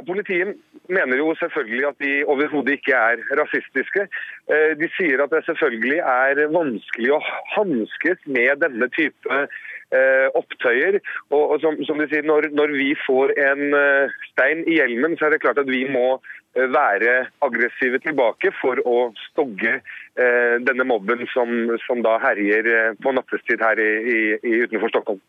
Politiet 0.04 0.56
mener 0.92 1.16
jo 1.16 1.35
selvfølgelig 1.40 1.87
at 1.88 2.02
de 2.04 2.12
overhodet 2.28 2.74
ikke 2.76 2.92
er 2.92 3.22
rasistiske. 3.40 4.04
Eh, 4.52 4.72
de 4.80 4.88
sier 4.96 5.22
at 5.24 5.32
det 5.32 5.44
selvfølgelig 5.46 6.02
er 6.02 6.42
vanskelig 6.52 7.14
å 7.16 7.22
hanskes 7.54 8.20
med 8.28 8.61
denne 8.61 8.90
type 8.92 9.40
eh, 9.40 10.28
opptøyer. 10.37 11.00
Og, 11.32 11.56
som, 11.64 11.80
de 12.02 12.09
sier, 12.12 12.28
når, 12.28 12.76
vi 12.76 12.92
får 13.06 13.32
en 13.40 13.64
eh, 13.80 14.18
stein 14.32 14.66
i 14.68 14.76
hjelmen, 14.82 15.16
så 15.16 15.30
er 15.30 15.37
det 15.37 15.42
klart 15.46 15.62
at 15.64 15.72
vi 15.72 15.87
må 15.88 16.20
være 16.56 17.26
aggressive 17.44 18.00
tilbake 18.04 18.48
for 18.62 18.80
å 18.88 19.11
stogge 19.26 19.74
denne 20.16 20.87
mobben 20.88 21.26
som, 21.28 22.00
da 22.00 22.14
herjer 22.22 22.96
på 23.04 23.12
nattestid 23.12 23.61
her 23.61 23.82
utenfor 24.40 24.88
Stockholm. 24.88 25.20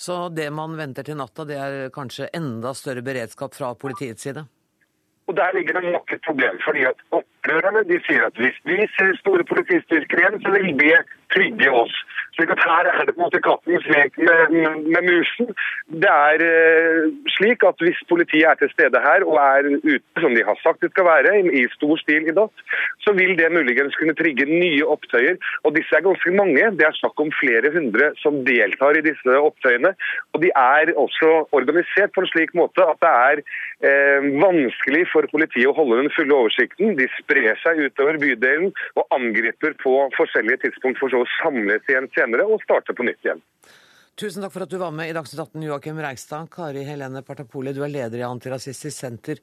Så 0.00 0.14
det 0.32 0.46
man 0.56 0.78
venter 0.78 1.04
til 1.04 1.18
natta, 1.20 1.44
det 1.44 1.58
er 1.60 1.90
kanskje 1.92 2.30
enda 2.36 2.72
større 2.76 3.02
beredskap 3.04 3.52
fra 3.58 3.74
politiets 3.76 4.24
side? 4.24 4.46
Og 5.28 5.36
Der 5.36 5.52
ligger 5.54 5.76
det 5.76 5.92
nok 5.92 6.12
et 6.12 6.22
problem. 6.26 6.56
fordi 6.64 6.82
at 6.90 7.02
Opprørerne 7.18 7.82
de 7.90 7.98
sier 8.06 8.24
at 8.26 8.40
hvis 8.40 8.56
vi 8.64 8.78
ser 8.96 9.12
store 9.20 9.44
politistyrker 9.44 10.22
igjen, 10.22 10.40
så 10.42 10.50
vil 10.56 10.72
det 10.80 10.96
trygge 11.34 11.70
oss. 11.82 11.94
Slik 12.36 12.52
at 12.54 12.62
Her 12.64 12.88
er 12.88 13.04
det 13.04 13.14
på 13.14 13.20
en 13.20 13.26
måte 13.26 13.42
kattens 13.44 13.86
lek 13.90 14.16
med, 14.16 14.54
med, 14.94 15.02
musen. 15.10 15.50
Det 16.02 16.10
er 16.10 16.44
uh, 16.44 17.10
slik 17.36 17.64
at 17.68 17.82
Hvis 17.84 18.00
politiet 18.08 18.46
er 18.48 18.56
til 18.60 18.70
stede 18.72 19.00
her 19.02 19.26
og 19.26 19.36
er 19.42 19.68
ute, 19.84 20.22
som 20.22 20.34
de 20.36 20.44
har 20.46 20.56
sagt 20.62 20.80
det 20.84 20.92
skal 20.92 21.08
være, 21.08 21.32
i 21.60 21.64
stor 21.74 21.96
stil 22.00 22.28
i 22.30 22.34
natt, 22.36 22.62
så 23.04 23.12
vil 23.18 23.34
det 23.38 23.50
muligens 23.52 23.96
kunne 23.98 24.14
trigge 24.14 24.46
nye 24.48 24.86
opptøyer. 24.94 25.36
Og 25.64 25.74
Disse 25.76 25.96
er 25.96 26.06
ganske 26.06 26.32
mange. 26.36 26.64
Det 26.78 26.86
er 26.86 26.98
snakk 27.00 27.20
om 27.20 27.32
flere 27.40 27.72
hundre 27.74 28.12
som 28.22 28.40
deltar 28.46 28.98
i 28.98 29.04
disse 29.04 29.36
opptøyene. 29.48 29.92
Og 30.34 30.42
De 30.44 30.52
er 30.54 30.94
også 31.04 31.32
organisert 31.56 32.14
på 32.14 32.24
en 32.24 32.30
slik 32.32 32.54
måte 32.56 32.84
at 32.86 33.00
det 33.04 33.10
er 33.10 33.42
eh, 33.88 34.28
vanskelig 34.44 35.04
for 35.12 35.28
politiet 35.32 35.68
å 35.70 35.76
holde 35.76 36.02
den 36.02 36.14
fulle 36.16 36.36
oversikten. 36.36 36.96
De 37.00 37.08
sprer 37.18 37.58
seg 37.64 37.82
utover 37.86 38.20
bydelen 38.22 38.72
og 38.96 39.06
angriper 39.16 39.76
på 39.82 39.96
forskjellige 40.16 40.64
tidspunkt 40.66 41.00
for 41.02 41.12
så 41.12 41.19
å 41.22 41.28
samles 41.38 41.86
igjen 41.88 42.10
senere 42.16 42.46
og 42.48 42.62
starte 42.64 42.96
på 42.96 43.06
nytt 43.06 43.24
igjen. 43.26 43.42
Tusen 44.20 44.44
takk 44.44 44.52
for 44.52 44.66
at 44.66 44.72
du 44.72 44.76
var 44.80 44.92
med 44.92 45.08
i 45.08 45.14
Dagsnytt 45.16 45.40
18, 45.46 45.62
Joakim 45.64 46.00
Reigstad. 46.02 46.50
Kari 46.52 46.82
Helene 46.84 47.22
Partapoli, 47.24 47.72
du 47.72 47.80
er 47.86 47.92
leder 47.92 48.20
i 48.20 48.26
Antirasistisk 48.26 48.92
Senter. 48.92 49.40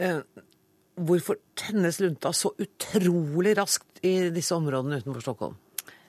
Eh, 0.00 0.22
hvorfor 0.96 1.42
tennes 1.58 2.00
lunta 2.00 2.32
så 2.32 2.54
utrolig 2.56 3.56
raskt 3.58 4.00
i 4.06 4.30
disse 4.32 4.56
områdene 4.56 5.02
utenfor 5.02 5.24
Stockholm? 5.26 5.58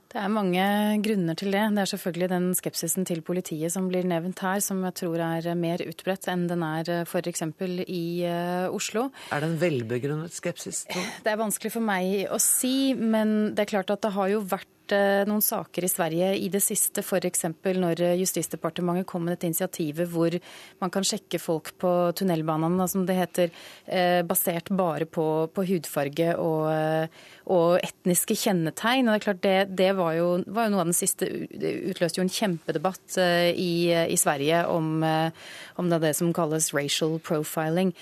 Det 0.08 0.22
er 0.24 0.32
mange 0.32 0.64
grunner 1.04 1.36
til 1.36 1.52
det. 1.52 1.66
Det 1.76 1.82
er 1.84 1.90
selvfølgelig 1.92 2.30
den 2.32 2.46
skepsisen 2.56 3.06
til 3.06 3.20
politiet 3.28 3.74
som 3.74 3.90
blir 3.92 4.08
nevnt 4.08 4.40
her, 4.40 4.62
som 4.64 4.80
jeg 4.88 4.96
tror 5.02 5.20
er 5.26 5.50
mer 5.60 5.84
utbredt 5.84 6.30
enn 6.32 6.46
den 6.48 6.64
er 6.64 7.04
f.eks. 7.04 7.44
i 7.84 8.06
uh, 8.24 8.72
Oslo. 8.72 9.10
Er 9.36 9.44
det 9.44 9.52
en 9.52 9.60
velbegrunnet 9.60 10.32
skepsis? 10.32 10.86
Tror? 10.88 11.12
Det 11.26 11.34
er 11.34 11.44
vanskelig 11.44 11.76
for 11.76 11.84
meg 11.84 12.32
å 12.32 12.40
si, 12.40 12.96
men 12.96 13.52
det 13.52 13.66
er 13.66 13.74
klart 13.76 13.92
at 13.92 14.08
det 14.08 14.16
har 14.16 14.32
jo 14.32 14.42
vært 14.48 14.72
Eh, 14.96 15.24
noen 15.28 15.44
saker 15.44 15.84
i 15.84 15.90
Sverige 15.92 16.30
i 16.40 16.48
det 16.52 16.62
siste, 16.64 17.04
f.eks. 17.04 17.46
når 17.78 18.02
Justisdepartementet 18.22 19.08
kom 19.10 19.26
med 19.26 19.36
dette 19.36 19.50
initiativet 19.50 20.08
hvor 20.12 20.38
man 20.82 20.94
kan 20.94 21.06
sjekke 21.06 21.40
folk 21.42 21.74
på 21.82 21.92
tunnelbanene, 22.18 22.88
som 22.90 23.06
det 23.08 23.18
heter, 23.18 23.52
eh, 23.86 24.22
basert 24.28 24.72
bare 24.72 25.06
på, 25.06 25.48
på 25.54 25.66
hudfarge 25.68 26.34
og, 26.40 26.70
eh, 26.72 27.26
og, 27.52 27.78
etniske 27.84 28.38
kjennetegn. 28.38 29.08
Og 29.08 29.14
det 29.14 29.20
er 29.20 29.26
klart 29.26 29.44
det, 29.44 29.58
det 29.78 29.92
var, 29.98 30.14
jo, 30.18 30.30
var, 30.48 30.72
noe 30.72 30.86
av 30.86 30.92
den 30.92 30.98
siste 30.98 31.28
Det 31.28 31.74
utløste 31.92 32.22
jo 32.22 32.26
en 32.26 32.34
kjempedebatt 32.34 33.18
i, 33.18 33.92
i 33.92 34.18
Sverige 34.20 34.64
om, 34.72 35.02
om 35.04 35.90
det, 35.92 36.00
det, 36.04 36.14
som 36.18 36.32
kalles 36.36 36.70
racial 36.76 37.18
profiling. 37.24 37.94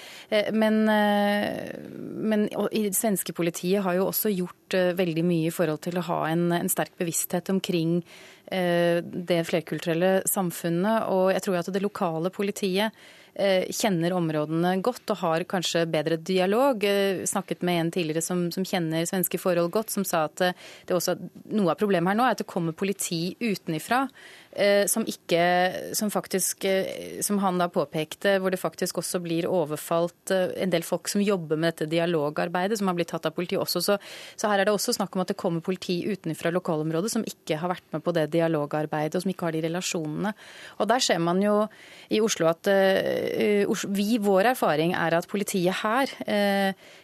Men, 0.54 0.84
men 0.86 2.48
det 2.50 2.96
svenske 2.98 3.34
politiet 3.36 3.84
har 3.86 3.98
jo 3.98 4.10
også 4.10 4.32
gjort 4.34 4.78
veldig 4.98 5.24
mye 5.26 5.50
i 5.50 5.54
forhold 5.54 5.82
til 5.86 6.00
å 6.00 6.06
ha 6.10 6.20
en, 6.32 6.50
en 6.56 6.70
sterk 6.76 6.96
bevissthet 7.00 7.52
omkring 7.54 8.00
eh, 8.52 9.02
det 9.04 9.44
flerkulturelle 9.50 10.18
samfunnet. 10.30 11.08
Og 11.12 11.32
jeg 11.34 11.46
tror 11.46 11.62
at 11.62 11.72
det 11.74 11.84
lokale 11.84 12.32
politiet 12.36 12.94
eh, 13.34 13.66
kjenner 13.72 14.16
områdene 14.18 14.76
godt 14.86 15.16
og 15.16 15.22
har 15.24 15.48
kanskje 15.50 15.86
bedre 15.90 16.20
dialog. 16.20 16.84
Eh, 16.84 17.24
snakket 17.28 17.66
med 17.66 17.82
en 17.82 17.94
tidligere 17.96 18.26
som, 18.26 18.48
som 18.52 18.68
kjenner 18.68 19.08
svenske 19.08 19.40
forhold 19.42 19.72
godt, 19.76 19.96
som 19.96 20.08
sa 20.08 20.26
at 20.30 20.50
også, 20.92 21.18
noe 21.56 21.74
av 21.74 21.80
problemet 21.80 22.14
her 22.14 22.20
nå 22.20 22.28
er 22.28 22.38
at 22.38 22.44
det 22.44 22.50
kommer 22.52 22.76
politi 22.78 23.38
utenifra 23.40 24.06
som 24.88 25.04
ikke 25.04 25.94
som 25.98 26.12
faktisk 26.12 26.64
eh, 26.66 27.20
Som 27.22 27.40
han 27.44 27.60
da 27.60 27.68
påpekte, 27.72 28.38
hvor 28.40 28.54
det 28.54 28.60
faktisk 28.62 29.00
også 29.02 29.20
blir 29.24 29.48
overfalt 29.50 30.32
eh, 30.32 30.54
en 30.64 30.72
del 30.72 30.86
folk 30.86 31.10
som 31.12 31.24
jobber 31.24 31.60
med 31.60 31.74
dette 31.74 31.90
dialogarbeidet, 31.92 32.80
som 32.80 32.88
har 32.88 32.96
blitt 32.98 33.12
tatt 33.12 33.28
av 33.28 33.36
politiet 33.36 33.60
også. 33.62 33.82
Så, 33.84 33.98
så 34.40 34.52
her 34.52 34.62
er 34.62 34.70
det 34.70 34.76
også 34.76 34.96
snakk 34.96 35.16
om 35.16 35.24
at 35.26 35.34
det 35.34 35.38
kommer 35.40 35.64
politi 35.66 35.98
utenfra 36.08 36.54
lokalområdet 36.56 37.12
som 37.12 37.26
ikke 37.28 37.60
har 37.60 37.74
vært 37.74 37.88
med 37.96 38.04
på 38.06 38.14
det 38.16 38.30
dialogarbeidet, 38.36 39.18
og 39.18 39.26
som 39.26 39.34
ikke 39.34 39.50
har 39.50 39.56
de 39.56 39.64
relasjonene. 39.68 40.34
Og 40.80 40.90
der 40.92 41.04
ser 41.04 41.22
man 41.24 41.42
jo 41.44 41.58
i 42.14 42.22
Oslo 42.24 42.48
at 42.52 42.68
vi, 42.68 44.08
vår 44.22 44.52
erfaring 44.54 44.94
er 44.98 45.18
at 45.18 45.28
politiet 45.30 45.82
her 45.82 46.12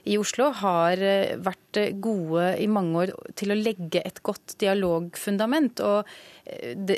i 0.08 0.18
Oslo 0.20 0.52
har 0.62 1.02
vært 1.42 1.82
gode 2.04 2.52
i 2.62 2.68
mange 2.72 3.04
år 3.04 3.14
til 3.40 3.54
å 3.54 3.58
legge 3.60 4.04
et 4.06 4.22
godt 4.24 4.56
dialogfundament. 4.62 5.82
og 5.82 6.08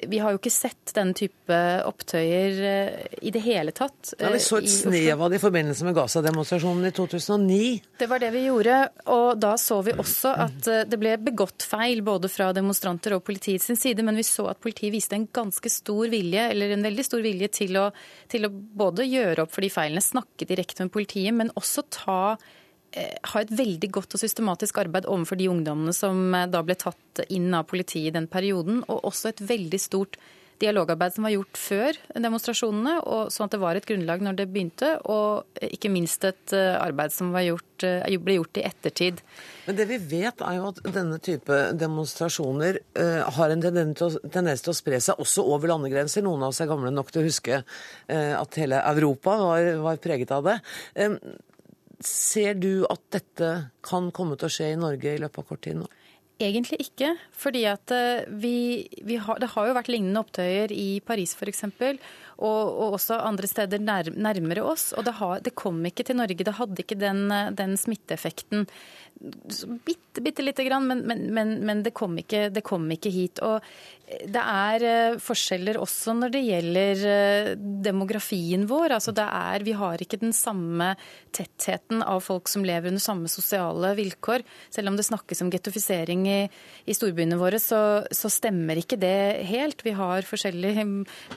vi 0.08 0.20
har 0.20 0.32
jo 0.32 0.40
ikke 0.40 0.52
sett 0.54 0.94
den 0.96 1.12
type 1.18 1.58
opptøyer 1.88 2.60
eh, 2.64 3.18
i 3.28 3.32
det 3.34 3.42
hele 3.44 3.74
tatt. 3.76 4.14
Ja, 4.20 4.32
Vi 4.32 4.40
så 4.44 4.62
et 4.62 4.70
eh, 4.70 4.72
snev 4.72 5.24
av 5.26 5.34
det 5.34 5.40
i 5.40 5.44
forbindelse 5.44 5.88
med 5.88 5.98
Gaza-demonstrasjonen 5.98 6.88
i 6.88 6.94
2009. 6.96 7.60
Det 8.00 8.08
var 8.10 8.24
det 8.24 8.32
vi 8.36 8.46
gjorde. 8.48 8.78
Og 9.12 9.42
da 9.44 9.54
så 9.60 9.82
vi 9.86 9.96
også 10.00 10.34
at 10.46 10.72
eh, 10.72 10.86
det 10.88 11.00
ble 11.02 11.18
begått 11.22 11.68
feil 11.68 12.04
både 12.06 12.32
fra 12.32 12.52
demonstranter 12.56 13.18
og 13.18 13.26
politiets 13.28 13.68
side, 13.68 14.06
men 14.08 14.20
vi 14.20 14.26
så 14.28 14.48
at 14.54 14.64
politiet 14.64 14.96
viste 14.96 15.20
en 15.20 15.28
ganske 15.28 15.72
stor 15.72 16.08
vilje, 16.14 16.50
eller 16.56 16.74
en 16.74 16.90
veldig 16.90 17.08
stor 17.08 17.24
vilje 17.26 17.52
til 17.60 17.80
å, 17.84 17.90
til 18.32 18.48
å 18.48 18.54
både 18.54 19.08
gjøre 19.10 19.46
opp 19.46 19.54
for 19.54 19.66
de 19.66 19.74
feilene, 19.74 20.04
snakke 20.04 20.48
direkte 20.50 20.88
med 20.88 20.96
politiet, 20.96 21.36
men 21.36 21.52
også 21.60 21.88
ta 21.92 22.20
Eh, 22.38 22.62
ha 22.94 23.42
et 23.42 23.52
veldig 23.54 23.90
godt 23.96 24.14
og 24.18 24.22
systematisk 24.22 24.78
arbeid 24.84 25.10
overfor 25.10 25.40
de 25.40 25.50
ungdommene 25.52 25.96
som 25.96 26.30
eh, 26.36 26.48
da 26.52 26.64
ble 26.66 26.78
tatt 26.80 27.26
inn 27.34 27.50
av 27.56 27.68
politiet 27.72 28.12
i 28.12 28.16
den 28.20 28.30
perioden, 28.32 28.84
og 28.88 29.10
også 29.10 29.34
et 29.34 29.44
veldig 29.50 29.82
stort 29.82 30.20
dialogarbeid 30.62 31.16
som 31.16 31.26
var 31.26 31.34
gjort 31.34 31.58
før 31.60 31.98
demonstrasjonene, 32.24 32.94
sånn 33.34 33.50
at 33.50 33.56
det 33.56 33.60
var 33.60 33.76
et 33.76 33.88
grunnlag 33.90 34.22
når 34.24 34.38
det 34.38 34.46
begynte, 34.54 34.92
og 35.12 35.64
ikke 35.66 35.90
minst 35.92 36.24
et 36.30 36.54
eh, 36.56 36.78
arbeid 36.78 37.12
som 37.12 37.34
gjort, 37.34 37.84
ble 38.24 38.38
gjort 38.38 38.60
i 38.62 38.66
ettertid. 38.70 39.20
Men 39.66 39.80
det 39.80 39.90
vi 39.90 39.98
vet 40.14 40.44
er 40.46 40.60
jo 40.60 40.70
at 40.70 40.80
denne 40.94 41.18
type 41.24 41.58
demonstrasjoner 41.76 42.78
uh, 43.00 43.24
har 43.36 43.52
en 43.52 43.64
tendens 43.66 43.98
til, 43.98 44.72
å, 44.72 44.78
spre 44.78 45.02
seg 45.04 45.20
også 45.20 45.44
over 45.44 45.74
landegrenser. 45.74 46.24
Noen 46.24 46.46
av 46.46 46.54
oss 46.54 46.62
er 46.64 46.70
gamle 46.70 46.94
nok 46.94 47.12
til 47.12 47.24
å 47.24 47.28
huske 47.28 47.60
uh, 47.60 48.34
at 48.38 48.60
hele 48.62 48.80
Europa 48.94 49.36
var, 49.42 49.74
var 49.84 50.00
preget 50.06 50.32
av 50.38 50.48
det. 50.48 50.62
Um, 50.96 51.18
Ser 52.02 52.58
du 52.58 52.86
at 52.90 53.04
dette 53.14 53.52
kan 53.86 54.10
komme 54.16 54.38
til 54.40 54.50
å 54.50 54.54
skje 54.54 54.72
i 54.74 54.80
Norge 54.80 55.14
i 55.14 55.22
løpet 55.22 55.44
av 55.44 55.50
kort 55.52 55.64
tid 55.66 55.78
nå? 55.82 55.90
Egentlig 56.42 56.80
ikke. 56.82 57.14
fordi 57.32 57.64
eh, 57.64 58.26
Det 58.28 59.50
har 59.54 59.68
jo 59.68 59.76
vært 59.78 59.92
lignende 59.92 60.24
opptøyer 60.24 60.74
i 60.74 61.00
Paris 61.06 61.36
f.eks. 61.38 61.64
Og, 62.44 62.62
og 62.68 62.98
også 62.98 63.20
andre 63.22 63.48
steder 63.48 63.80
nær, 63.80 64.10
nærmere 64.12 64.64
oss. 64.66 64.92
Og 64.98 65.06
det, 65.06 65.14
har, 65.20 65.40
det, 65.46 65.54
kom 65.56 65.78
ikke 65.86 66.04
til 66.04 66.18
Norge. 66.18 66.44
Det 66.44 66.58
hadde 66.58 66.82
ikke 66.84 67.00
den, 67.00 67.28
den 67.56 67.78
smitteeffekten. 67.78 68.66
Bitte, 69.24 70.22
bitte 70.22 70.44
lite 70.44 70.64
grann, 70.64 70.88
men, 70.88 71.00
men, 71.08 71.22
men, 71.34 71.54
men 71.66 71.84
det, 71.84 71.94
kom 71.96 72.18
ikke, 72.20 72.50
det, 72.52 72.64
kom 72.68 72.90
ikke, 72.92 73.12
hit. 73.14 73.40
Og 73.40 73.64
det 74.04 74.42
er 74.42 74.84
eh, 74.84 75.16
forskjeller 75.24 75.78
også 75.80 76.12
når 76.18 76.34
det 76.34 76.42
gjelder 76.44 77.04
eh, 77.08 77.50
demografien 77.86 78.66
vår. 78.68 78.98
Altså 78.98 79.14
det 79.16 79.24
er, 79.24 79.64
vi 79.64 79.76
har 79.80 80.04
ikke 80.04 80.20
den 80.20 80.36
samme 80.36 80.90
tettheten 81.32 82.04
av 82.04 82.20
folk 82.26 82.52
som 82.52 82.66
lever 82.68 82.92
under 82.92 83.04
samme 83.04 83.32
sosiale 83.32 83.94
vilkår. 83.96 84.44
Selv 84.76 84.92
om 84.92 85.00
det 85.00 85.08
snakkes 85.08 85.44
om 85.46 85.52
gettofisering 85.54 86.28
i, 86.28 86.42
i 86.84 86.98
storbyene 86.98 87.40
våre, 87.40 87.62
så, 87.64 88.04
så, 88.12 88.32
stemmer 88.34 88.82
ikke 88.82 89.00
det 89.00 89.46
helt. 89.48 89.86
Vi 89.88 89.96
har 89.96 90.28
forskjellige 90.28 90.84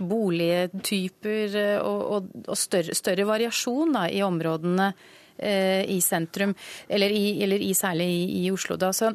boligtyper 0.02 1.60
eh, 1.62 1.78
og, 1.78 2.02
og, 2.16 2.34
og 2.48 2.58
større, 2.58 2.98
større, 2.98 3.28
variasjon 3.30 3.94
da, 3.94 4.08
i 4.10 4.26
områdene 4.26 4.90
i 5.38 6.00
sentrum, 6.00 6.54
eller, 6.88 7.12
i, 7.12 7.42
eller 7.44 7.62
i, 7.62 7.72
særlig 7.76 8.06
i, 8.08 8.26
i 8.44 8.50
Oslo. 8.54 8.78
Da. 8.80 8.92
Så 8.96 9.12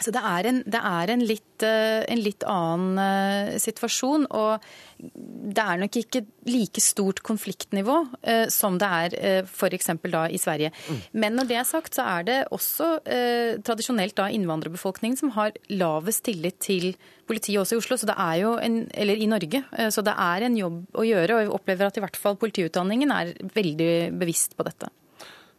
så 0.00 0.12
det 0.14 0.20
er 0.24 0.48
en, 0.48 0.60
det 0.64 0.80
er 0.80 1.12
en, 1.12 1.22
litt, 1.28 1.64
eh, 1.66 2.00
en 2.08 2.22
litt, 2.24 2.44
annen 2.48 3.00
eh, 3.02 3.58
situasjon. 3.60 4.24
Og 4.32 4.64
det 4.96 5.64
er 5.64 5.80
nok 5.82 5.98
ikke 6.00 6.22
like 6.48 6.80
stort 6.84 7.20
konfliktnivå 7.26 7.98
eh, 8.22 8.46
som 8.52 8.78
det 8.80 8.88
er 8.88 9.16
eh, 9.18 9.40
f.eks. 9.44 9.92
da 10.08 10.24
i 10.32 10.40
Sverige. 10.40 10.72
Mm. 10.88 11.00
Men 11.24 11.36
når 11.36 11.50
det 11.50 11.58
er 11.60 11.68
sagt, 11.68 11.98
så 11.98 12.06
er 12.16 12.28
det 12.28 12.38
også 12.56 12.90
eh, 13.04 13.60
tradisjonelt 13.66 14.16
da 14.16 14.30
innvandrerbefolkningen 14.32 15.20
som 15.20 15.34
har 15.36 15.52
lavest 15.68 16.24
tillit 16.28 16.60
til 16.64 16.94
politiet 17.28 17.60
også 17.60 17.76
i 17.76 17.82
Oslo, 17.82 18.56
en, 18.64 18.80
eller 18.94 19.20
i 19.20 19.28
Norge. 19.28 19.62
Eh, 19.76 19.92
så 19.92 20.04
det 20.06 20.16
er 20.16 20.48
en 20.48 20.56
jobb 20.56 20.96
å 20.96 21.04
gjøre, 21.04 21.36
og 21.36 21.44
jeg 21.44 21.52
opplever 21.60 21.90
at 21.90 22.00
i 22.00 22.06
hvert 22.06 22.16
fall 22.16 22.40
politiutdanningen 22.40 23.12
er 23.12 23.36
veldig 23.52 23.92
bevisst 24.16 24.56
på 24.56 24.64
dette. 24.64 24.88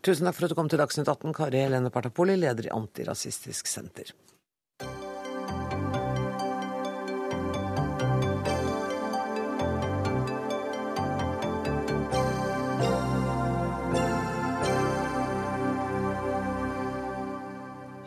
Tusen 0.02 0.26
takk 0.26 0.34
for 0.34 0.48
at 0.48 0.54
du 0.54 0.58
kom 0.58 0.70
til 0.70 0.80
Dagsnytt 0.82 1.10
18, 1.12 1.30
Kari 1.38 1.60
Helene 1.62 1.92
Partapoli, 1.94 2.34
leder 2.34 2.66
i 2.66 2.74
Antirasistisk 2.74 3.70
Senter. 3.70 4.10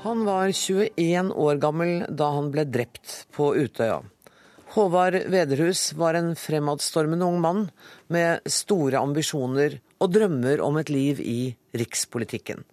Han 0.03 0.27
var 0.27 0.51
21 0.51 1.31
år 1.31 1.63
gammel 1.63 2.05
da 2.11 2.35
han 2.35 2.51
ble 2.51 2.67
drept 2.67 3.21
på 3.35 3.55
Utøya. 3.55 4.03
Håvard 4.75 5.15
Vederhus 5.31 5.93
var 5.95 6.19
en 6.19 6.35
fremadstormende 6.35 7.25
ung 7.25 7.39
mann 7.41 7.69
med 8.11 8.43
store 8.51 8.99
ambisjoner 8.99 9.79
og 10.03 10.11
drømmer 10.11 10.59
om 10.61 10.83
et 10.83 10.91
liv 10.91 11.23
i 11.23 11.43
rikspolitikken. 11.75 12.65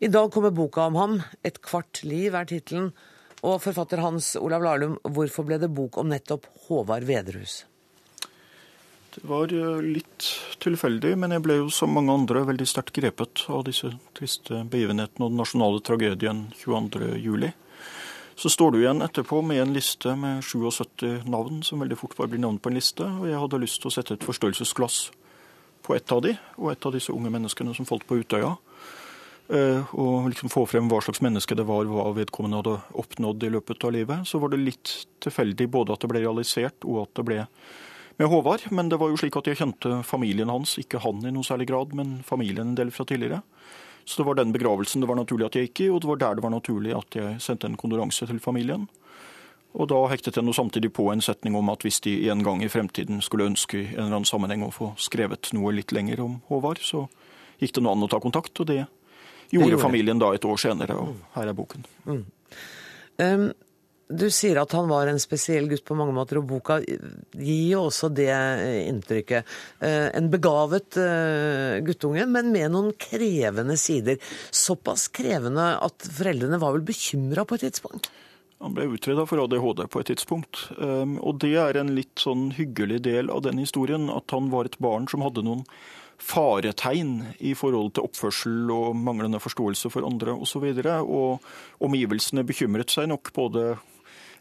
I 0.00 0.10
dag 0.10 0.32
kommer 0.32 0.50
boka 0.50 0.86
om 0.86 0.94
ham, 0.94 1.22
'Et 1.42 1.60
kvart 1.62 2.02
liv' 2.02 2.34
er 2.34 2.44
tittelen, 2.44 2.92
Og 3.44 3.60
forfatter 3.60 4.00
Hans 4.00 4.36
Olav 4.40 4.62
Lahlum, 4.64 4.96
hvorfor 5.04 5.44
ble 5.44 5.58
det 5.60 5.68
bok 5.76 5.98
om 6.00 6.08
nettopp 6.08 6.46
Håvard 6.66 7.04
Vederhus? 7.04 7.64
Det 9.14 9.22
var 9.28 9.52
eh, 9.52 9.82
litt 9.84 10.28
tilfeldig, 10.64 11.12
men 11.20 11.34
jeg 11.36 11.44
ble 11.44 11.58
jo 11.60 11.66
som 11.70 11.92
mange 11.94 12.14
andre 12.14 12.46
veldig 12.48 12.66
sterkt 12.66 12.96
grepet 12.96 13.44
av 13.52 13.66
disse 13.68 13.92
triste 14.16 14.64
begivenhetene 14.72 15.26
og 15.26 15.34
den 15.34 15.42
nasjonale 15.42 15.82
tragedien 15.84 16.46
22.07. 16.62 17.52
Så 18.34 18.50
står 18.50 18.72
du 18.72 18.80
igjen 18.80 19.04
etterpå 19.04 19.42
med 19.46 19.60
en 19.62 19.76
liste 19.76 20.16
med 20.18 20.40
77 20.42 21.28
navn, 21.28 21.60
som 21.62 21.84
veldig 21.84 22.00
fort 22.00 22.16
bare 22.18 22.32
blir 22.32 22.42
navn 22.42 22.58
på 22.58 22.72
en 22.72 22.80
liste. 22.80 23.06
Og 23.20 23.28
jeg 23.28 23.38
hadde 23.38 23.60
lyst 23.62 23.82
til 23.84 23.92
å 23.92 23.94
sette 23.94 24.16
et 24.16 24.26
forstørrelsesglass 24.26 25.04
på 25.84 25.94
ett 25.94 26.12
av 26.12 26.22
de, 26.24 26.34
og 26.56 26.72
et 26.72 26.86
av 26.86 26.94
disse 26.94 27.12
unge 27.12 27.32
menneskene 27.32 27.74
som 27.76 27.88
falt 27.88 28.06
på 28.08 28.18
Utøya. 28.22 28.54
Eh, 29.52 29.94
og 30.00 30.30
liksom 30.32 30.48
få 30.48 30.64
frem 30.68 30.88
hva 30.88 31.02
slags 31.04 31.20
menneske 31.24 31.56
det 31.58 31.66
var, 31.68 31.84
hva 31.84 32.08
vedkommende 32.16 32.62
hadde 32.62 32.78
oppnådd 33.02 33.44
i 33.44 33.52
løpet 33.52 33.84
av 33.84 33.92
livet. 33.92 34.28
Så 34.28 34.40
var 34.40 34.54
det 34.54 34.62
litt 34.62 34.94
tilfeldig 35.24 35.68
både 35.72 35.92
at 35.92 36.04
det 36.04 36.12
ble 36.12 36.24
realisert, 36.24 36.86
og 36.88 37.02
at 37.04 37.20
det 37.20 37.26
ble 37.28 37.42
med 38.16 38.30
Håvard. 38.32 38.64
Men 38.72 38.88
det 38.88 39.00
var 39.02 39.12
jo 39.12 39.20
slik 39.20 39.36
at 39.36 39.50
jeg 39.50 39.60
kjente 39.60 40.00
familien 40.08 40.52
hans, 40.52 40.78
ikke 40.80 41.02
han 41.04 41.20
i 41.26 41.34
noe 41.34 41.44
særlig 41.44 41.68
grad, 41.68 41.92
men 41.98 42.22
familien 42.24 42.72
en 42.72 42.78
del 42.78 42.94
fra 42.94 43.04
tidligere. 43.08 43.42
Så 44.04 44.20
det 44.20 44.28
var 44.28 44.36
den 44.40 44.52
begravelsen 44.52 45.00
det 45.00 45.08
var 45.08 45.20
naturlig 45.20 45.48
at 45.48 45.56
jeg 45.56 45.68
gikk 45.68 45.86
i, 45.86 45.92
og 45.92 46.02
det 46.02 46.10
var 46.10 46.20
der 46.20 46.38
det 46.38 46.44
var 46.44 46.52
naturlig 46.52 46.92
at 46.96 47.16
jeg 47.16 47.40
sendte 47.40 47.68
en 47.68 47.80
kondoranse 47.80 48.28
til 48.28 48.40
familien. 48.40 48.88
Og 49.74 49.88
da 49.90 49.98
hektet 50.12 50.38
jeg 50.38 50.46
noe 50.46 50.54
samtidig 50.54 50.92
på 50.94 51.08
en 51.10 51.22
setning 51.24 51.56
om 51.58 51.72
at 51.72 51.82
hvis 51.82 51.98
de 52.04 52.14
en 52.30 52.44
gang 52.46 52.62
i 52.62 52.70
fremtiden 52.70 53.18
skulle 53.24 53.48
ønske 53.50 53.80
i 53.80 53.86
en 53.88 54.04
eller 54.04 54.20
annen 54.20 54.28
sammenheng 54.28 54.62
å 54.66 54.72
få 54.74 54.92
skrevet 55.00 55.50
noe 55.56 55.74
litt 55.74 55.94
lenger 55.94 56.22
om 56.22 56.38
Håvard, 56.50 56.82
så 56.84 57.08
gikk 57.58 57.74
det 57.74 57.82
noe 57.82 57.96
an 57.96 58.06
å 58.06 58.10
ta 58.10 58.20
kontakt, 58.22 58.54
og 58.62 58.70
det 58.70 58.84
gjorde, 58.84 59.58
gjorde 59.58 59.82
familien 59.82 60.22
da 60.22 60.30
et 60.34 60.46
år 60.46 60.60
senere, 60.62 60.96
og 60.98 61.18
her 61.34 61.50
er 61.50 61.58
boken. 61.58 61.86
Mm. 62.06 62.24
Um, 63.18 63.46
du 64.14 64.26
sier 64.30 64.60
at 64.60 64.74
han 64.76 64.86
var 64.90 65.08
en 65.08 65.18
spesiell 65.22 65.66
gutt 65.70 65.82
på 65.86 65.96
mange 65.98 66.14
måter, 66.14 66.38
og 66.38 66.46
boka 66.50 66.76
gir 66.84 67.64
jo 67.72 67.86
også 67.88 68.12
det 68.14 68.30
inntrykket. 68.84 69.48
Uh, 69.82 70.10
en 70.14 70.28
begavet 70.30 71.00
uh, 71.00 71.80
guttunge, 71.82 72.28
men 72.30 72.52
med 72.54 72.70
noen 72.74 72.92
krevende 73.00 73.78
sider. 73.80 74.20
Såpass 74.54 75.08
krevende 75.14 75.72
at 75.82 76.06
foreldrene 76.14 76.62
var 76.62 76.76
vel 76.76 76.86
bekymra 76.86 77.46
på 77.48 77.58
et 77.58 77.66
tidspunkt? 77.66 78.12
Han 78.62 78.76
ble 78.76 78.86
utreda 78.94 79.26
for 79.26 79.42
ADHD 79.42 79.84
på 79.90 80.00
et 80.00 80.12
tidspunkt. 80.12 80.68
Ehm, 80.78 81.18
og 81.18 81.40
det 81.42 81.54
er 81.60 81.80
en 81.80 81.94
litt 81.96 82.22
sånn 82.22 82.50
hyggelig 82.56 83.02
del 83.06 83.32
av 83.32 83.42
den 83.46 83.60
historien, 83.60 84.08
at 84.12 84.30
han 84.34 84.50
var 84.52 84.68
et 84.68 84.78
barn 84.82 85.08
som 85.10 85.24
hadde 85.26 85.44
noen 85.44 85.64
faretegn 86.22 87.34
i 87.42 87.52
forhold 87.58 87.96
til 87.96 88.06
oppførsel 88.06 88.70
og 88.72 88.94
manglende 88.96 89.40
forståelse 89.42 89.90
for 89.92 90.06
andre 90.06 90.36
osv. 90.38 90.68
Og, 90.70 90.78
så 90.78 90.94
og 91.02 91.84
omgivelsene 91.84 92.46
bekymret 92.46 92.94
seg 92.94 93.10
nok 93.10 93.32
både 93.34 93.74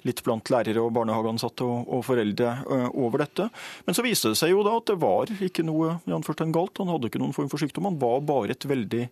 litt 0.08 0.20
blant 0.24 0.50
lærere 0.52 0.84
og 0.84 0.92
barnehageansatte 0.96 1.66
og, 1.66 1.88
og 1.88 2.04
foreldre 2.08 2.58
ø, 2.68 2.80
over 3.06 3.24
dette. 3.24 3.48
Men 3.88 3.96
så 3.96 4.04
viste 4.06 4.34
det 4.34 4.40
seg 4.40 4.52
jo 4.52 4.64
da 4.66 4.76
at 4.80 4.90
det 4.92 5.00
var 5.02 5.32
ikke 5.32 5.66
noe 5.66 5.98
galt. 6.04 6.82
Han 6.82 6.92
hadde 6.92 7.10
ikke 7.10 7.22
noen 7.24 7.36
form 7.36 7.50
for 7.52 7.64
sykdom. 7.64 7.88
Han 7.88 8.02
var 8.02 8.24
bare 8.28 8.56
et 8.56 8.68
veldig 8.68 9.08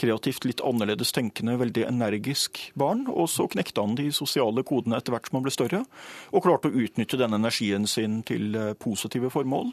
kreativt, 0.00 0.46
litt 0.48 0.62
annerledes 0.64 1.12
tenkende, 1.16 1.56
veldig 1.60 1.86
energisk 1.88 2.60
barn. 2.78 3.06
Og 3.12 3.30
så 3.32 3.48
knekte 3.52 3.84
han 3.84 3.96
de 3.98 4.10
sosiale 4.14 4.64
kodene 4.66 4.98
etter 4.98 5.14
hvert 5.14 5.30
som 5.30 5.40
han 5.40 5.46
ble 5.46 5.54
større, 5.54 5.84
og 6.32 6.44
klarte 6.46 6.70
å 6.70 6.84
utnytte 6.84 7.20
denne 7.20 7.40
energien 7.40 7.88
sin 7.90 8.20
til 8.26 8.54
eh, 8.56 8.74
positive 8.80 9.32
formål. 9.32 9.72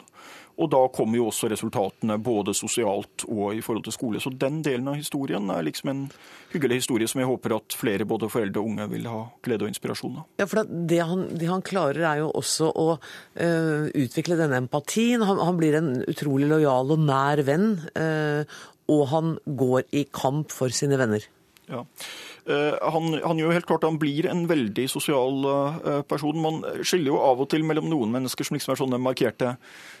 Og 0.54 0.70
da 0.70 0.80
kommer 0.94 1.18
jo 1.18 1.28
også 1.30 1.48
resultatene 1.50 2.16
både 2.22 2.54
sosialt 2.54 3.24
og 3.26 3.56
i 3.56 3.62
forhold 3.64 3.86
til 3.88 3.94
skole. 3.96 4.20
Så 4.22 4.30
den 4.30 4.60
delen 4.62 4.86
av 4.90 4.98
historien 4.98 5.50
er 5.50 5.64
liksom 5.66 5.90
en 5.90 6.04
hyggelig 6.52 6.84
historie 6.84 7.10
som 7.10 7.20
jeg 7.22 7.30
håper 7.30 7.56
at 7.56 7.74
flere 7.74 8.06
både 8.06 8.28
foreldre 8.30 8.62
og 8.62 8.70
unge 8.70 8.86
vil 8.92 9.08
ha 9.10 9.24
glede 9.42 9.66
og 9.66 9.72
inspirasjon 9.72 10.20
av. 10.20 10.28
Ja, 10.38 10.46
for 10.50 10.62
det 10.62 11.00
han, 11.02 11.26
det 11.34 11.50
han 11.50 11.64
klarer 11.66 12.06
er 12.06 12.22
jo 12.22 12.30
også 12.38 12.70
å 12.70 12.86
uh, 12.94 13.90
utvikle 13.90 14.38
denne 14.38 14.62
empatien. 14.62 15.24
Han, 15.26 15.42
han, 15.42 15.58
blir 15.58 15.78
en 15.78 15.90
utrolig 16.06 16.46
lojal 16.50 16.94
og 16.94 17.02
nær 17.02 17.42
venn. 17.46 17.68
Uh, 17.98 18.46
og 18.92 19.06
han 19.12 19.38
går 19.46 19.88
i 19.96 20.04
kamp 20.12 20.52
for 20.52 20.72
sine 20.74 20.98
venner. 21.00 21.24
Ja. 21.64 21.80
Eh, 22.44 22.74
han, 22.92 23.14
han, 23.24 23.38
gjør 23.40 23.54
helt 23.56 23.66
klart 23.68 23.86
han 23.86 23.96
blir 24.00 24.26
en 24.28 24.42
veldig 24.50 24.84
sosial 24.92 25.46
eh, 25.48 26.00
person. 26.08 26.36
Man 26.40 26.60
skiller 26.84 27.14
jo 27.14 27.20
av 27.24 27.40
og 27.40 27.48
til 27.52 27.64
mellom 27.64 27.88
noen 27.88 28.12
mennesker 28.12 28.44
som 28.44 28.58
liksom 28.58 28.74
er 28.74 28.80
sånne 28.82 29.00
markerte 29.00 29.54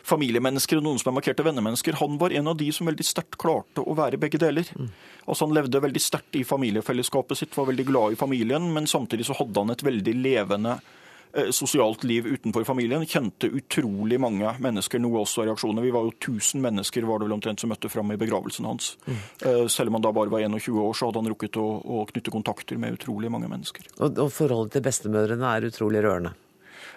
familiemennesker, 0.04 0.80
og 0.80 0.84
noen 0.84 1.00
som 1.00 1.12
er 1.12 1.18
markerte 1.20 1.46
vennemennesker. 1.46 1.96
Han 2.02 2.18
var 2.20 2.36
en 2.36 2.52
av 2.52 2.58
de 2.60 2.68
som 2.74 2.90
veldig 2.90 3.06
sterkt 3.08 3.38
klarte 3.40 3.84
å 3.84 3.96
være 3.96 4.20
begge 4.20 4.40
deler. 4.42 4.68
Mm. 4.76 4.90
Altså 5.24 5.48
Han 5.48 5.56
levde 5.56 5.84
veldig 5.86 6.04
sterkt 6.04 6.36
i 6.36 6.44
familiefellesskapet 6.44 7.40
sitt, 7.40 7.56
var 7.56 7.70
veldig 7.72 7.88
glad 7.88 8.12
i 8.12 8.20
familien, 8.20 8.68
men 8.76 8.90
samtidig 8.90 9.30
så 9.30 9.38
hadde 9.40 9.64
han 9.64 9.72
et 9.72 9.86
veldig 9.88 10.18
levende 10.20 10.76
Eh, 10.76 11.03
sosialt 11.50 12.04
liv 12.04 12.26
utenfor 12.26 12.64
familien. 12.64 13.06
Kjente 13.06 13.50
utrolig 13.50 14.20
mange 14.22 14.54
mennesker, 14.62 15.02
noe 15.02 15.22
også 15.24 15.46
reaksjoner. 15.48 15.82
Vi 15.82 15.92
var 15.94 16.06
jo 16.06 16.12
1000 16.14 16.62
mennesker 16.62 17.06
var 17.08 17.20
det 17.20 17.28
vel 17.28 17.36
omtrent 17.38 17.62
som 17.62 17.72
møtte 17.72 17.90
fram 17.92 18.12
i 18.14 18.18
begravelsen 18.20 18.68
hans. 18.68 18.94
Mm. 19.06 19.18
Eh, 19.48 19.66
selv 19.72 19.90
om 19.90 19.98
han 19.98 20.06
da 20.06 20.14
bare 20.14 20.32
var 20.32 20.44
21 20.46 20.78
år, 20.84 20.94
så 20.94 21.10
hadde 21.10 21.22
han 21.22 21.32
rukket 21.32 21.58
å, 21.60 21.66
å 21.80 22.06
knytte 22.10 22.34
kontakter 22.34 22.80
med 22.80 22.98
utrolig 22.98 23.32
mange 23.32 23.50
mennesker. 23.50 23.90
Og, 23.98 24.18
og 24.18 24.32
forholdet 24.34 24.78
til 24.78 24.86
bestemødrene 24.88 25.54
er 25.56 25.70
utrolig 25.70 26.04
rørende? 26.04 26.34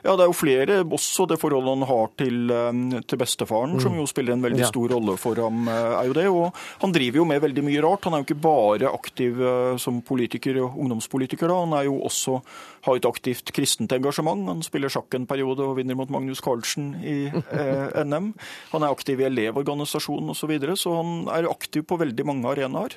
Ja, 0.03 0.13
det 0.15 0.25
er 0.25 0.29
jo 0.29 0.37
flere, 0.37 0.79
også 0.83 1.27
det 1.29 1.39
forholdet 1.41 1.73
han 1.73 1.87
har 1.89 2.11
til, 2.19 2.37
eh, 2.53 3.01
til 3.07 3.21
bestefaren, 3.21 3.75
mm. 3.77 3.83
som 3.83 3.97
jo 3.97 4.05
spiller 4.09 4.35
en 4.35 4.45
veldig 4.45 4.63
ja. 4.65 4.69
stor 4.71 4.93
rolle 4.93 5.17
for 5.21 5.39
ham. 5.41 5.67
Eh, 5.67 5.91
er 5.97 6.09
jo 6.09 6.17
det, 6.17 6.27
og 6.31 6.63
Han 6.81 6.93
driver 6.93 7.21
jo 7.21 7.25
med 7.25 7.41
veldig 7.41 7.63
mye 7.65 7.83
rart. 7.83 8.05
Han 8.05 8.13
er 8.13 8.23
jo 8.23 8.27
ikke 8.29 8.41
bare 8.45 8.93
aktiv 8.93 9.41
eh, 9.41 9.77
som 9.81 10.01
politiker 10.01 10.61
og 10.63 10.77
ungdomspolitiker. 10.77 11.47
da, 11.47 11.61
Han 11.65 11.77
er 11.77 11.87
jo 11.89 11.99
også 12.05 12.41
har 12.87 12.99
et 12.99 13.07
aktivt 13.07 13.51
kristent 13.55 13.93
engasjement. 13.95 14.47
Han 14.49 14.63
spiller 14.65 14.91
sjakk 14.91 15.17
en 15.17 15.27
periode 15.29 15.65
og 15.65 15.77
vinner 15.79 15.97
mot 15.97 16.11
Magnus 16.13 16.41
Carlsen 16.43 16.93
i 17.01 17.17
eh, 17.27 18.03
NM. 18.03 18.33
Han 18.73 18.85
er 18.85 18.93
aktiv 18.93 19.21
i 19.21 19.27
Elevorganisasjonen 19.29 20.31
osv., 20.33 20.45
så, 20.47 20.51
videre, 20.51 20.77
så 20.79 20.93
han 20.99 21.25
er 21.33 21.49
aktiv 21.49 21.83
på 21.87 21.97
veldig 21.99 22.23
mange 22.27 22.47
arenaer. 22.47 22.95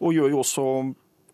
Og 0.00 0.16
gjør 0.16 0.32
jo 0.32 0.40
også 0.40 0.64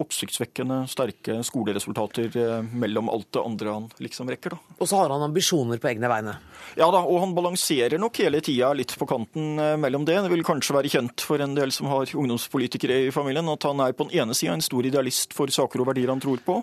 oppsiktsvekkende 0.02 0.82
sterke 0.90 1.38
skoleresultater 1.46 2.36
eh, 2.38 2.62
mellom 2.74 3.10
alt 3.12 3.30
det 3.34 3.42
andre 3.42 3.76
han 3.76 3.88
liksom 4.02 4.30
rekker. 4.30 4.56
Da. 4.56 4.76
Og 4.78 4.88
så 4.88 4.98
har 5.00 5.12
han 5.14 5.24
ambisjoner 5.28 5.80
på 5.82 5.90
egne 5.92 6.10
vegne? 6.10 6.36
Ja 6.78 6.88
da, 6.92 7.02
og 7.04 7.18
han 7.20 7.34
balanserer 7.36 8.00
nok 8.00 8.20
hele 8.22 8.40
tida 8.44 8.70
litt 8.76 8.94
på 8.98 9.06
kanten 9.08 9.58
eh, 9.60 9.74
mellom 9.80 10.06
det. 10.08 10.18
Det 10.24 10.32
vil 10.32 10.44
kanskje 10.46 10.76
være 10.76 10.92
kjent 10.92 11.24
for 11.26 11.42
en 11.42 11.56
del 11.56 11.72
som 11.74 11.90
har 11.90 12.10
ungdomspolitikere 12.16 12.98
i 13.06 13.12
familien, 13.14 13.50
at 13.52 13.66
han 13.68 13.82
er 13.84 13.96
på 13.96 14.08
den 14.08 14.22
ene 14.22 14.36
sida 14.36 14.56
en 14.56 14.64
stor 14.64 14.86
idealist 14.88 15.36
for 15.36 15.52
saker 15.52 15.82
og 15.82 15.90
verdier 15.92 16.12
han 16.12 16.22
tror 16.22 16.40
på. 16.44 16.58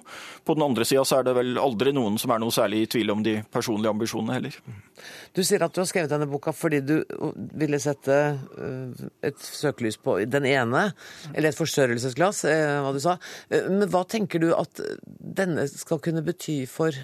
På 0.45 0.57
den 0.57 0.65
andre 0.65 0.87
sida 0.87 1.05
så 1.05 1.19
er 1.19 1.29
det 1.29 1.35
vel 1.37 1.59
aldri 1.61 1.93
noen 1.95 2.17
som 2.21 2.33
er 2.33 2.41
noe 2.41 2.53
særlig 2.55 2.83
i 2.83 2.89
tvil 2.95 3.13
om 3.13 3.23
de 3.25 3.39
personlige 3.53 3.93
ambisjonene 3.93 4.37
heller. 4.39 4.59
Du 5.35 5.43
sier 5.45 5.63
at 5.63 5.75
du 5.75 5.81
har 5.83 5.89
skrevet 5.89 6.11
denne 6.11 6.29
boka 6.29 6.53
fordi 6.55 6.81
du 6.85 6.95
ville 7.59 7.79
sette 7.81 8.17
eh, 8.17 9.05
et 9.29 9.39
søkelys 9.45 9.99
på 10.01 10.17
den 10.25 10.47
ene, 10.49 10.89
eller 11.33 11.51
et 11.51 11.59
forstørrelsesglass, 11.59 12.43
hva 12.83 12.91
du 12.95 12.99
sa. 13.03 13.17
Eh, 13.49 13.69
men 13.69 13.87
hva 13.91 14.05
tenker 14.09 14.43
du 14.43 14.51
at 14.55 14.81
denne 15.19 15.67
skal 15.71 16.01
kunne 16.03 16.25
bety 16.25 16.61
for 16.69 16.95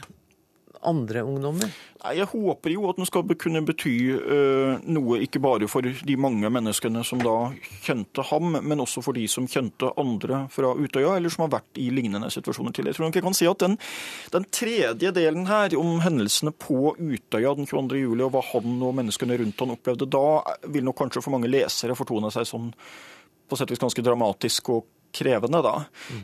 andre 0.86 1.22
ungdommer? 1.26 1.72
Jeg 2.16 2.28
håper 2.30 2.74
jo 2.76 2.86
at 2.90 3.00
den 3.00 3.08
skal 3.10 3.26
kunne 3.42 3.64
bety 3.66 3.94
uh, 4.14 4.76
noe 4.94 5.18
ikke 5.26 5.42
bare 5.42 5.68
for 5.72 5.86
de 5.86 6.18
mange 6.22 6.50
menneskene 6.54 7.02
som 7.08 7.22
da 7.24 7.34
kjente 7.86 8.26
ham, 8.30 8.60
men 8.62 8.84
også 8.84 9.02
for 9.06 9.18
de 9.18 9.26
som 9.32 9.48
kjente 9.50 9.90
andre 10.00 10.44
fra 10.54 10.74
Utøya, 10.78 11.16
eller 11.18 11.34
som 11.34 11.48
har 11.48 11.56
vært 11.58 11.82
i 11.82 11.90
lignende 11.94 12.30
situasjoner 12.34 12.76
til. 12.76 12.90
Jeg 12.90 12.98
tror 12.98 13.10
nok 13.10 13.20
jeg 13.20 13.26
kan 13.26 13.38
si 13.38 13.50
at 13.50 13.66
den, 13.66 13.80
den 14.36 14.48
tredje 14.54 15.14
delen 15.16 15.50
her, 15.50 15.74
om 15.80 15.98
hendelsene 16.06 16.54
på 16.54 16.94
Utøya 17.00 17.56
den 17.58 17.70
22. 17.70 18.04
juli, 18.06 18.26
og 18.28 18.36
hva 18.36 18.46
han 18.54 18.78
og 18.86 18.96
menneskene 19.02 19.42
rundt 19.42 19.66
han 19.66 19.76
opplevde 19.76 20.10
da, 20.10 20.28
vil 20.70 20.86
nok 20.86 21.02
kanskje 21.02 21.26
for 21.26 21.34
mange 21.34 21.52
lesere 21.52 21.98
fortone 21.98 22.32
seg 22.34 22.48
som 22.50 22.70
på 23.46 23.58
sett 23.58 23.70
og 23.70 23.76
vis 23.76 23.82
ganske 23.82 24.06
dramatisk 24.06 24.72
og 24.74 24.86
krevende, 25.16 25.62
da. 25.66 25.76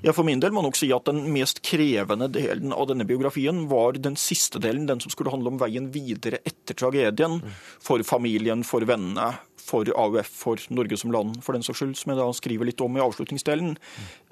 Jeg 0.03 0.15
for 0.17 0.27
min 0.27 0.41
del 0.43 0.53
må 0.55 0.63
nok 0.65 0.77
si 0.79 0.91
at 0.95 1.07
den 1.09 1.23
mest 1.33 1.63
krevende 1.65 2.27
delen 2.31 2.75
av 2.75 2.89
denne 2.91 3.07
biografien 3.07 3.65
var 3.71 3.99
den 3.99 4.17
siste 4.19 4.61
delen, 4.61 4.87
den 4.89 5.01
som 5.03 5.13
skulle 5.13 5.33
handle 5.33 5.53
om 5.53 5.61
veien 5.61 5.89
videre 5.93 6.41
etter 6.47 6.77
tragedien. 6.77 7.39
For 7.81 8.03
familien, 8.07 8.65
for 8.67 8.85
vennene, 8.87 9.31
for 9.61 9.87
AUF, 9.95 10.29
for 10.43 10.61
Norge 10.73 10.97
som 10.97 11.13
land, 11.13 11.39
for 11.45 11.55
den 11.55 11.65
saks 11.65 11.81
skyld, 11.81 11.97
som 11.99 12.13
jeg 12.13 12.21
da 12.21 12.29
skriver 12.35 12.67
litt 12.67 12.81
om 12.83 12.97
i 12.97 13.03
avslutningsdelen. 13.03 13.75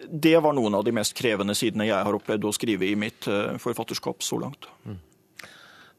Det 0.10 0.38
var 0.44 0.56
noen 0.58 0.78
av 0.78 0.86
de 0.88 0.96
mest 0.96 1.16
krevende 1.18 1.56
sidene 1.58 1.90
jeg 1.90 2.08
har 2.08 2.18
opplevd 2.18 2.50
å 2.50 2.56
skrive 2.56 2.90
i 2.90 2.98
mitt 3.00 3.30
eh, 3.30 3.56
forfatterskap 3.62 4.26
så 4.26 4.42
langt. 4.42 4.70
Mm. 4.86 5.00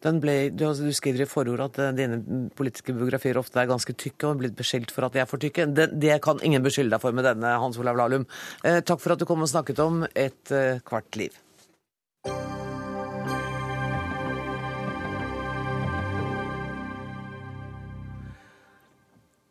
Ble, 0.01 0.48
du, 0.48 0.64
du, 0.64 0.92
skriver 0.96 1.26
i 1.26 1.28
forord 1.28 1.61
at 1.66 1.78
uh, 1.82 1.90
dine 1.92 2.22
politiske 2.57 2.94
biografier 2.96 3.36
ofte 3.36 3.61
er 3.61 3.68
ganske 3.68 3.92
tykke 3.92 4.30
og 4.30 4.40
blitt 4.40 4.57
beskyldt 4.57 4.94
for 4.94 5.05
at 5.05 5.12
de 5.12 5.20
er 5.20 5.28
for 5.28 5.42
tykke. 5.42 5.66
Det, 5.76 5.90
det 6.01 6.16
kan 6.24 6.40
ingen 6.40 6.64
beskylde 6.64 6.94
deg 6.94 7.03
for 7.03 7.12
med 7.12 7.28
denne, 7.28 7.53
Hans 7.61 7.76
Olav 7.80 8.01
Lahlum. 8.01 8.24
Eh, 8.64 8.80
takk 8.80 9.03
for 9.03 9.12
at 9.12 9.20
du 9.20 9.26
kom 9.28 9.44
og 9.44 9.51
snakket 9.53 9.82
om 9.84 10.07
et 10.09 10.55
eh, 10.57 10.80
kvart 10.86 11.20
liv. 11.20 11.36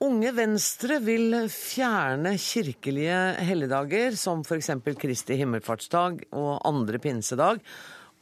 Unge 0.10 0.32
Venstre 0.34 0.98
vil 1.04 1.38
fjerne 1.54 2.34
kirkelige 2.42 3.20
helligdager, 3.46 4.18
som 4.18 4.42
f.eks. 4.42 4.72
Kristi 4.98 5.38
himmelfartsdag 5.38 6.24
og 6.34 6.54
andre 6.66 6.98
pinsedag 7.04 7.62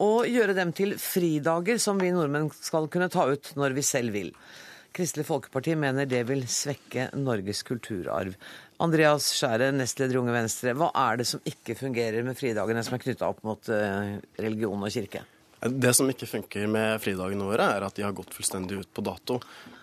og 0.04 0.28
gjøre 0.30 0.54
dem 0.54 0.72
til 0.76 0.94
fridager 1.00 1.80
som 1.82 1.98
vi 2.00 2.12
nordmenn 2.14 2.50
skal 2.54 2.86
kunne 2.92 3.10
ta 3.12 3.26
ut 3.30 3.52
når 3.58 3.74
vi 3.76 3.86
selv 3.86 4.14
vil. 4.14 4.32
Kristelig 4.94 5.26
Folkeparti 5.28 5.74
mener 5.78 6.08
det 6.08 6.24
vil 6.30 6.44
svekke 6.50 7.10
Norges 7.18 7.60
kulturarv. 7.66 8.34
Andreas 8.82 9.28
Skjære, 9.36 9.72
nestleder 9.74 10.16
i 10.16 10.20
Unge 10.22 10.34
Venstre. 10.34 10.74
Hva 10.78 10.88
er 10.96 11.20
det 11.20 11.26
som 11.28 11.42
ikke 11.46 11.76
fungerer 11.78 12.26
med 12.26 12.38
fridagene 12.38 12.82
som 12.86 12.96
er 12.96 13.02
knytta 13.02 13.28
opp 13.28 13.42
mot 13.46 13.70
eh, 13.74 14.16
religion 14.38 14.86
og 14.86 14.94
kirke? 14.94 15.24
Det 15.58 15.90
som 15.96 16.06
ikke 16.06 16.28
funker 16.30 16.68
med 16.70 17.00
fridagene 17.02 17.46
våre, 17.48 17.64
er 17.74 17.82
at 17.82 17.96
de 17.98 18.04
har 18.06 18.14
gått 18.14 18.30
fullstendig 18.36 18.76
ut 18.78 18.90
på 18.94 19.02
dato. 19.02 19.40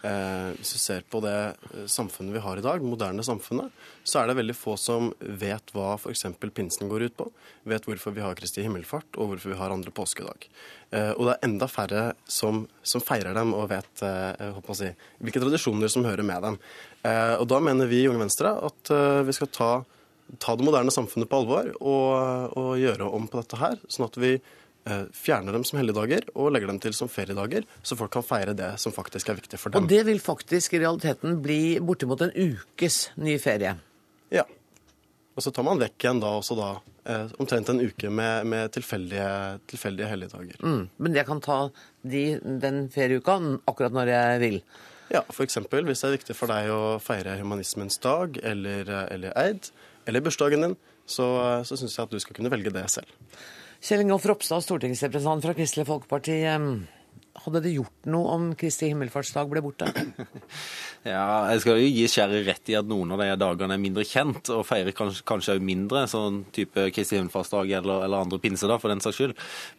Eh, 0.08 0.54
hvis 0.56 0.72
du 0.72 0.80
ser 0.80 1.04
på 1.12 1.20
det 1.24 1.36
eh, 1.52 1.84
samfunnet 1.92 2.32
vi 2.32 2.44
har 2.46 2.62
i 2.62 2.64
dag, 2.64 2.84
moderne 2.86 3.26
samfunnet, 3.28 3.76
så 4.08 4.22
er 4.22 4.30
det 4.30 4.38
veldig 4.40 4.56
få 4.56 4.78
som 4.80 5.12
vet 5.20 5.76
hva 5.76 5.98
f.eks. 5.98 6.24
pinsen 6.56 6.88
går 6.92 7.10
ut 7.10 7.18
på, 7.20 7.28
vet 7.68 7.90
hvorfor 7.90 8.16
vi 8.16 8.24
har 8.24 8.40
Kristi 8.40 8.64
himmelfart, 8.64 9.20
og 9.20 9.34
hvorfor 9.34 9.52
vi 9.52 9.60
har 9.60 9.76
andre 9.76 9.92
påskedag. 9.92 10.48
Eh, 10.96 11.12
og 11.12 11.28
det 11.28 11.36
er 11.36 11.48
enda 11.50 11.68
færre 11.68 12.08
som, 12.24 12.64
som 12.80 13.04
feirer 13.04 13.36
dem 13.36 13.52
og 13.58 13.68
vet 13.74 14.08
eh, 14.08 14.60
si, 14.80 14.96
hvilke 15.20 15.44
tradisjoner 15.44 15.92
som 15.92 16.08
hører 16.08 16.24
med 16.24 16.52
dem. 16.52 16.60
Eh, 17.04 17.36
og 17.36 17.50
da 17.52 17.60
mener 17.60 17.92
vi 17.92 18.06
i 18.06 18.08
Unge 18.08 18.24
Venstre 18.24 18.56
at 18.64 18.96
eh, 18.96 19.24
vi 19.28 19.36
skal 19.36 19.52
ta, 19.52 19.72
ta, 20.40 20.56
det 20.56 20.64
moderne 20.64 20.94
samfunnet 20.94 21.28
på 21.28 21.44
alvor 21.44 21.74
og, 21.82 22.56
og 22.56 22.78
gjøre 22.80 23.12
om 23.12 23.28
på 23.28 23.44
dette 23.44 23.60
her, 23.60 23.82
sånn 23.92 24.08
at 24.08 24.24
vi 24.24 24.38
fjerner 25.14 25.56
dem 25.56 25.64
som 25.66 25.80
helligdager 25.80 26.28
og 26.36 26.52
legger 26.54 26.70
dem 26.70 26.78
til 26.84 26.94
som 26.94 27.10
feriedager, 27.10 27.66
så 27.82 27.98
folk 27.98 28.12
kan 28.14 28.26
feire 28.26 28.54
det 28.58 28.76
som 28.82 28.94
faktisk 28.94 29.32
er 29.32 29.40
viktig 29.40 29.58
for 29.58 29.74
dem. 29.74 29.82
Og 29.82 29.90
det 29.90 30.04
vil 30.06 30.22
faktisk 30.22 30.76
i 30.78 30.84
realiteten 30.84 31.40
bli 31.42 31.78
bortimot 31.82 32.22
en 32.28 32.36
ukes 32.36 33.08
ny 33.18 33.40
ferie? 33.42 33.76
Ja. 34.34 34.46
Og 35.36 35.44
så 35.44 35.52
tar 35.52 35.66
man 35.68 35.82
vekk 35.82 35.98
igjen 36.00 36.22
da 36.24 36.32
også 36.38 36.56
da 36.56 36.70
eh, 37.12 37.34
omtrent 37.42 37.70
en 37.72 37.82
uke 37.84 38.10
med, 38.10 38.48
med 38.48 38.72
tilfeldige, 38.76 39.28
tilfeldige 39.68 40.08
helligdager. 40.08 40.62
Mm, 40.64 40.86
men 40.96 41.18
jeg 41.18 41.28
kan 41.28 41.42
ta 41.44 41.58
de, 42.08 42.24
den 42.64 42.86
ferieuka 42.94 43.36
akkurat 43.68 43.96
når 43.96 44.14
jeg 44.14 44.44
vil? 44.46 44.62
Ja, 45.12 45.22
f.eks. 45.30 45.60
hvis 45.60 46.02
det 46.02 46.08
er 46.08 46.16
viktig 46.16 46.38
for 46.38 46.50
deg 46.50 46.72
å 46.74 46.96
feire 47.04 47.36
humanismens 47.42 48.00
dag 48.04 48.40
eller, 48.42 48.88
eh, 48.88 49.10
eller 49.18 49.36
eid, 49.42 49.70
eller 50.08 50.24
bursdagen 50.24 50.70
din, 50.70 50.80
så, 51.06 51.28
så 51.68 51.78
syns 51.78 51.98
jeg 51.98 52.08
at 52.08 52.16
du 52.16 52.22
skal 52.22 52.38
kunne 52.38 52.54
velge 52.54 52.74
det 52.74 52.88
selv. 52.94 53.12
Kjell 53.86 54.02
Ingolf 54.02 54.24
Ropstad, 54.26 54.64
stortingsrepresentant 54.66 55.46
fra 55.46 55.54
Kristelig 55.54 55.86
Folkeparti. 55.86 56.40
Hadde 57.36 57.60
det 57.66 57.74
gjort 57.76 58.08
noe 58.08 58.32
om 58.32 58.46
Kristi 58.56 58.88
himmelfartsdag 58.92 59.50
ble 59.52 59.64
borte? 59.66 59.92
Ja, 61.06 61.52
jeg 61.54 61.62
skal 61.62 61.78
jo 61.78 61.90
gi 61.94 62.06
Skjære 62.10 62.40
rett 62.48 62.70
i 62.72 62.76
at 62.80 62.88
noen 62.90 63.12
av 63.14 63.20
de 63.22 63.28
dagene 63.38 63.76
er 63.76 63.82
mindre 63.82 64.02
kjent, 64.10 64.50
og 64.50 64.64
feirer 64.66 64.96
kanskje, 64.98 65.22
kanskje 65.30 65.54
mindre, 65.62 66.08
sånn 66.10 66.40
type 66.56 66.88
Kristi 66.96 67.20
himmelfartsdag 67.20 67.70
eller, 67.78 68.08
eller, 68.08 68.24
andre 68.26 68.40
pinsedag, 68.42 68.80
for 68.82 68.90
den 68.90 69.04
saks 69.04 69.20
skyld. 69.20 69.36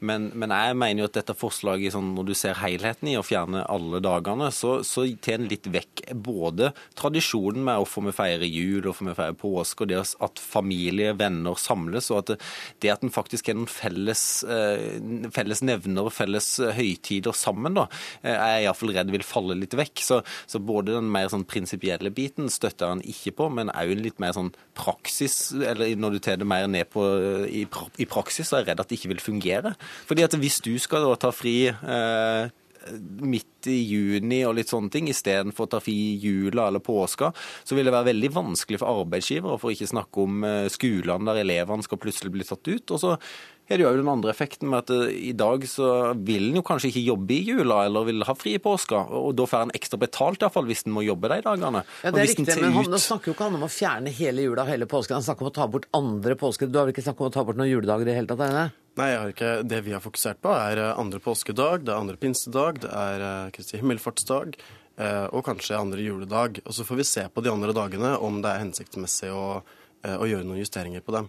Men, 0.07 0.29
men, 0.39 0.55
jeg 0.55 0.77
mener 0.79 1.03
jo 1.03 1.09
at 1.11 1.17
dette 1.19 1.35
forslaget, 1.35 1.97
sånn, 1.97 2.13
når 2.15 2.29
du 2.29 2.33
ser 2.39 2.61
helheten 2.61 3.11
i 3.11 3.17
å 3.19 3.25
fjerne 3.27 3.65
alle 3.67 3.99
dagene, 4.07 4.53
så, 4.55 4.77
så 4.87 5.03
tar 5.19 5.43
litt 5.43 5.67
vekk 5.67 6.05
både 6.15 6.71
tradisjonen 6.95 7.67
med 7.67 7.83
hvorfor 7.83 8.07
vi 8.07 8.15
feirer 8.21 8.47
jul, 8.47 8.87
hvorfor 8.87 9.11
vi 9.11 9.17
feirer 9.19 9.41
påske, 9.43 9.83
og 9.83 9.91
det 9.91 10.05
at 10.29 10.45
familie, 10.55 11.11
venner 11.19 11.59
samles, 11.59 12.13
og 12.15 12.23
at 12.23 12.31
det, 12.37 12.39
det 12.87 12.95
at 12.95 13.03
en 13.03 13.15
faktisk 13.19 13.51
har 13.51 13.59
noen 13.59 13.73
felles, 13.73 14.23
eh, 14.47 15.03
felles 15.35 15.67
nevner 15.67 16.15
felles 16.15 16.53
høytider 16.79 17.35
sammen, 17.47 17.79
da, 17.79 17.87
eh, 18.23 18.35
er 18.35 18.53
jeg 18.57 18.67
iallfall 18.67 18.95
redd 18.97 19.15
vil 19.15 19.27
falle 19.27 19.59
litt 19.59 19.77
vekk. 19.79 20.05
Så, 20.05 20.21
så 20.51 20.63
både 20.63 20.97
den 20.99 21.11
mer 21.13 21.31
sånn 21.33 21.47
prinsipielle 21.49 22.13
biten 22.15 22.51
støtter 22.53 22.95
han 22.95 23.05
ikke 23.07 23.37
på, 23.41 23.51
men 23.57 23.73
òg 23.75 23.95
litt 24.01 24.21
mer 24.23 24.37
sånn 24.37 24.53
praksis, 24.77 25.55
eller 25.57 25.97
når 25.97 26.17
du 26.17 26.23
tar 26.27 26.43
det 26.43 26.49
mer 26.49 26.69
ned 26.71 26.91
på 26.93 27.07
i, 27.47 27.65
i 28.03 28.11
praksis, 28.11 28.49
så 28.49 28.59
er 28.59 28.65
jeg 28.65 28.73
redd 28.73 28.85
at 28.85 28.93
det 28.93 29.01
ikke 29.01 29.15
vil 29.15 29.25
fungere. 29.25 29.75
Fordi 30.09 30.27
at 30.27 30.39
hvis 30.41 30.61
du 30.65 30.75
skal 30.83 31.07
da 31.07 31.17
ta 31.27 31.33
fri 31.35 31.59
eh, 31.71 32.55
midt 33.27 33.69
i 33.71 33.77
juni 33.83 34.41
og 34.47 34.57
litt 34.59 34.71
sånne 34.71 34.93
ting, 34.93 35.11
istedenfor 35.11 35.67
å 35.67 35.73
ta 35.75 35.81
fri 35.83 35.97
jula 36.23 36.69
eller 36.71 36.83
påska, 36.85 37.33
så 37.67 37.77
vil 37.77 37.89
det 37.89 37.95
være 37.95 38.11
veldig 38.13 38.33
vanskelig 38.37 38.81
for 38.83 39.03
arbeidsgivere, 39.03 39.59
for 39.63 39.75
ikke 39.75 39.91
snakke 39.91 40.25
om 40.27 40.47
eh, 40.47 40.71
skolene 40.73 41.31
der 41.31 41.43
elevene 41.43 41.87
skal 41.87 42.01
plutselig 42.03 42.35
bli 42.35 42.47
tatt 42.47 42.71
ut. 42.71 42.95
Og 42.95 43.03
så 43.03 43.17
er 43.67 43.81
det 43.81 43.83
jo 43.83 43.93
den 43.99 44.09
andre 44.11 44.31
effekten 44.31 44.69
med 44.71 44.85
at 44.85 44.93
eh, 44.95 45.15
i 45.31 45.33
dag 45.37 45.65
så 45.67 45.89
vil 46.15 46.51
en 46.51 46.61
jo 46.61 46.63
kanskje 46.67 46.93
ikke 46.93 47.03
jobbe 47.03 47.35
i 47.35 47.41
jula 47.49 47.81
eller 47.89 48.07
vil 48.07 48.23
ha 48.29 48.35
fri 48.39 48.55
i 48.59 48.63
påska, 48.63 49.01
og 49.19 49.35
da 49.39 49.47
får 49.51 49.67
en 49.67 49.75
ekstra 49.75 49.99
betalt 50.01 50.45
iallfall 50.45 50.69
hvis 50.69 50.85
en 50.87 50.95
må 50.95 51.03
jobbe 51.07 51.31
de 51.33 51.41
dagene. 51.43 51.83
Ja, 52.05 52.13
det 52.15 52.23
er 52.23 52.31
riktig, 52.31 52.47
men 52.63 52.77
han, 52.79 52.95
ut... 52.95 53.03
snakker 53.03 53.33
jo 53.33 53.37
ikke 53.37 53.49
han 53.49 53.59
om 53.59 53.67
å 53.67 53.71
fjerne 53.73 54.13
hele 54.15 54.47
jula 54.47 54.63
og 54.63 54.71
hele 54.71 54.89
påsken, 54.91 55.19
han 55.19 55.27
snakker 55.27 55.47
om 55.47 55.51
å 55.51 55.57
ta 55.59 55.69
bort 55.73 55.89
andre 55.99 56.39
påsker. 56.39 56.71
Du 56.71 56.79
har 56.79 56.87
vel 56.87 56.95
ikke 56.95 57.07
snakket 57.09 57.27
om 57.27 57.33
å 57.33 57.35
ta 57.35 57.47
bort 57.49 57.59
noen 57.59 57.73
juledager 57.73 58.07
i 58.07 58.11
det 58.13 58.19
hele 58.21 58.31
tatt? 58.31 58.45
Det? 58.47 58.67
Nei, 58.97 59.11
jeg 59.11 59.21
har 59.21 59.35
ikke. 59.35 59.53
det 59.75 59.81
vi 59.85 59.95
har 59.97 60.05
fokusert 60.05 60.43
på, 60.47 60.55
er 60.55 60.83
eh, 60.85 60.93
andre 61.03 61.23
påskedag, 61.25 61.87
det 61.87 61.95
er 61.95 62.03
andre 62.07 62.21
pinsedag, 62.23 62.83
det 62.87 62.93
er 62.93 63.29
eh, 63.31 63.55
Kristi 63.57 63.83
himmelfartsdag 63.83 64.61
og 64.97 65.43
kanskje 65.45 65.77
andre 65.77 66.01
juledag. 66.01 66.63
Og 66.65 66.73
så 66.73 66.87
får 66.89 66.97
vi 66.97 67.05
se 67.05 67.27
på 67.29 67.43
de 67.45 67.51
andre 67.53 67.75
dagene 67.77 68.15
om 68.17 68.39
det 68.41 68.49
er 68.49 68.63
hensiktsmessig 68.63 69.29
å, 69.29 69.59
å 69.61 70.25
gjøre 70.25 70.47
noen 70.49 70.63
justeringer 70.63 71.05
på 71.05 71.13
dem. 71.13 71.29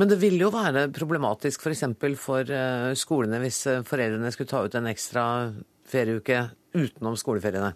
Men 0.00 0.10
det 0.10 0.20
vil 0.22 0.38
jo 0.40 0.52
være 0.54 0.86
problematisk 0.94 1.66
f.eks. 1.66 1.84
For, 1.98 2.20
for 2.20 2.54
eh, 2.54 2.92
skolene 2.98 3.42
hvis 3.42 3.64
eh, 3.70 3.84
foreldrene 3.86 4.32
skulle 4.34 4.50
ta 4.50 4.64
ut 4.64 4.78
en 4.78 4.88
ekstra 4.90 5.26
ferieuke 5.88 6.46
utenom 6.76 7.16
skoleferiene. 7.16 7.74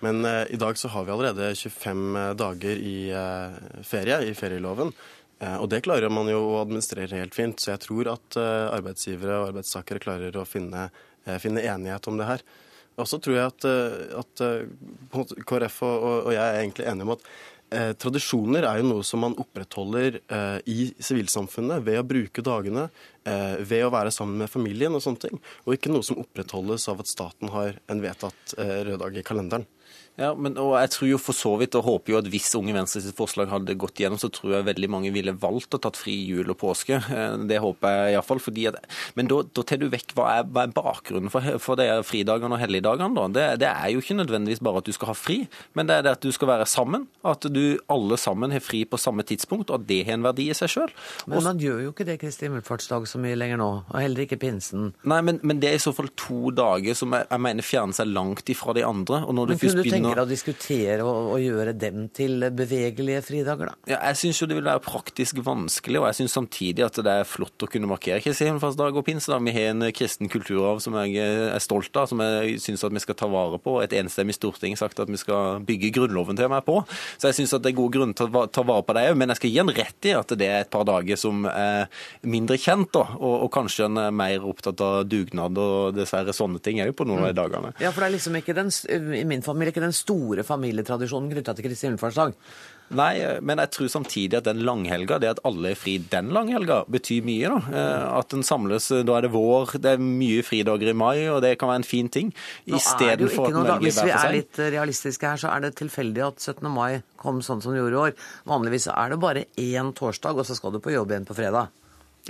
Men 0.00 0.24
eh, 0.24 0.44
i 0.50 0.56
dag 0.56 0.78
så 0.78 0.88
har 0.88 1.04
vi 1.04 1.12
allerede 1.12 1.54
25 1.54 2.18
dager 2.38 2.76
i 2.76 3.10
eh, 3.10 3.82
ferie 3.82 4.20
i 4.28 4.34
ferieloven. 4.34 4.92
Eh, 5.38 5.56
og 5.56 5.68
det 5.72 5.82
klarer 5.86 6.12
man 6.12 6.30
jo 6.30 6.40
å 6.52 6.62
administrere 6.62 7.20
helt 7.20 7.36
fint. 7.36 7.60
Så 7.60 7.74
jeg 7.74 7.84
tror 7.86 8.14
at 8.14 8.38
arbeidsgivere 8.38 9.40
og 9.40 9.50
arbeidstakere 9.52 10.02
klarer 10.02 10.38
å 10.38 10.46
finne, 10.48 10.88
finne, 11.42 11.66
enighet 11.66 12.10
om 12.10 12.18
det 12.20 12.30
her. 12.30 12.46
Og 12.98 13.06
så 13.06 13.20
tror 13.22 13.36
jeg 13.36 13.46
at, 13.46 13.64
at 14.18 14.40
KrF 15.46 15.76
og, 15.86 16.06
og 16.26 16.32
jeg 16.34 16.42
er 16.42 16.64
egentlig 16.64 16.88
enige 16.90 17.06
om 17.06 17.14
at 17.14 17.28
Eh, 17.68 17.90
tradisjoner 18.00 18.64
er 18.64 18.80
jo 18.80 18.88
noe 18.88 19.04
som 19.04 19.20
man 19.20 19.34
opprettholder 19.36 20.20
eh, 20.24 20.58
i 20.72 20.86
sivilsamfunnet 21.04 21.84
ved 21.84 22.00
å 22.00 22.06
bruke 22.06 22.44
dagene, 22.44 22.86
eh, 23.28 23.58
ved 23.60 23.84
å 23.84 23.90
være 23.92 24.12
sammen 24.14 24.40
med 24.40 24.48
familien 24.48 24.96
og 24.96 25.04
sånne 25.04 25.26
ting. 25.26 25.42
Og 25.66 25.76
ikke 25.76 25.92
noe 25.92 26.06
som 26.06 26.20
opprettholdes 26.22 26.88
av 26.88 27.02
at 27.04 27.10
staten 27.10 27.52
har 27.52 27.76
en 27.92 28.00
vedtatt 28.00 28.54
eh, 28.56 28.78
rød 28.88 29.02
dag 29.04 29.20
i 29.20 29.26
kalenderen. 29.26 29.68
Ja, 30.18 30.32
men, 30.34 30.56
og 30.58 30.72
jeg 30.74 30.90
tror 30.90 31.08
jo 31.12 31.18
for 31.22 31.36
så 31.36 31.52
vidt, 31.60 31.76
og 31.78 31.86
håper 31.86 32.12
jo 32.12 32.18
at 32.18 32.28
hvis 32.32 32.50
Unge 32.58 32.74
Venstres 32.74 33.06
forslag 33.14 33.52
hadde 33.52 33.76
gått 33.78 34.00
gjennom, 34.02 34.18
så 34.18 34.30
tror 34.34 34.56
jeg 34.56 34.66
veldig 34.66 34.88
mange 34.90 35.12
ville 35.14 35.34
valgt 35.38 35.76
å 35.76 35.80
tatt 35.82 35.98
fri 35.98 36.16
jul 36.26 36.50
og 36.50 36.58
påske. 36.58 36.98
Eh, 37.18 37.36
det 37.48 37.60
håper 37.62 37.94
jeg 37.94 38.16
iallfall. 38.16 38.40
Men 39.18 39.30
da, 39.30 39.38
da 39.54 39.62
tar 39.66 39.80
du 39.80 39.86
vekk 39.90 40.12
hva 40.18 40.26
er, 40.38 40.48
hva 40.50 40.64
er 40.66 40.74
bakgrunnen 40.74 41.32
for, 41.32 41.46
for 41.62 41.78
de 41.78 41.86
fridagene 42.06 42.56
og 42.56 42.60
helligdagene. 42.60 43.14
da? 43.14 43.26
Det, 43.34 43.46
det, 43.62 43.70
er 43.70 43.92
jo 43.94 44.02
ikke 44.02 44.18
nødvendigvis 44.18 44.62
bare 44.64 44.82
at 44.82 44.88
du 44.88 44.94
skal 44.94 45.12
ha 45.12 45.16
fri, 45.16 45.38
men 45.78 45.88
det 45.88 45.98
er 45.98 46.06
det 46.06 46.16
at 46.18 46.26
du 46.26 46.34
skal 46.34 46.50
være 46.50 46.66
sammen. 46.68 47.06
At 47.26 47.46
du 47.46 47.78
alle 47.90 48.18
sammen 48.20 48.54
har 48.54 48.62
fri 48.64 48.82
på 48.88 49.00
samme 49.00 49.24
tidspunkt, 49.26 49.70
og 49.70 49.80
at 49.80 49.88
det 49.88 50.00
har 50.08 50.18
en 50.18 50.26
verdi 50.26 50.48
i 50.50 50.58
seg 50.58 50.72
sjøl. 50.74 50.94
Men 51.30 51.46
man 51.46 51.62
gjør 51.62 51.84
jo 51.86 51.94
ikke 51.94 52.08
det 52.08 52.18
Kristi 52.22 52.48
himmelfartsdag 52.48 53.06
så 53.10 53.22
mye 53.22 53.38
lenger 53.38 53.62
nå, 53.62 53.70
og 53.86 53.98
heller 53.98 54.26
ikke 54.26 54.40
pinsen. 54.42 54.92
Nei, 55.08 55.20
men, 55.26 55.40
men, 55.46 55.62
det 55.62 55.72
er 55.72 55.78
i 55.78 55.82
så 55.82 55.94
fall 55.94 56.10
to 56.18 56.52
dager 56.54 56.98
som 56.98 57.14
jeg, 57.14 57.28
jeg 57.30 57.44
mener 57.46 57.66
fjerner 57.66 57.98
seg 58.00 58.10
langt 58.10 58.50
ifra 58.50 58.74
de 58.76 58.86
andre. 58.86 59.22
og 59.24 59.38
når 59.38 59.52
du 59.52 59.58
først 59.62 59.82
begynner 59.82 60.07
tenker 60.08 60.22
å 60.22 60.28
diskutere 60.28 61.06
og, 61.06 61.32
og, 61.34 61.38
gjøre 61.42 61.74
dem 61.78 62.08
til 62.14 62.46
bevegelige 62.56 63.22
fridager, 63.24 63.70
da? 63.70 63.76
Ja, 63.92 64.00
jeg 64.10 64.20
syns 64.22 64.42
jo 64.42 64.48
det 64.50 64.58
vil 64.58 64.68
være 64.68 64.82
praktisk 64.84 65.40
vanskelig, 65.44 66.00
og 66.00 66.08
jeg 66.10 66.18
syns 66.20 66.36
samtidig 66.38 66.86
at 66.86 67.00
det 67.04 67.14
er 67.22 67.28
flott 67.28 67.64
å 67.64 67.70
kunne 67.70 67.90
markere 67.90 68.22
Kristi 68.24 68.48
himmelfartsdag 68.48 68.98
og 68.98 69.06
pinsedag. 69.06 69.44
Vi 69.48 69.54
har 69.56 69.72
en 69.72 69.88
kristen 69.94 70.30
kulturarv 70.32 70.82
som 70.84 70.96
jeg 71.02 71.16
er 71.22 71.62
stolt 71.62 71.94
av, 71.96 72.08
som 72.10 72.22
jeg 72.24 72.58
syns 72.64 72.84
at 72.86 72.94
vi 72.94 73.04
skal 73.04 73.18
ta 73.18 73.30
vare 73.30 73.60
på. 73.62 73.78
Et 73.84 73.96
enstemmig 74.00 74.36
storting 74.36 74.74
har 74.74 74.82
sagt 74.82 75.02
at 75.02 75.10
vi 75.12 75.20
skal 75.20 75.62
bygge 75.68 75.92
Grunnloven 75.98 76.38
til 76.38 76.50
meg 76.52 76.64
på. 76.66 76.80
Så 77.16 77.30
jeg 77.30 77.40
syns 77.40 77.56
det 77.58 77.72
er 77.72 77.78
god 77.78 77.94
grunn 77.94 78.14
til 78.16 78.28
å 78.28 78.44
ta 78.52 78.64
vare 78.66 78.84
på 78.86 78.96
det 78.96 79.06
òg, 79.10 79.18
men 79.20 79.32
jeg 79.32 79.40
skal 79.40 79.54
gi 79.54 79.62
en 79.62 79.74
rett 79.78 80.08
i 80.10 80.14
at 80.16 80.34
det 80.38 80.48
er 80.48 80.64
et 80.64 80.72
par 80.72 80.86
dager 80.88 81.18
som 81.20 81.46
er 81.50 81.88
mindre 82.28 82.58
kjent, 82.60 82.90
da, 82.94 83.04
og, 83.18 83.34
og 83.46 83.50
kanskje 83.54 83.88
en 83.88 84.00
er 84.02 84.14
mer 84.14 84.44
opptatt 84.46 84.80
av 84.84 85.00
dugnad 85.08 85.58
og 85.60 85.96
dessverre 85.96 86.34
sånne 86.36 86.62
ting 86.64 86.82
òg 86.84 86.94
på 86.98 87.06
noen 87.08 87.24
av 87.24 87.32
de 87.32 87.38
dagene. 87.38 87.72
Ja, 87.82 87.92
for 87.92 88.04
det 88.04 88.10
er 88.10 88.16
liksom 88.16 88.38
ikke 88.38 88.56
den, 88.56 88.70
i 89.18 89.24
min 89.28 89.44
familie 89.44 89.72
ikke 89.72 89.84
den 89.84 89.96
store 89.98 90.46
familietradisjonen 90.46 91.30
knytta 91.34 91.54
til 91.56 91.66
Kristi 91.66 91.88
himmelfartsdag. 91.88 92.34
Nei, 92.96 93.20
men 93.44 93.60
jeg 93.60 93.68
tror 93.74 93.90
samtidig 93.92 94.38
at 94.38 94.46
den 94.46 94.62
langhelga, 94.64 95.18
det 95.20 95.28
at 95.34 95.42
alle 95.48 95.74
er 95.74 95.76
fri 95.76 95.98
den 96.00 96.30
langhelga, 96.32 96.78
betyr 96.88 97.26
mye. 97.26 97.50
da. 97.52 97.58
Eh, 97.68 98.04
at 98.16 98.32
en 98.32 98.46
samles, 98.46 98.88
da 99.04 99.18
er 99.18 99.26
det 99.26 99.32
vår, 99.34 99.74
det 99.84 99.92
er 99.92 100.00
mye 100.00 100.44
fridager 100.46 100.94
i 100.94 100.96
mai, 100.96 101.28
og 101.28 101.42
det 101.44 101.58
kan 101.60 101.68
være 101.68 101.82
en 101.82 101.88
fin 101.88 102.08
ting. 102.08 102.32
Ikke 102.64 103.12
noe, 103.52 103.66
da, 103.68 103.76
Hvis 103.82 104.00
vi 104.00 104.14
er 104.16 104.32
litt 104.38 104.62
realistiske 104.78 105.34
her, 105.34 105.36
så 105.36 105.52
er 105.52 105.66
det 105.66 105.74
tilfeldig 105.82 106.24
at 106.30 106.40
17. 106.40 106.64
mai 106.72 107.02
kom 107.20 107.42
sånn 107.44 107.60
som 107.60 107.76
det 107.76 107.82
gjorde 107.82 107.98
i 107.98 108.02
år. 108.06 108.14
Vanligvis 108.48 108.88
er 108.94 109.12
det 109.12 109.20
bare 109.20 109.44
én 109.60 109.92
torsdag, 109.92 110.40
og 110.40 110.48
så 110.48 110.56
skal 110.56 110.72
du 110.72 110.80
på 110.80 110.94
jobb 110.96 111.12
igjen 111.12 111.28
på 111.28 111.36
fredag. 111.36 111.68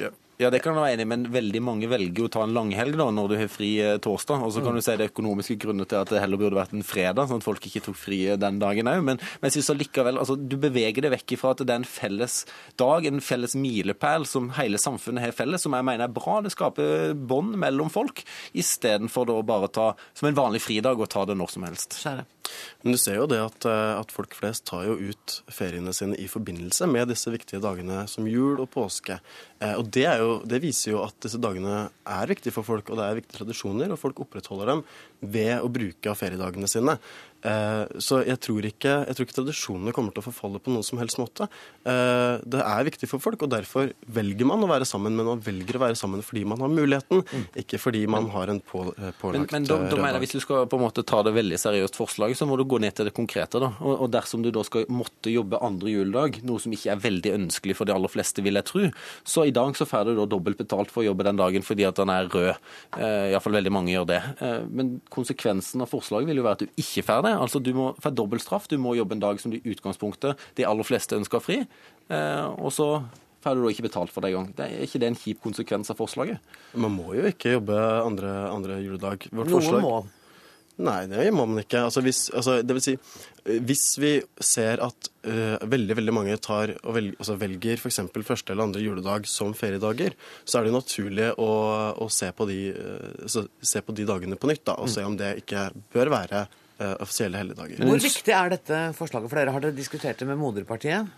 Ja. 0.02 0.10
Ja, 0.38 0.52
det 0.54 0.60
kan 0.62 0.76
jeg 0.76 0.78
være 0.84 0.94
enig 0.94 1.02
i, 1.02 1.08
men 1.10 1.22
veldig 1.34 1.60
mange 1.66 1.88
velger 1.90 2.28
å 2.28 2.30
ta 2.30 2.44
en 2.46 2.52
langhelg 2.54 2.94
da, 2.94 3.08
når 3.10 3.32
du 3.32 3.34
har 3.40 3.48
fri 3.50 3.72
eh, 3.82 3.96
torsdag. 3.98 4.44
Og 4.46 4.52
så 4.54 4.60
kan 4.62 4.70
Mm. 4.70 4.76
du 4.78 4.82
si 4.86 4.94
det 4.94 5.06
er 5.08 5.10
økonomiske 5.10 5.56
grunner 5.58 5.84
til 5.90 5.98
at 5.98 6.12
det 6.14 6.20
heller 6.22 6.38
burde 6.38 6.54
vært 6.54 6.72
en 6.78 6.84
fredag, 6.86 7.26
sånn 7.26 7.42
at 7.42 7.46
folk 7.48 7.58
ikke 7.66 7.82
tok 7.88 7.96
fri 7.98 8.20
eh, 8.30 8.36
den 8.38 8.60
dagen 8.62 8.86
òg. 8.86 9.02
Men, 9.02 9.18
men 9.18 9.50
jeg 9.50 9.56
synes 9.58 9.72
allikevel, 9.74 10.16
altså, 10.22 10.36
du 10.38 10.54
beveger 10.56 11.02
det 11.02 11.10
vekk 11.16 11.34
ifra 11.34 11.50
at 11.56 11.64
det 11.66 11.74
er 11.74 11.82
en 11.82 11.88
felles 11.90 12.46
dag, 12.78 13.04
en 13.10 13.18
felles 13.20 13.56
milepæl 13.58 14.28
som 14.30 14.50
hele 14.60 14.78
samfunnet 14.78 15.26
har 15.26 15.32
felles, 15.34 15.60
som 15.66 15.74
jeg 15.74 15.82
mener 15.90 16.06
er 16.06 16.14
bra. 16.14 16.38
Det 16.46 16.54
skaper 16.54 17.14
bånd 17.18 17.58
mellom 17.58 17.90
folk, 17.90 18.22
istedenfor 18.54 19.26
da 19.26 19.42
bare 19.42 19.66
ta 19.74 19.90
som 20.14 20.30
en 20.30 20.38
vanlig 20.38 20.62
fridag 20.62 21.02
og 21.02 21.10
ta 21.10 21.26
det 21.26 21.34
når 21.34 21.50
som 21.50 21.66
helst. 21.66 21.98
Men 22.82 22.94
du 22.94 22.98
ser 23.00 23.18
jo 23.20 23.26
det 23.30 23.40
at, 23.42 23.66
eh, 23.68 23.92
at 23.98 24.12
folk 24.14 24.34
flest 24.38 24.64
tar 24.70 24.86
jo 24.86 24.96
ut 24.98 25.36
feriene 25.52 25.92
sine 25.96 26.16
i 26.18 26.28
forbindelse 26.30 26.88
med 26.90 27.08
disse 27.10 27.30
viktige 27.32 27.62
dagene 27.64 28.04
som 28.08 28.28
jul 28.30 28.60
og 28.62 28.70
påske. 28.74 29.18
Eh, 29.60 29.74
Og 29.78 29.90
det, 29.90 30.06
jo, 30.18 30.40
det 30.46 30.62
viser 30.62 30.92
jo 30.92 31.02
at 31.04 31.16
disse 31.20 31.40
dagene 31.42 31.88
er 32.06 32.26
viktige 32.30 32.54
for 32.54 32.66
folk, 32.66 32.90
og 32.90 32.98
det 33.00 33.06
er 33.06 33.18
viktige 33.20 33.40
tradisjoner, 33.40 33.90
og 33.92 33.98
folk 33.98 34.20
opprettholder 34.24 34.66
dem 34.74 34.84
ved 35.20 35.58
å 35.60 35.70
bruke 35.72 36.10
av 36.10 36.18
feriedagene 36.20 36.68
sine. 36.70 36.98
Eh, 37.44 37.84
Så 38.02 38.24
jeg 38.26 38.38
tror, 38.42 38.62
ikke, 38.66 38.92
jeg 39.06 39.14
tror 39.14 39.26
ikke 39.26 39.36
tradisjonene 39.38 39.92
kommer 39.94 40.12
til 40.14 40.22
å 40.22 40.26
forfalle 40.26 40.58
på 40.62 40.72
noen 40.72 40.84
som 40.84 40.98
helst 40.98 41.18
måte. 41.20 41.46
Eh, 41.86 42.38
Det 42.48 42.60
er 42.64 42.84
viktig 42.88 43.08
for 43.08 43.18
folk, 43.22 43.42
og 43.42 43.50
derfor 43.50 43.92
velger 44.10 44.46
man 44.46 44.62
å 44.64 44.68
være 44.68 44.86
sammen, 44.88 45.14
men 45.14 45.26
man 45.26 45.40
velger 45.40 45.78
å 45.78 45.82
være 45.86 45.96
sammen 45.96 46.22
fordi 46.22 46.44
man 46.44 46.58
har 46.60 46.68
muligheten, 46.68 47.22
ikke 47.56 47.78
fordi 47.78 48.06
man 48.08 48.28
har 48.30 48.48
en 48.50 48.60
på, 48.60 48.82
pålagt 49.20 49.52
Men, 49.52 49.62
men 49.62 49.64
da, 49.68 49.76
eh, 49.84 49.90
da 49.90 49.96
mener 49.96 50.18
jeg 50.18 50.24
hvis 50.26 50.36
du 50.38 50.40
skal 50.40 50.66
på 50.66 50.78
en 50.78 50.84
måte 50.84 51.04
ta 51.06 51.22
det 51.22 51.34
veldig 51.34 51.58
seriøst 51.58 51.96
forslaget, 51.98 52.36
så 52.40 52.46
må 52.48 52.56
du 52.58 52.64
gå 52.64 52.80
ned 52.80 52.94
til 52.98 53.06
det 53.06 53.14
konkrete. 53.14 53.60
da. 53.60 53.72
Og, 53.80 54.02
og 54.02 54.10
dersom 54.10 54.42
du 54.42 54.50
da 54.50 54.64
skal 54.66 54.86
måtte 54.90 55.30
jobbe 55.32 55.60
andre 55.62 55.92
juledag, 55.94 56.40
noe 56.42 56.58
som 56.58 56.72
ikke 56.74 56.90
er 56.92 57.02
veldig 57.02 57.34
ønskelig 57.38 57.76
for 57.78 57.84
de 57.88 57.94
aller 57.94 58.08
fleste, 58.12 58.42
vil 58.42 58.58
jeg 58.58 58.64
tro, 58.68 58.84
så 59.24 59.46
i 59.46 59.54
dag 59.54 59.76
så 59.78 59.86
får 59.86 60.10
du 60.10 60.14
da 60.18 60.26
dobbelt 60.26 60.58
betalt 60.58 60.90
for 60.90 61.02
å 61.02 61.08
jobbe 61.10 61.24
den 61.26 61.38
dagen 61.38 61.62
fordi 61.62 61.86
at 61.86 61.94
den 62.00 62.10
er 62.10 62.28
rød. 62.28 62.56
Eh, 62.98 63.30
Iallfall 63.32 63.58
veldig 63.58 63.72
mange 63.74 63.94
gjør 63.94 64.06
det. 64.10 64.20
Eh, 64.42 64.60
men 64.70 65.00
konsekvensen 65.14 65.82
av 65.84 65.90
forslaget 65.92 66.26
vil 66.26 66.40
jo 66.42 66.46
være 66.46 66.58
at 66.58 66.66
du 66.66 66.82
ikke 66.82 67.04
får 67.06 67.22
det. 67.26 67.27
Altså 67.36 67.60
du 67.62 67.72
må 67.76 67.92
få 68.00 68.12
dobbelt 68.14 68.44
straff. 68.44 68.68
Du 68.70 68.76
må 68.80 68.96
jobbe 68.98 69.16
en 69.16 69.24
dag 69.24 69.40
som 69.42 69.54
i 69.54 69.62
utgangspunktet 69.62 70.38
de 70.58 70.66
aller 70.68 70.86
fleste 70.86 71.16
ønsker 71.18 71.42
fri, 71.44 71.62
eh, 72.08 72.46
og 72.58 72.70
så 72.74 72.90
får 73.44 73.56
du 73.56 73.64
da 73.64 73.72
ikke 73.72 73.86
betalt 73.86 74.12
for 74.12 74.24
det 74.24 74.32
engang. 74.32 74.52
Det 74.56 74.66
er 74.66 74.84
ikke 74.84 75.00
det 75.02 75.12
en 75.12 75.18
kjip 75.18 75.42
konsekvens 75.44 75.90
av 75.92 75.98
forslaget? 76.00 76.54
Man 76.74 76.94
må 76.96 77.12
jo 77.16 77.26
ikke 77.30 77.56
jobbe 77.56 77.76
andre, 77.78 78.36
andre 78.50 78.80
juledag. 78.82 79.28
Vårt 79.30 79.52
Noen 79.52 79.60
forslag- 79.60 79.84
må. 79.86 79.98
Nei, 80.78 81.08
det 81.10 81.32
må 81.34 81.42
man 81.48 81.58
ikke. 81.58 81.80
Altså, 81.88 82.02
hvis, 82.06 82.28
altså, 82.30 82.60
det 82.62 82.74
vil 82.76 82.82
si, 82.84 82.92
hvis 83.66 83.84
vi 83.98 84.12
ser 84.38 84.78
at 84.84 85.08
uh, 85.26 85.56
veldig 85.66 85.96
veldig 85.98 86.14
mange 86.14 86.36
tar 86.38 86.70
og 86.84 86.94
velger, 86.94 87.16
altså, 87.18 87.34
velger 87.40 87.80
f.eks. 87.82 87.98
første 88.22 88.54
eller 88.54 88.68
andre 88.68 88.84
juledag 88.84 89.26
som 89.26 89.50
feriedager, 89.58 90.14
så 90.46 90.60
er 90.60 90.68
det 90.68 90.76
naturlig 90.76 91.32
å, 91.34 91.50
å 91.98 92.06
se, 92.14 92.30
på 92.30 92.46
de, 92.46 92.60
altså, 93.26 93.48
se 93.58 93.82
på 93.82 93.96
de 93.98 94.06
dagene 94.06 94.38
på 94.38 94.50
nytt 94.52 94.68
da, 94.70 94.78
og 94.78 94.92
se 94.92 95.02
om 95.02 95.18
det 95.18 95.40
ikke 95.42 95.66
bør 95.94 96.14
være 96.14 96.46
offisielle 96.78 97.40
helligdager. 97.40 97.80
Hvor 97.82 98.02
viktig 98.02 98.34
er 98.34 98.52
dette 98.54 98.82
forslaget 98.98 99.30
for 99.30 99.40
dere? 99.40 99.54
Har 99.54 99.64
dere 99.64 99.76
diskutert 99.76 100.20
det 100.20 100.28
med 100.28 100.38
moderpartiet? 100.40 101.08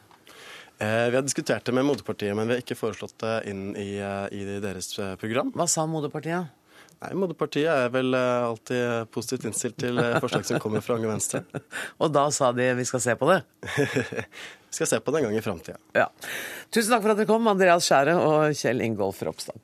Eh, 0.81 1.11
vi 1.11 1.19
har 1.19 1.23
diskutert 1.23 1.65
det 1.65 1.75
med 1.77 1.85
moderpartiet, 1.85 2.33
men 2.37 2.49
vi 2.49 2.57
har 2.57 2.63
ikke 2.65 2.79
foreslått 2.79 3.19
det 3.21 3.35
inn 3.53 3.75
i, 3.77 3.99
eh, 4.01 4.27
i 4.33 4.61
deres 4.65 4.95
eh, 4.99 5.13
program. 5.21 5.53
Hva 5.53 5.67
sa 5.69 5.85
moderpartiet? 5.85 6.57
Nei, 7.01 7.15
Moderpartiet 7.17 7.69
er 7.69 7.93
vel 7.93 8.13
eh, 8.17 8.45
alltid 8.45 9.11
positivt 9.13 9.47
innstilt 9.49 9.79
til 9.81 10.01
eh, 10.01 10.19
forslag 10.21 10.45
som 10.49 10.61
kommer 10.61 10.85
fra 10.85 10.99
Unge 10.99 11.09
Venstre. 11.09 11.43
Og 12.03 12.13
da 12.13 12.27
sa 12.33 12.51
de 12.57 12.71
vi 12.77 12.85
skal 12.89 13.05
se 13.05 13.17
på 13.17 13.29
det? 13.33 13.43
Vi 14.71 14.77
skal 14.77 14.87
se 14.87 14.99
på 15.03 15.11
det 15.11 15.19
en 15.19 15.25
gang 15.27 15.35
i 15.35 15.43
framtida. 15.43 15.81
Ja. 15.99 16.05
Tusen 16.71 16.93
takk 16.95 17.03
for 17.03 17.11
at 17.11 17.19
dere 17.19 17.27
kom, 17.27 17.49
Andreas 17.51 17.89
Skjære 17.89 18.15
og 18.23 18.55
Kjell 18.55 18.85
Ingolf 18.87 19.19
Ropstad. 19.27 19.59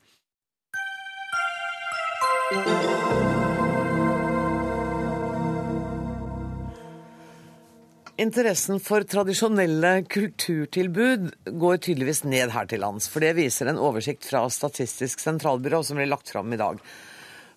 Interessen 8.16 8.78
for 8.80 9.04
tradisjonelle 9.04 9.90
kulturtilbud 10.08 11.26
går 11.60 11.80
tydeligvis 11.84 12.22
ned 12.24 12.48
her 12.54 12.68
til 12.68 12.80
lands, 12.80 13.10
for 13.12 13.20
det 13.20 13.34
viser 13.36 13.68
en 13.68 13.76
oversikt 13.76 14.24
fra 14.24 14.46
Statistisk 14.48 15.20
sentralbyrå 15.20 15.82
som 15.84 15.98
ble 16.00 16.06
lagt 16.08 16.30
fram 16.32 16.54
i 16.54 16.58
dag. 16.60 16.78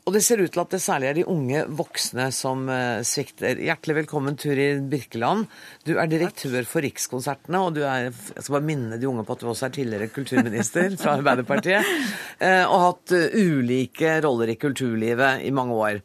Og 0.04 0.16
det 0.16 0.22
ser 0.26 0.42
ut 0.42 0.52
til 0.52 0.60
at 0.60 0.74
det 0.74 0.82
særlig 0.84 1.08
er 1.08 1.16
de 1.16 1.24
unge 1.32 1.62
voksne 1.80 2.26
som 2.36 2.66
eh, 2.74 3.06
svikter. 3.08 3.62
Hjertelig 3.62 3.96
velkommen, 4.02 4.36
Turid 4.42 4.82
Birkeland. 4.92 5.46
Du 5.88 5.94
er 5.96 6.12
direktør 6.12 6.68
for 6.68 6.84
Rikskonsertene, 6.84 7.62
og 7.64 7.78
du 7.78 7.86
er, 7.86 8.10
jeg 8.10 8.44
skal 8.44 8.58
bare 8.58 8.68
minne 8.68 9.00
de 9.00 9.08
unge 9.08 9.24
på 9.28 9.38
at 9.38 9.46
du 9.46 9.52
også 9.54 9.70
er 9.70 9.76
tidligere 9.78 10.10
kulturminister 10.12 10.98
fra 11.00 11.14
Arbeiderpartiet, 11.22 11.88
eh, 12.50 12.66
og 12.66 12.74
har 12.74 12.84
hatt 12.90 13.16
eh, 13.16 13.40
ulike 13.48 14.18
roller 14.28 14.52
i 14.52 14.58
kulturlivet 14.60 15.48
i 15.48 15.54
mange 15.56 15.80
år. 15.88 16.04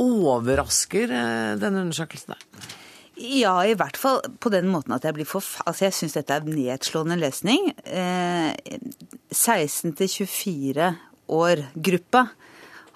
Overrasker 0.00 1.12
denne 1.60 1.84
undersøkelsen 1.84 2.32
deg? 2.32 2.80
Ja, 3.16 3.58
i 3.66 3.76
hvert 3.78 3.98
fall 4.00 4.20
på 4.42 4.50
den 4.50 4.66
måten 4.72 4.94
at 4.96 5.04
jeg 5.06 5.14
blir 5.16 5.28
for... 5.28 5.44
Altså, 5.64 5.86
jeg 5.86 5.96
syns 5.98 6.16
dette 6.18 6.34
er 6.34 6.48
nedslående 6.48 7.18
lesning. 7.20 7.70
Eh, 7.86 8.50
16-24 9.30 10.88
år-gruppa 11.34 12.26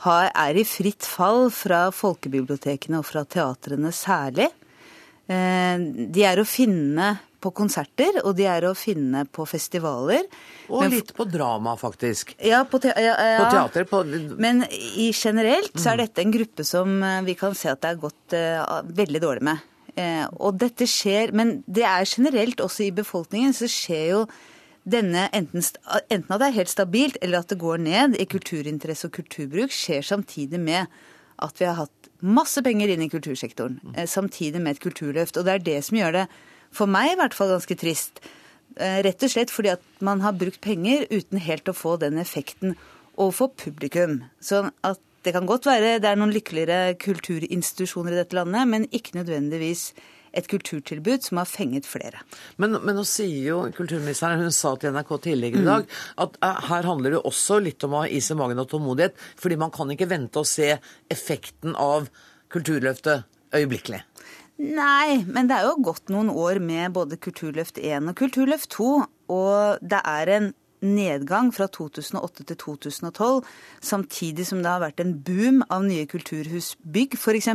er 0.06 0.58
i 0.58 0.66
fritt 0.68 1.06
fall 1.06 1.48
fra 1.50 1.88
folkebibliotekene 1.94 3.00
og 3.00 3.06
fra 3.06 3.24
teatrene 3.26 3.90
særlig. 3.94 4.50
Eh, 5.28 5.78
de 6.08 6.24
er 6.24 6.40
å 6.40 6.46
finne 6.46 7.16
på 7.38 7.52
konserter, 7.54 8.18
og 8.24 8.34
de 8.38 8.46
er 8.50 8.66
å 8.66 8.74
finne 8.74 9.24
på 9.30 9.46
festivaler. 9.46 10.24
Og 10.68 10.82
Men- 10.82 10.90
litt 10.90 11.14
på 11.14 11.24
drama, 11.30 11.76
faktisk. 11.76 12.34
ja, 12.42 12.64
på, 12.64 12.80
te 12.80 12.88
ja, 12.88 13.14
ja. 13.14 13.44
På 13.44 13.50
teater. 13.50 13.84
På... 13.84 14.02
Men 14.38 14.64
i 14.70 15.12
generelt 15.12 15.72
så 15.78 15.92
er 15.92 15.98
dette 15.98 16.18
en 16.18 16.32
gruppe 16.32 16.64
som 16.64 17.02
eh, 17.02 17.22
vi 17.22 17.34
kan 17.34 17.54
se 17.54 17.70
at 17.70 17.80
det 17.80 17.90
er 17.90 18.02
gått 18.02 18.34
uh, 18.34 18.82
veldig 18.82 19.20
dårlig 19.20 19.42
med. 19.42 19.58
Eh, 19.98 20.24
og 20.38 20.60
dette 20.62 20.86
skjer, 20.88 21.34
men 21.34 21.58
det 21.66 21.84
er 21.88 22.06
generelt 22.06 22.62
også 22.62 22.86
i 22.86 22.94
befolkningen, 22.94 23.54
så 23.56 23.68
skjer 23.70 24.06
jo 24.12 24.22
denne 24.88 25.26
enten, 25.36 25.64
enten 26.08 26.32
at 26.32 26.40
det 26.40 26.48
er 26.48 26.58
helt 26.60 26.72
stabilt, 26.72 27.18
eller 27.22 27.42
at 27.42 27.50
det 27.50 27.60
går 27.60 27.82
ned 27.84 28.16
i 28.16 28.28
kulturinteresse 28.30 29.08
og 29.08 29.16
kulturbruk, 29.18 29.74
skjer 29.74 30.06
samtidig 30.06 30.60
med 30.62 30.86
at 31.44 31.60
vi 31.60 31.66
har 31.68 31.76
hatt 31.82 32.10
masse 32.24 32.62
penger 32.66 32.90
inn 32.90 33.04
i 33.04 33.10
kultursektoren. 33.12 33.78
Eh, 33.94 34.08
samtidig 34.10 34.62
med 34.62 34.76
et 34.76 34.82
kulturløft. 34.82 35.38
Og 35.38 35.46
det 35.46 35.54
er 35.54 35.66
det 35.66 35.80
som 35.86 35.98
gjør 35.98 36.22
det, 36.22 36.26
for 36.74 36.90
meg 36.90 37.12
i 37.12 37.18
hvert 37.18 37.36
fall, 37.36 37.52
ganske 37.54 37.78
trist. 37.78 38.22
Eh, 38.76 39.00
Rett 39.06 39.22
og 39.22 39.32
slett 39.32 39.54
fordi 39.54 39.74
at 39.76 39.84
man 40.04 40.22
har 40.24 40.36
brukt 40.38 40.60
penger 40.64 41.06
uten 41.10 41.42
helt 41.42 41.70
å 41.70 41.76
få 41.76 41.96
den 42.00 42.18
effekten 42.20 42.76
overfor 43.18 43.52
publikum. 43.58 44.22
Sånn 44.44 44.70
at 44.86 45.00
det 45.24 45.34
kan 45.34 45.48
godt 45.48 45.66
være 45.68 45.98
det 46.02 46.10
er 46.10 46.20
noen 46.20 46.34
lykkeligere 46.34 46.94
kulturinstitusjoner 47.02 48.14
i 48.14 48.20
dette 48.20 48.38
landet, 48.38 48.70
men 48.70 48.86
ikke 48.94 49.18
nødvendigvis 49.18 49.90
et 50.36 50.48
kulturtilbud 50.50 51.24
som 51.24 51.40
har 51.40 51.48
fenget 51.48 51.88
flere. 51.88 52.20
Men, 52.60 52.76
men 52.84 52.98
nå 52.98 53.04
sier 53.08 53.48
jo 53.48 53.60
kulturministeren, 53.74 54.42
hun 54.42 54.54
sa 54.54 54.74
til 54.76 54.92
NRK 54.94 55.14
tidligere 55.24 55.62
i 55.62 55.68
dag, 55.68 55.88
at 56.24 56.38
eh, 56.44 56.60
her 56.68 56.88
handler 56.88 57.16
det 57.16 57.22
også 57.28 57.60
litt 57.64 57.84
om 57.86 57.96
å 57.96 58.04
ha 58.04 58.10
is 58.12 58.30
i 58.30 58.38
magen 58.38 58.60
og 58.62 58.68
tålmodighet, 58.70 59.16
fordi 59.40 59.58
man 59.60 59.72
kan 59.74 59.90
ikke 59.94 60.10
vente 60.10 60.42
og 60.42 60.48
se 60.48 60.74
effekten 61.10 61.76
av 61.78 62.10
Kulturløftet 62.48 63.26
øyeblikkelig. 63.52 63.98
Nei, 64.58 65.20
men 65.28 65.50
det 65.50 65.58
er 65.58 65.66
jo 65.68 65.82
gått 65.84 66.08
noen 66.10 66.30
år 66.32 66.62
med 66.64 66.94
både 66.96 67.18
Kulturløft 67.20 67.76
1 67.76 68.08
og 68.08 68.16
Kulturløft 68.18 68.72
2, 68.72 68.88
og 69.34 69.84
det 69.84 70.00
er 70.00 70.32
en 70.32 70.48
nedgang 70.84 71.50
fra 71.54 71.66
2008 71.72 72.46
til 72.50 72.58
2012, 72.60 73.40
samtidig 73.84 74.46
som 74.48 74.62
det 74.62 74.70
har 74.70 74.82
vært 74.82 75.02
en 75.02 75.14
boom 75.24 75.62
av 75.68 75.86
nye 75.86 76.06
kulturhusbygg, 76.10 77.18
f.eks. 77.18 77.50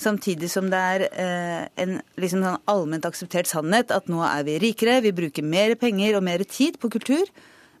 Samtidig 0.00 0.50
som 0.52 0.70
det 0.72 0.84
er 0.92 1.06
eh, 1.10 1.66
en 1.82 1.98
liksom 2.20 2.44
sånn 2.46 2.62
allment 2.70 3.08
akseptert 3.08 3.50
sannhet 3.50 3.94
at 3.94 4.10
nå 4.12 4.22
er 4.26 4.46
vi 4.46 4.60
rikere, 4.62 5.02
vi 5.04 5.14
bruker 5.16 5.46
mer 5.46 5.76
penger 5.80 6.18
og 6.18 6.26
mer 6.26 6.44
tid 6.46 6.80
på 6.82 6.92
kultur. 6.92 7.24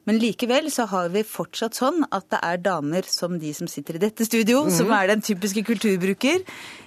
Men 0.06 0.20
likevel 0.22 0.68
så 0.70 0.86
har 0.86 1.10
vi 1.10 1.24
fortsatt 1.26 1.74
sånn 1.74 2.04
at 2.14 2.28
det 2.30 2.38
er 2.46 2.60
damer 2.62 3.06
som 3.10 3.40
de 3.42 3.50
som 3.56 3.66
sitter 3.70 3.98
i 3.98 4.02
dette 4.04 4.26
studio, 4.28 4.68
som 4.70 4.92
er 4.94 5.10
den 5.10 5.24
typiske 5.26 5.64
kulturbruker. 5.66 6.44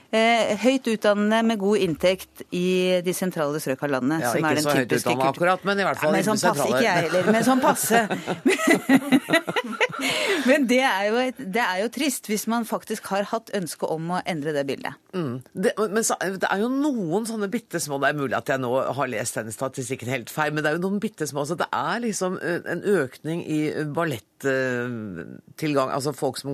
Eh, 0.10 0.55
høyt 0.57 0.88
utdannede 0.89 1.43
med 1.45 1.60
god 1.62 1.84
inntekt 1.86 2.41
i 2.49 2.97
de 3.05 3.14
sentrale 3.14 3.60
strøk 3.62 3.84
av 3.86 3.91
landet. 3.93 4.24
Ja, 4.24 4.32
som 4.32 4.41
ikke 4.41 4.49
er 4.49 4.57
den 4.57 4.66
så 4.66 4.74
høyt 4.74 4.95
utdannet 4.97 5.26
akkurat, 5.28 5.68
men 5.70 5.82
i 5.84 5.86
hvert 5.86 6.01
fall 6.01 6.16
men 6.16 6.26
sånn 6.26 6.41
passe 6.41 6.66
ikke 6.66 6.82
jeg 6.82 7.03
heller, 7.05 7.30
men 7.30 7.45
sånn 7.45 7.62
passe. 7.62 8.01
men 10.49 10.66
det 10.70 10.82
er, 10.82 11.03
jo 11.10 11.20
et, 11.22 11.43
det 11.53 11.62
er 11.62 11.84
jo 11.84 11.91
trist 11.93 12.30
hvis 12.32 12.47
man 12.49 12.66
faktisk 12.66 13.12
har 13.14 13.28
hatt 13.30 13.51
ønske 13.57 13.89
om 13.89 14.16
å 14.16 14.24
endre 14.30 14.53
det 14.55 14.66
bildet. 14.70 14.97
Mm. 15.14 15.36
Det, 15.53 15.76
men 15.78 16.05
så, 16.05 16.18
det 16.41 16.49
er 16.49 16.64
jo 16.64 16.72
noen 16.74 17.26
sånne 17.30 17.49
bitte 17.51 17.82
små 17.82 17.97
Det 18.01 18.12
er 18.12 18.18
mulig 18.20 18.38
at 18.38 18.49
jeg 18.51 18.62
nå 18.62 18.70
har 18.97 19.10
lest 19.12 19.38
denne 19.39 19.53
statistikken 19.53 20.10
helt 20.12 20.34
feil, 20.34 20.53
men 20.55 20.66
det 20.66 20.72
er 20.72 20.80
jo 20.80 20.86
noen 20.88 21.01
bitte 21.03 21.28
små. 21.30 21.45
Så 21.45 21.57
det 21.60 21.70
er 21.76 22.01
liksom 22.05 22.41
eh, 22.41 22.62
en 22.74 22.82
økning 22.97 23.45
i 23.45 23.62
ballett 23.93 24.29
ballettilgang 24.44 25.92
Altså 25.94 26.14
folk 26.16 26.38
som 26.40 26.54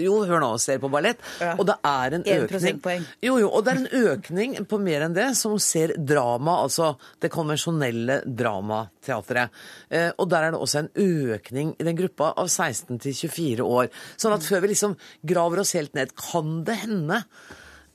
jo, 0.00 0.14
hør 0.26 0.40
nå, 0.42 0.50
ser 0.58 0.80
på 0.82 0.90
ballett. 0.92 1.20
Ja. 1.40 1.54
Og 1.58 1.66
det 1.68 1.76
er 1.86 2.16
en 2.16 2.24
økning. 2.24 3.06
Jo, 3.22 3.38
jo, 3.40 3.50
og 3.50 3.64
det 3.64 3.72
er 3.72 3.80
en 3.80 4.10
økning 4.10 4.56
på 4.68 4.80
mer 4.82 5.06
enn 5.06 5.16
det 5.16 5.30
som 5.38 5.56
ser 5.60 5.94
drama, 5.96 6.60
altså 6.64 6.94
det 7.20 7.32
konvensjonelle 7.32 8.20
dramateatret. 8.26 9.56
Eh, 9.90 10.10
og 10.16 10.28
der 10.30 10.46
er 10.46 10.54
det 10.54 10.60
også 10.60 10.84
en 10.84 10.92
økning 10.96 11.74
i 11.78 11.86
den 11.86 11.98
gruppa 11.98 12.32
av 12.40 12.48
16 12.48 13.00
til 13.00 13.16
24 13.16 13.66
år. 13.66 13.90
Sånn 14.20 14.36
at 14.36 14.46
før 14.46 14.64
vi 14.64 14.74
liksom 14.74 14.96
graver 15.26 15.64
oss 15.64 15.74
helt 15.78 15.96
ned, 15.98 16.14
kan 16.18 16.62
det 16.66 16.78
hende 16.84 17.22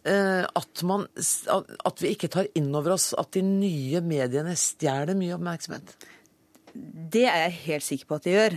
eh, 0.05 0.43
at, 0.45 0.84
man, 0.88 1.07
at 1.09 2.03
vi 2.03 2.13
ikke 2.15 2.32
tar 2.34 2.51
inn 2.57 2.71
over 2.76 2.95
oss 2.97 3.13
at 3.17 3.34
de 3.36 3.45
nye 3.45 4.03
mediene 4.05 4.55
stjeler 4.59 5.17
mye 5.17 5.38
oppmerksomhet? 5.38 5.97
Det 6.76 7.23
er 7.32 7.45
jeg 7.45 7.53
helt 7.65 7.84
sikker 7.86 8.07
på 8.09 8.17
at 8.19 8.26
de 8.28 8.34
gjør. 8.34 8.55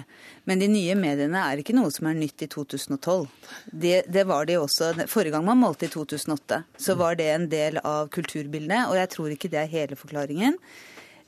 Men 0.51 0.59
de 0.59 0.67
nye 0.73 0.95
mediene 0.99 1.39
er 1.53 1.61
ikke 1.63 1.77
noe 1.77 1.93
som 1.95 2.09
er 2.11 2.17
nytt 2.19 2.43
i 2.43 2.49
2012. 2.51 3.27
Det, 3.71 4.01
det 4.11 4.25
var 4.27 4.49
de 4.49 4.57
også. 4.59 4.93
Forrige 5.07 5.37
gang 5.37 5.45
man 5.47 5.61
målte 5.61 5.87
i 5.87 5.93
2008, 5.93 6.63
så 6.83 6.97
var 6.99 7.15
det 7.21 7.29
en 7.37 7.47
del 7.53 7.79
av 7.87 8.09
kulturbildet. 8.15 8.89
Og 8.91 8.97
jeg 8.99 9.13
tror 9.15 9.35
ikke 9.37 9.51
det 9.53 9.61
er 9.63 9.71
hele 9.77 9.99
forklaringen. 10.01 10.59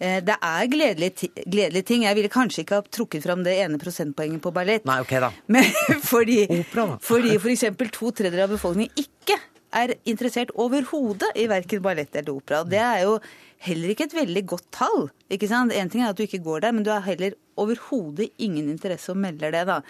Eh, 0.01 0.19
Det 0.27 0.35
er 0.43 0.67
gledelige, 0.73 1.31
gledelige 1.47 1.87
ting. 1.93 2.03
Jeg 2.09 2.17
ville 2.19 2.33
kanskje 2.33 2.65
ikke 2.65 2.81
ha 2.81 2.89
trukket 2.91 3.23
fram 3.23 3.45
det 3.47 3.55
ene 3.63 3.79
prosentpoenget 3.79 4.43
på 4.43 4.51
ballett. 4.57 4.85
Nei, 4.89 4.99
ok 5.05 5.15
da. 5.23 5.31
Men 5.47 5.71
fordi, 6.13 6.43
Opera, 6.49 6.87
da. 6.95 6.99
fordi 7.05 7.37
f.eks. 7.39 7.69
to 7.93 8.11
tredjedeler 8.11 8.49
av 8.49 8.57
befolkningen 8.57 8.91
ikke 9.07 9.39
er 9.77 9.95
interessert 10.09 10.51
overhodet 10.59 11.31
i 11.39 11.47
verken 11.51 11.83
ballett 11.85 12.15
eller 12.17 12.33
opera. 12.35 12.63
Det 12.67 12.81
er 12.83 13.03
jo 13.05 13.19
heller 13.67 13.93
ikke 13.93 14.09
et 14.09 14.17
veldig 14.17 14.43
godt 14.55 14.67
tall. 14.75 15.11
ikke 15.31 15.49
sant? 15.51 15.73
En 15.73 15.91
ting 15.93 16.03
er 16.03 16.11
at 16.11 16.19
du 16.19 16.25
ikke 16.25 16.43
går 16.43 16.65
der, 16.65 16.73
men 16.73 16.83
du 16.87 16.91
har 16.91 17.05
heller 17.07 17.37
overhodet 17.61 18.31
ingen 18.39 18.71
interesse 18.73 19.13
og 19.13 19.21
melder 19.21 19.53
det 19.55 19.67
da, 19.69 19.81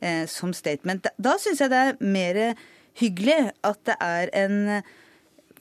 eh, 0.00 0.26
som 0.30 0.52
statement. 0.52 1.02
Da, 1.02 1.10
da 1.18 1.36
syns 1.40 1.60
jeg 1.64 1.72
det 1.72 1.80
er 1.80 1.98
mer 2.00 2.40
hyggelig 3.00 3.40
at 3.64 3.80
det 3.88 3.96
er 4.00 4.30
en 4.44 4.58
eh, 4.78 4.82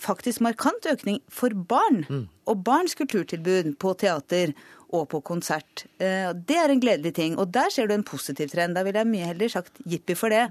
faktisk 0.03 0.41
markant 0.43 0.85
økning 0.91 1.21
for 1.31 1.53
barn 1.55 2.03
og 2.49 2.63
barns 2.65 2.93
kulturtilbud 2.99 3.75
på 3.79 3.93
teater 4.01 4.51
og 4.93 5.07
på 5.09 5.21
konsert. 5.25 5.85
Eh, 5.97 6.33
Det 6.35 6.57
er 6.59 6.69
en 6.69 6.81
gledelig 6.83 7.13
ting. 7.15 7.37
Og 7.39 7.49
der 7.53 7.71
ser 7.73 7.87
du 7.87 7.93
en 7.95 8.03
positiv 8.05 8.49
trend. 8.51 8.75
Da 8.75 8.83
ville 8.83 8.99
jeg 8.99 9.09
mye 9.09 9.25
heller 9.31 9.49
sagt 9.49 9.79
jippi 9.89 10.13
for 10.13 10.29
det, 10.29 10.49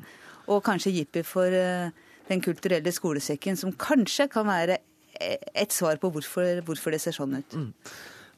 og 0.49 0.65
kanskje 0.65 0.91
jippi 0.97 1.23
for 1.23 1.47
eh, 1.47 1.91
Den 2.31 2.43
kulturelle 2.45 2.93
skolesekken, 2.95 3.59
som 3.59 3.75
kanskje 3.75 4.29
kan 4.33 4.47
være 4.49 4.79
eh, 5.19 5.39
et 5.65 5.75
svar 5.75 6.01
på 6.03 6.13
hvorfor, 6.15 6.63
hvorfor 6.67 6.95
det 6.95 7.03
ser 7.03 7.17
sånn 7.17 7.41
ut. 7.41 7.57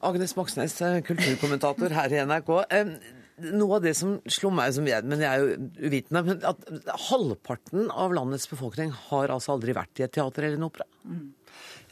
Agnes 0.05 0.35
Moxnes, 0.37 0.75
eh, 0.85 1.01
kulturkommentator 1.05 1.93
her 1.95 2.13
i 2.13 2.23
NRK. 2.25 2.51
Noe 3.45 3.77
av 3.77 3.83
det 3.83 3.91
som 3.99 4.13
slo 4.31 4.49
meg 4.55 4.71
som 4.77 4.85
jeg, 4.87 5.03
men 5.03 5.19
jeg 5.19 5.27
er 5.27 5.41
jo 5.43 5.87
uvitende, 5.89 6.21
men 6.23 6.45
at 6.47 6.61
halvparten 7.09 7.89
av 7.91 8.13
landets 8.15 8.47
befolkning 8.47 8.93
har 9.09 9.33
altså 9.33 9.57
aldri 9.57 9.75
vært 9.75 9.99
i 9.99 10.05
et 10.05 10.13
teater 10.15 10.47
eller 10.47 10.61
en 10.61 10.69
opera. 10.69 10.87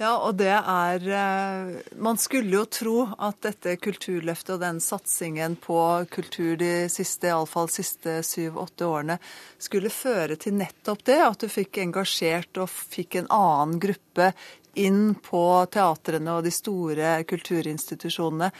Ja, 0.04 0.18
og 0.20 0.36
det 0.36 0.52
er 0.52 1.06
eh, 1.16 1.92
Man 2.02 2.18
skulle 2.20 2.58
jo 2.58 2.64
tro 2.68 2.96
at 3.24 3.38
dette 3.46 3.78
kulturløftet 3.80 4.58
og 4.58 4.64
den 4.64 4.82
satsingen 4.84 5.56
på 5.64 5.78
kultur 6.12 6.58
de 6.60 6.90
siste, 6.92 7.30
iallfall 7.30 7.70
siste 7.72 8.18
syv-åtte 8.28 8.90
årene 8.90 9.16
skulle 9.62 9.94
føre 9.94 10.36
til 10.36 10.58
nettopp 10.60 11.06
det. 11.08 11.20
At 11.24 11.46
du 11.46 11.48
fikk 11.52 11.80
engasjert 11.86 12.60
og 12.60 12.72
fikk 12.74 13.22
en 13.22 13.32
annen 13.32 13.80
gruppe 13.84 14.34
inn 14.74 15.14
på 15.24 15.44
teatrene 15.72 16.36
og 16.36 16.44
de 16.44 16.52
store 16.52 17.16
kulturinstitusjonene. 17.30 18.52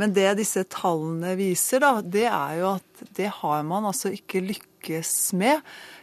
Men 0.00 0.16
det 0.16 0.32
disse 0.40 0.64
tallene 0.72 1.36
viser, 1.38 1.84
da, 1.84 2.00
det 2.02 2.26
er 2.32 2.58
jo 2.62 2.70
at 2.72 3.06
det 3.18 3.30
har 3.42 3.62
man 3.68 3.86
altså 3.92 4.10
ikke 4.16 4.42
lykkes 4.48 5.14
med. 5.38 5.60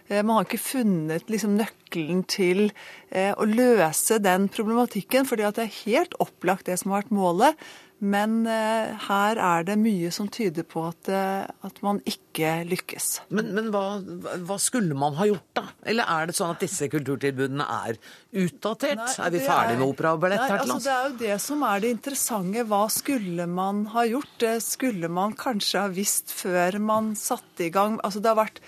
Eh, 0.09 0.23
Man 0.23 0.37
har 0.37 0.47
ikke 0.47 0.61
funnet 0.61 1.31
liksom, 1.31 1.57
nøkkelen 1.59 2.23
til 2.29 2.69
eh, 3.09 3.33
å 3.35 3.47
løse 3.47 4.19
den 4.23 4.47
problematikken, 4.53 5.27
fordi 5.27 5.47
det 5.57 5.65
er 5.67 5.77
helt 5.83 6.17
opplagt 6.23 6.67
det 6.69 6.79
som 6.79 6.93
har 6.93 7.03
vært 7.03 7.15
målet. 7.15 7.67
Men 7.99 8.43
eh, 8.45 8.93
her 9.07 9.39
er 9.41 9.63
det 9.65 9.73
mye 9.81 10.11
som 10.13 10.27
tyder 10.29 10.65
på 10.69 10.83
at, 10.85 11.09
eh, 11.09 11.47
at 11.65 11.79
man 11.81 11.97
ikke 12.05 12.59
lykkes. 12.69 13.07
Men, 13.33 13.49
men 13.55 13.71
hva, 13.73 13.97
hva 14.45 14.57
skulle 14.61 14.93
man 14.97 15.17
ha 15.17 15.25
gjort, 15.25 15.47
da? 15.57 15.63
Eller 15.81 16.05
er 16.13 16.29
det 16.29 16.35
sånn 16.37 16.53
at 16.53 16.61
disse 16.61 16.89
kulturtilbudene 16.93 17.65
er 17.65 17.97
utdatert? 18.37 19.01
Nei, 19.01 19.15
er 19.25 19.33
vi 19.33 19.41
ferdige 19.41 19.79
er, 19.79 19.81
med 19.81 19.87
opera 19.87 20.13
og 20.13 20.21
ballett 20.21 20.45
her 20.45 20.61
til 20.61 20.75
altså. 20.75 20.85
Det 20.85 20.93
er 20.93 21.07
jo 21.07 21.17
det 21.23 21.39
som 21.47 21.65
er 21.65 21.81
det 21.81 21.93
interessante. 21.95 22.67
Hva 22.69 22.83
skulle 22.93 23.49
man 23.49 23.81
ha 23.95 24.05
gjort? 24.05 24.35
Det 24.45 24.55
skulle 24.67 25.09
man 25.09 25.33
kanskje 25.39 25.87
ha 25.87 25.89
visst 25.97 26.35
før 26.37 26.77
man 26.77 27.15
satte 27.17 27.65
i 27.65 27.73
gang. 27.73 27.97
Altså, 28.05 28.21
det 28.21 28.29
har 28.29 28.43
vært 28.43 28.61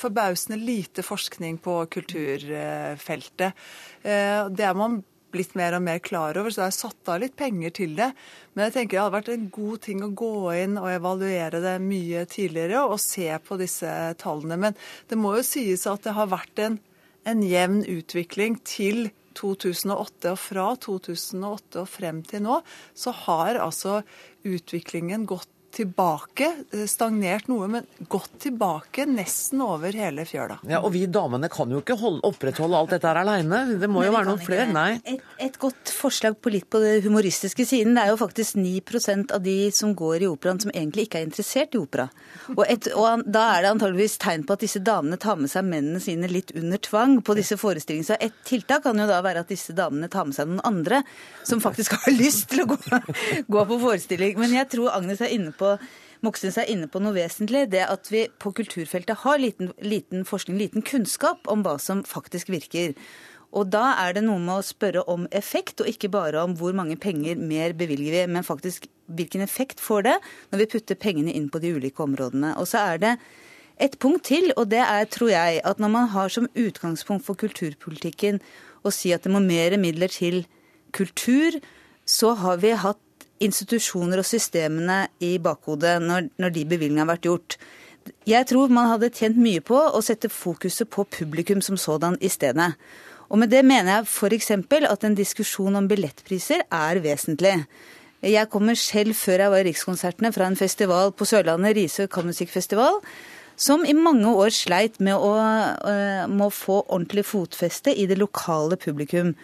forbausende 0.00 0.56
lite 0.60 1.04
forskning 1.04 1.60
på 1.64 1.82
kulturfeltet. 1.92 3.52
Eh, 4.02 4.48
Det 4.48 4.64
er 4.64 4.74
man 4.76 5.02
blitt 5.32 5.54
mer 5.58 5.76
og 5.78 5.84
mer 5.86 6.00
klar 6.02 6.38
over, 6.38 6.52
så 6.52 6.64
jeg 6.64 6.72
har 6.72 6.76
satt 6.76 7.10
av 7.12 7.20
litt 7.22 7.36
penger 7.38 7.74
til 7.76 7.94
det. 7.98 8.10
Men 8.54 8.66
jeg 8.66 8.76
tenker 8.76 8.96
det 8.96 9.02
hadde 9.02 9.16
vært 9.16 9.32
en 9.34 9.46
god 9.54 9.82
ting 9.86 10.02
å 10.04 10.10
gå 10.22 10.32
inn 10.58 10.76
og 10.80 10.90
evaluere 10.92 11.62
det 11.62 11.76
mye 11.84 12.24
tidligere 12.30 12.82
og 12.86 12.98
se 13.02 13.28
på 13.46 13.60
disse 13.60 13.92
tallene. 14.20 14.58
Men 14.66 14.78
det 15.10 15.20
må 15.20 15.36
jo 15.38 15.46
sies 15.46 15.86
at 15.90 16.06
det 16.06 16.16
har 16.18 16.30
vært 16.32 16.64
en, 16.66 16.80
en 17.28 17.46
jevn 17.46 17.84
utvikling 17.88 18.58
til 18.66 19.10
2008. 19.38 20.34
Og 20.34 20.40
fra 20.40 20.66
2008 20.82 21.84
og 21.84 21.88
frem 21.90 22.24
til 22.26 22.44
nå 22.46 22.60
så 22.98 23.14
har 23.26 23.60
altså 23.62 24.00
utviklingen 24.46 25.28
gått 25.30 25.50
tilbake, 25.74 26.48
eh, 26.72 26.86
stagnert 26.90 27.48
noe, 27.50 27.68
men 27.70 27.86
gått 28.10 28.38
tilbake 28.42 29.06
nesten 29.08 29.62
over 29.64 29.94
hele 29.94 30.24
fjøla. 30.28 30.58
Ja, 30.68 30.80
Og 30.80 30.92
vi 30.92 31.06
damene 31.06 31.48
kan 31.52 31.70
jo 31.70 31.80
ikke 31.80 31.96
holde, 31.98 32.22
opprettholde 32.26 32.76
alt 32.76 32.90
dette 32.90 33.06
her 33.06 33.20
aleine. 33.22 33.78
Det 33.80 33.88
må 33.88 34.02
jo 34.04 34.10
Nei, 34.10 34.10
jo 34.10 34.16
være 34.16 34.28
noen 34.30 34.44
flere. 34.44 34.66
Nei. 34.72 35.00
Et, 35.04 35.22
et 35.38 35.58
godt 35.58 35.92
forslag 35.94 36.38
på 36.40 36.52
litt 36.52 36.68
på 36.70 36.80
det 36.82 37.04
humoristiske 37.04 37.66
siden. 37.66 37.94
Det 37.94 38.04
er 38.04 38.12
jo 38.12 38.18
faktisk 38.20 38.58
9% 38.58 39.34
av 39.36 39.42
de 39.44 39.56
som 39.74 39.94
går 39.94 40.24
i 40.24 40.30
operaen 40.30 40.60
som 40.60 40.72
egentlig 40.74 41.06
ikke 41.08 41.20
er 41.20 41.28
interessert 41.28 41.74
i 41.74 41.80
opera. 41.80 42.08
Og, 42.56 42.64
et, 42.66 42.90
og 42.94 43.24
da 43.26 43.46
er 43.56 43.64
det 43.64 43.72
antageligvis 43.74 44.18
tegn 44.22 44.46
på 44.46 44.56
at 44.56 44.64
disse 44.64 44.82
damene 44.82 45.18
tar 45.20 45.38
med 45.40 45.52
seg 45.52 45.66
mennene 45.68 46.00
sine 46.02 46.30
litt 46.30 46.52
under 46.56 46.78
tvang 46.82 47.20
på 47.22 47.36
disse 47.38 47.58
forestillingene. 47.60 48.10
Så 48.10 48.18
et 48.20 48.34
tiltak 48.48 48.84
kan 48.86 48.98
jo 48.98 49.06
da 49.10 49.20
være 49.24 49.44
at 49.44 49.52
disse 49.52 49.74
damene 49.76 50.10
tar 50.10 50.26
med 50.28 50.36
seg 50.36 50.50
noen 50.50 50.64
andre 50.66 51.02
som 51.46 51.62
faktisk 51.62 51.94
har 51.98 52.16
lyst 52.22 52.48
til 52.50 52.64
å 52.64 52.70
gå, 52.72 52.78
gå 53.46 53.64
på 53.70 53.80
forestilling. 53.84 54.38
Men 54.40 54.54
jeg 54.58 54.70
tror 54.74 54.94
Agnes 54.96 55.20
er 55.22 55.34
inne 55.36 55.52
på 55.56 55.59
Moxnes 56.24 56.58
er 56.60 56.68
inne 56.68 56.88
på 56.90 57.00
noe 57.00 57.16
vesentlig. 57.16 57.66
Det 57.72 57.82
at 57.86 58.10
vi 58.12 58.26
på 58.42 58.52
kulturfeltet 58.56 59.22
har 59.24 59.40
liten, 59.40 59.72
liten 59.80 60.26
forskning, 60.28 60.58
liten 60.60 60.84
kunnskap 60.86 61.48
om 61.50 61.64
hva 61.66 61.78
som 61.80 62.04
faktisk 62.08 62.52
virker. 62.52 62.96
Og 63.50 63.70
da 63.72 63.96
er 63.98 64.14
det 64.14 64.22
noe 64.26 64.38
med 64.38 64.60
å 64.60 64.66
spørre 64.66 65.02
om 65.10 65.26
effekt, 65.34 65.82
og 65.82 65.90
ikke 65.90 66.12
bare 66.12 66.42
om 66.44 66.54
hvor 66.58 66.74
mange 66.76 66.96
penger 67.00 67.40
mer 67.40 67.74
bevilger 67.74 68.14
vi, 68.14 68.24
men 68.30 68.46
faktisk 68.46 68.86
hvilken 69.10 69.42
effekt 69.42 69.82
får 69.82 70.04
det 70.06 70.16
når 70.52 70.60
vi 70.60 70.68
putter 70.76 70.98
pengene 70.98 71.34
inn 71.34 71.48
på 71.50 71.58
de 71.62 71.72
ulike 71.74 72.04
områdene. 72.04 72.54
Og 72.62 72.68
så 72.70 72.84
er 72.92 73.02
det 73.02 73.16
et 73.82 73.96
punkt 73.98 74.28
til, 74.28 74.52
og 74.60 74.68
det 74.70 74.82
er, 74.84 75.08
tror 75.10 75.32
jeg, 75.32 75.60
at 75.66 75.82
når 75.82 75.90
man 75.96 76.08
har 76.14 76.30
som 76.30 76.46
utgangspunkt 76.54 77.26
for 77.26 77.38
kulturpolitikken 77.40 78.38
å 78.86 78.92
si 78.94 79.10
at 79.16 79.26
det 79.26 79.32
må 79.34 79.42
mer 79.42 79.74
midler 79.80 80.12
til 80.12 80.44
kultur, 80.94 81.58
så 82.06 82.34
har 82.38 82.60
vi 82.62 82.74
hatt 82.76 83.00
institusjoner 83.40 84.20
og 84.20 84.28
systemene 84.28 85.04
i 85.24 85.36
bakhodet 85.42 85.98
når, 86.04 86.30
når 86.40 86.56
de 86.56 86.64
bevilgningene 86.68 87.04
har 87.06 87.12
vært 87.14 87.28
gjort. 87.28 87.56
Jeg 88.28 88.48
tror 88.50 88.72
man 88.72 88.90
hadde 88.92 89.12
tjent 89.14 89.38
mye 89.40 89.62
på 89.64 89.76
å 89.76 90.00
sette 90.04 90.30
fokuset 90.32 90.88
på 90.92 91.06
publikum 91.08 91.62
som 91.64 91.78
sådan 91.80 92.18
i 92.20 92.30
stedet. 92.32 92.72
Og 93.30 93.38
med 93.38 93.52
det 93.52 93.62
mener 93.64 94.00
jeg 94.00 94.08
f.eks. 94.08 94.50
at 94.90 95.04
en 95.06 95.16
diskusjon 95.16 95.78
om 95.78 95.88
billettpriser 95.88 96.64
er 96.66 97.02
vesentlig. 97.04 97.54
Jeg 98.20 98.50
kommer 98.52 98.76
selv, 98.76 99.14
før 99.16 99.46
jeg 99.46 99.52
var 99.52 99.62
i 99.62 99.68
Rikskonsertene, 99.70 100.32
fra 100.34 100.48
en 100.50 100.58
festival 100.58 101.12
på 101.16 101.24
Sørlandet, 101.24 101.76
Risør 101.78 102.10
Kammermusikkfestival, 102.10 102.98
som 103.56 103.84
i 103.84 103.94
mange 103.96 104.28
år 104.28 104.52
sleit 104.52 104.98
med 105.00 105.14
å, 105.14 105.32
eh, 105.88 106.26
med 106.26 106.46
å 106.48 106.52
få 106.52 106.82
ordentlig 106.88 107.24
fotfeste 107.28 107.94
i 107.96 108.06
det 108.06 108.18
lokale 108.18 108.76
publikum 108.76 109.34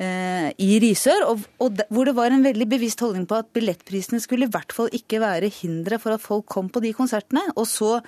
i 0.00 0.78
Risør, 0.82 1.26
og, 1.28 1.40
og 1.60 1.76
de- 1.78 1.84
hvor 1.92 2.08
det 2.08 2.14
var 2.16 2.32
en 2.32 2.42
veldig 2.42 2.66
bevisst 2.68 3.00
holdning 3.04 3.26
på 3.28 3.36
at 3.38 3.52
billettprisene 3.54 4.18
skulle 4.20 4.48
i 4.48 4.50
hvert 4.50 4.72
fall 4.72 4.88
ikke 4.92 5.20
være 5.22 5.50
hindre 5.52 5.98
for 6.02 6.16
at 6.16 6.20
folk 6.24 6.46
kom 6.50 6.68
på 6.72 6.80
de 6.82 6.92
konsertene. 6.96 7.44
Og 7.56 7.66
så 7.70 8.00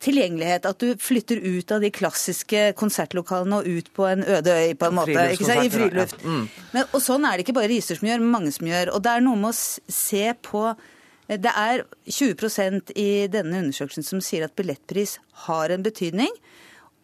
tilgjengelighet, 0.00 0.64
at 0.64 0.80
du 0.80 0.94
flytter 1.00 1.40
ut 1.44 1.72
av 1.76 1.82
de 1.84 1.90
klassiske 1.92 2.70
konsertlokalene 2.80 3.58
og 3.60 3.66
ut 3.68 3.90
på 3.96 4.06
en 4.08 4.22
øde 4.24 4.54
øy, 4.56 4.70
på 4.80 4.88
en 4.88 4.96
måte. 4.96 5.26
Ikke 5.34 5.48
sant? 5.48 5.64
I 5.66 5.72
friluft. 5.74 6.22
ja. 6.24 6.28
Mm. 6.28 6.46
Men, 6.72 6.86
og 6.96 7.02
sånn 7.04 7.26
er 7.28 7.36
det 7.36 7.44
ikke 7.44 7.56
bare 7.58 7.68
Risør 7.72 8.00
som 8.00 8.08
gjør, 8.08 8.22
men 8.24 8.32
mange 8.32 8.52
som 8.56 8.70
gjør. 8.70 8.94
Og 8.96 9.04
det 9.04 9.12
er 9.12 9.26
noe 9.26 9.40
med 9.40 9.52
å 9.52 9.92
se 10.00 10.24
på 10.50 10.64
Det 11.30 11.52
er 11.54 11.84
20% 12.10 12.90
i 12.98 13.28
denne 13.30 13.60
undersøkelsen 13.62 14.02
som 14.02 14.18
sier 14.24 14.48
at 14.48 14.56
billettpris 14.58 15.18
har 15.46 15.70
en 15.70 15.84
betydning. 15.84 16.32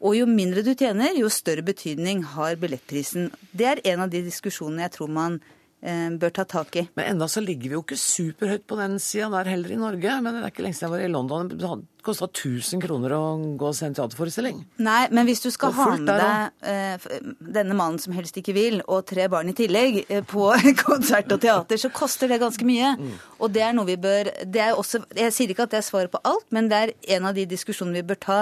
Og 0.05 0.17
jo 0.19 0.29
mindre 0.29 0.65
du 0.65 0.75
tjener, 0.77 1.17
jo 1.17 1.31
større 1.33 1.65
betydning 1.65 2.23
har 2.35 2.59
billettprisen. 2.61 3.31
Det 3.57 3.71
er 3.71 3.85
en 3.93 4.05
av 4.05 4.13
de 4.13 4.25
diskusjonene 4.27 4.85
jeg 4.85 4.97
tror 4.99 5.13
man 5.13 5.39
eh, 5.81 6.11
bør 6.21 6.35
ta 6.37 6.45
tak 6.49 6.77
i. 6.77 6.85
Men 6.99 7.15
enda 7.15 7.29
så 7.33 7.41
ligger 7.41 7.71
vi 7.71 7.79
jo 7.79 7.83
ikke 7.85 7.99
superhøyt 8.01 8.67
på 8.69 8.77
den 8.81 8.99
sida 9.01 9.31
der 9.33 9.49
heller 9.55 9.73
i 9.73 9.79
Norge. 9.81 10.19
Men 10.21 10.37
det 10.37 10.43
er 10.43 10.53
ikke 10.53 10.67
lenge 10.67 10.77
siden 10.77 10.91
jeg 10.91 10.95
var 10.99 11.05
i 11.07 11.15
London. 11.15 11.49
Det 11.53 11.71
kosta 12.07 12.29
1000 12.29 12.85
kroner 12.85 13.15
å 13.17 13.23
gå 13.59 13.71
og 13.71 13.75
se 13.75 13.89
en 13.89 13.97
teaterforestilling. 13.97 14.61
Nei, 14.85 15.01
men 15.17 15.27
hvis 15.27 15.43
du 15.43 15.49
skal 15.55 15.73
ha 15.75 15.89
med 15.97 16.13
deg 16.13 16.69
eh, 16.71 17.09
denne 17.57 17.75
mannen 17.79 17.99
som 18.03 18.15
helst 18.15 18.37
ikke 18.37 18.55
vil, 18.57 18.79
og 18.85 19.09
tre 19.09 19.27
barn 19.33 19.51
i 19.51 19.57
tillegg, 19.57 20.03
eh, 20.13 20.23
på 20.29 20.53
konsert 20.85 21.33
og 21.33 21.41
teater, 21.43 21.81
så 21.81 21.91
koster 21.95 22.31
det 22.31 22.43
ganske 22.45 22.69
mye. 22.69 22.93
Og 23.41 23.51
det 23.57 23.65
er 23.65 23.75
noe 23.77 23.89
vi 23.89 23.97
bør 23.97 24.29
det 24.45 24.63
er 24.69 24.77
også, 24.77 25.07
Jeg 25.17 25.33
sier 25.33 25.57
ikke 25.57 25.67
at 25.67 25.73
det 25.73 25.81
er 25.81 25.89
svaret 25.89 26.13
på 26.13 26.21
alt, 26.21 26.47
men 26.55 26.69
det 26.69 26.85
er 26.85 26.97
en 27.17 27.33
av 27.33 27.37
de 27.37 27.49
diskusjonene 27.49 28.03
vi 28.03 28.11
bør 28.13 28.25
ta 28.29 28.41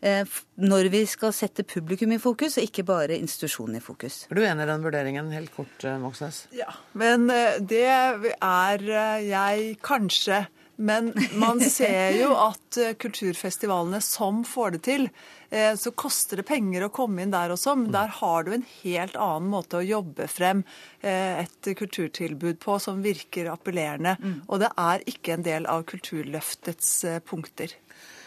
når 0.00 0.90
vi 0.92 1.00
skal 1.08 1.32
sette 1.34 1.64
publikum 1.66 2.12
i 2.12 2.20
fokus, 2.22 2.58
og 2.58 2.66
ikke 2.68 2.84
bare 2.86 3.16
institusjonen 3.16 3.78
i 3.78 3.84
fokus. 3.84 4.26
Er 4.30 4.38
du 4.38 4.44
enig 4.44 4.66
i 4.66 4.70
den 4.70 4.84
vurderingen, 4.84 5.32
helt 5.34 5.54
kort, 5.56 5.74
eh, 5.84 5.96
Moxnes? 5.98 6.46
Ja, 6.54 6.68
men 6.92 7.30
eh, 7.32 7.58
det 7.60 7.86
er 7.88 8.86
eh, 8.86 9.26
jeg 9.30 9.78
kanskje. 9.82 10.46
Men 10.76 11.14
man 11.32 11.60
ser 11.72 12.16
jo 12.18 12.34
at 12.36 12.78
eh, 12.80 12.94
kulturfestivalene 13.00 14.00
som 14.04 14.42
får 14.44 14.76
det 14.76 14.82
til, 14.86 15.08
eh, 15.50 15.72
så 15.78 15.92
koster 15.96 16.40
det 16.40 16.46
penger 16.50 16.86
å 16.86 16.92
komme 16.92 17.24
inn 17.24 17.32
der 17.32 17.54
også. 17.54 17.76
Men 17.80 17.94
der 17.94 18.12
har 18.18 18.44
du 18.44 18.52
en 18.56 18.66
helt 18.82 19.16
annen 19.16 19.48
måte 19.52 19.80
å 19.80 19.86
jobbe 19.86 20.28
frem 20.30 20.62
eh, 21.00 21.46
et 21.46 21.72
kulturtilbud 21.78 22.60
på 22.62 22.78
som 22.82 23.00
virker 23.04 23.50
appellerende. 23.54 24.16
Og 24.46 24.60
det 24.62 24.72
er 24.76 25.08
ikke 25.08 25.36
en 25.36 25.46
del 25.46 25.68
av 25.70 25.86
Kulturløftets 25.88 26.92
eh, 27.08 27.20
punkter. 27.24 27.72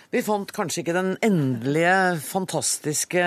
Vi 0.09 0.23
fant 0.25 0.49
kanskje 0.49 0.81
ikke 0.81 0.93
den 0.95 1.11
endelige, 1.21 2.17
fantastiske 2.25 3.21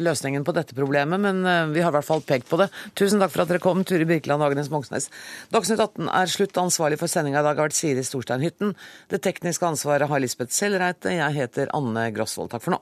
løsningen 0.00 0.46
på 0.46 0.54
dette 0.56 0.72
problemet, 0.76 1.20
men 1.20 1.42
eh, 1.44 1.66
vi 1.74 1.82
har 1.84 1.92
i 1.92 1.96
hvert 1.98 2.06
fall 2.06 2.24
pekt 2.24 2.48
på 2.48 2.56
det. 2.62 2.70
Tusen 2.96 3.20
takk 3.20 3.34
for 3.34 3.44
at 3.44 3.52
dere 3.52 3.60
kom, 3.60 3.82
Turi 3.84 4.06
Birkeland 4.08 4.40
og 4.40 4.54
Agnes 4.54 4.72
Moxnes. 4.72 5.10
Dagsnytt 5.52 5.84
18 5.84 6.08
er 6.08 6.32
slutt. 6.32 6.56
Ansvarlig 6.64 6.96
for 7.02 7.12
sendinga 7.12 7.42
i 7.42 7.44
dag 7.44 7.60
har 7.60 7.68
vært 7.68 7.76
Siri 7.76 8.06
Storstein 8.08 8.40
Hytten. 8.40 8.72
Det 9.12 9.20
tekniske 9.26 9.68
ansvaret 9.68 10.08
har 10.08 10.24
Lisbeth 10.24 10.56
Sellreite. 10.56 11.12
Jeg 11.12 11.36
heter 11.36 11.68
Anne 11.76 12.08
Grosvold. 12.16 12.54
Takk 12.56 12.64
for 12.64 12.78
nå. 12.78 12.80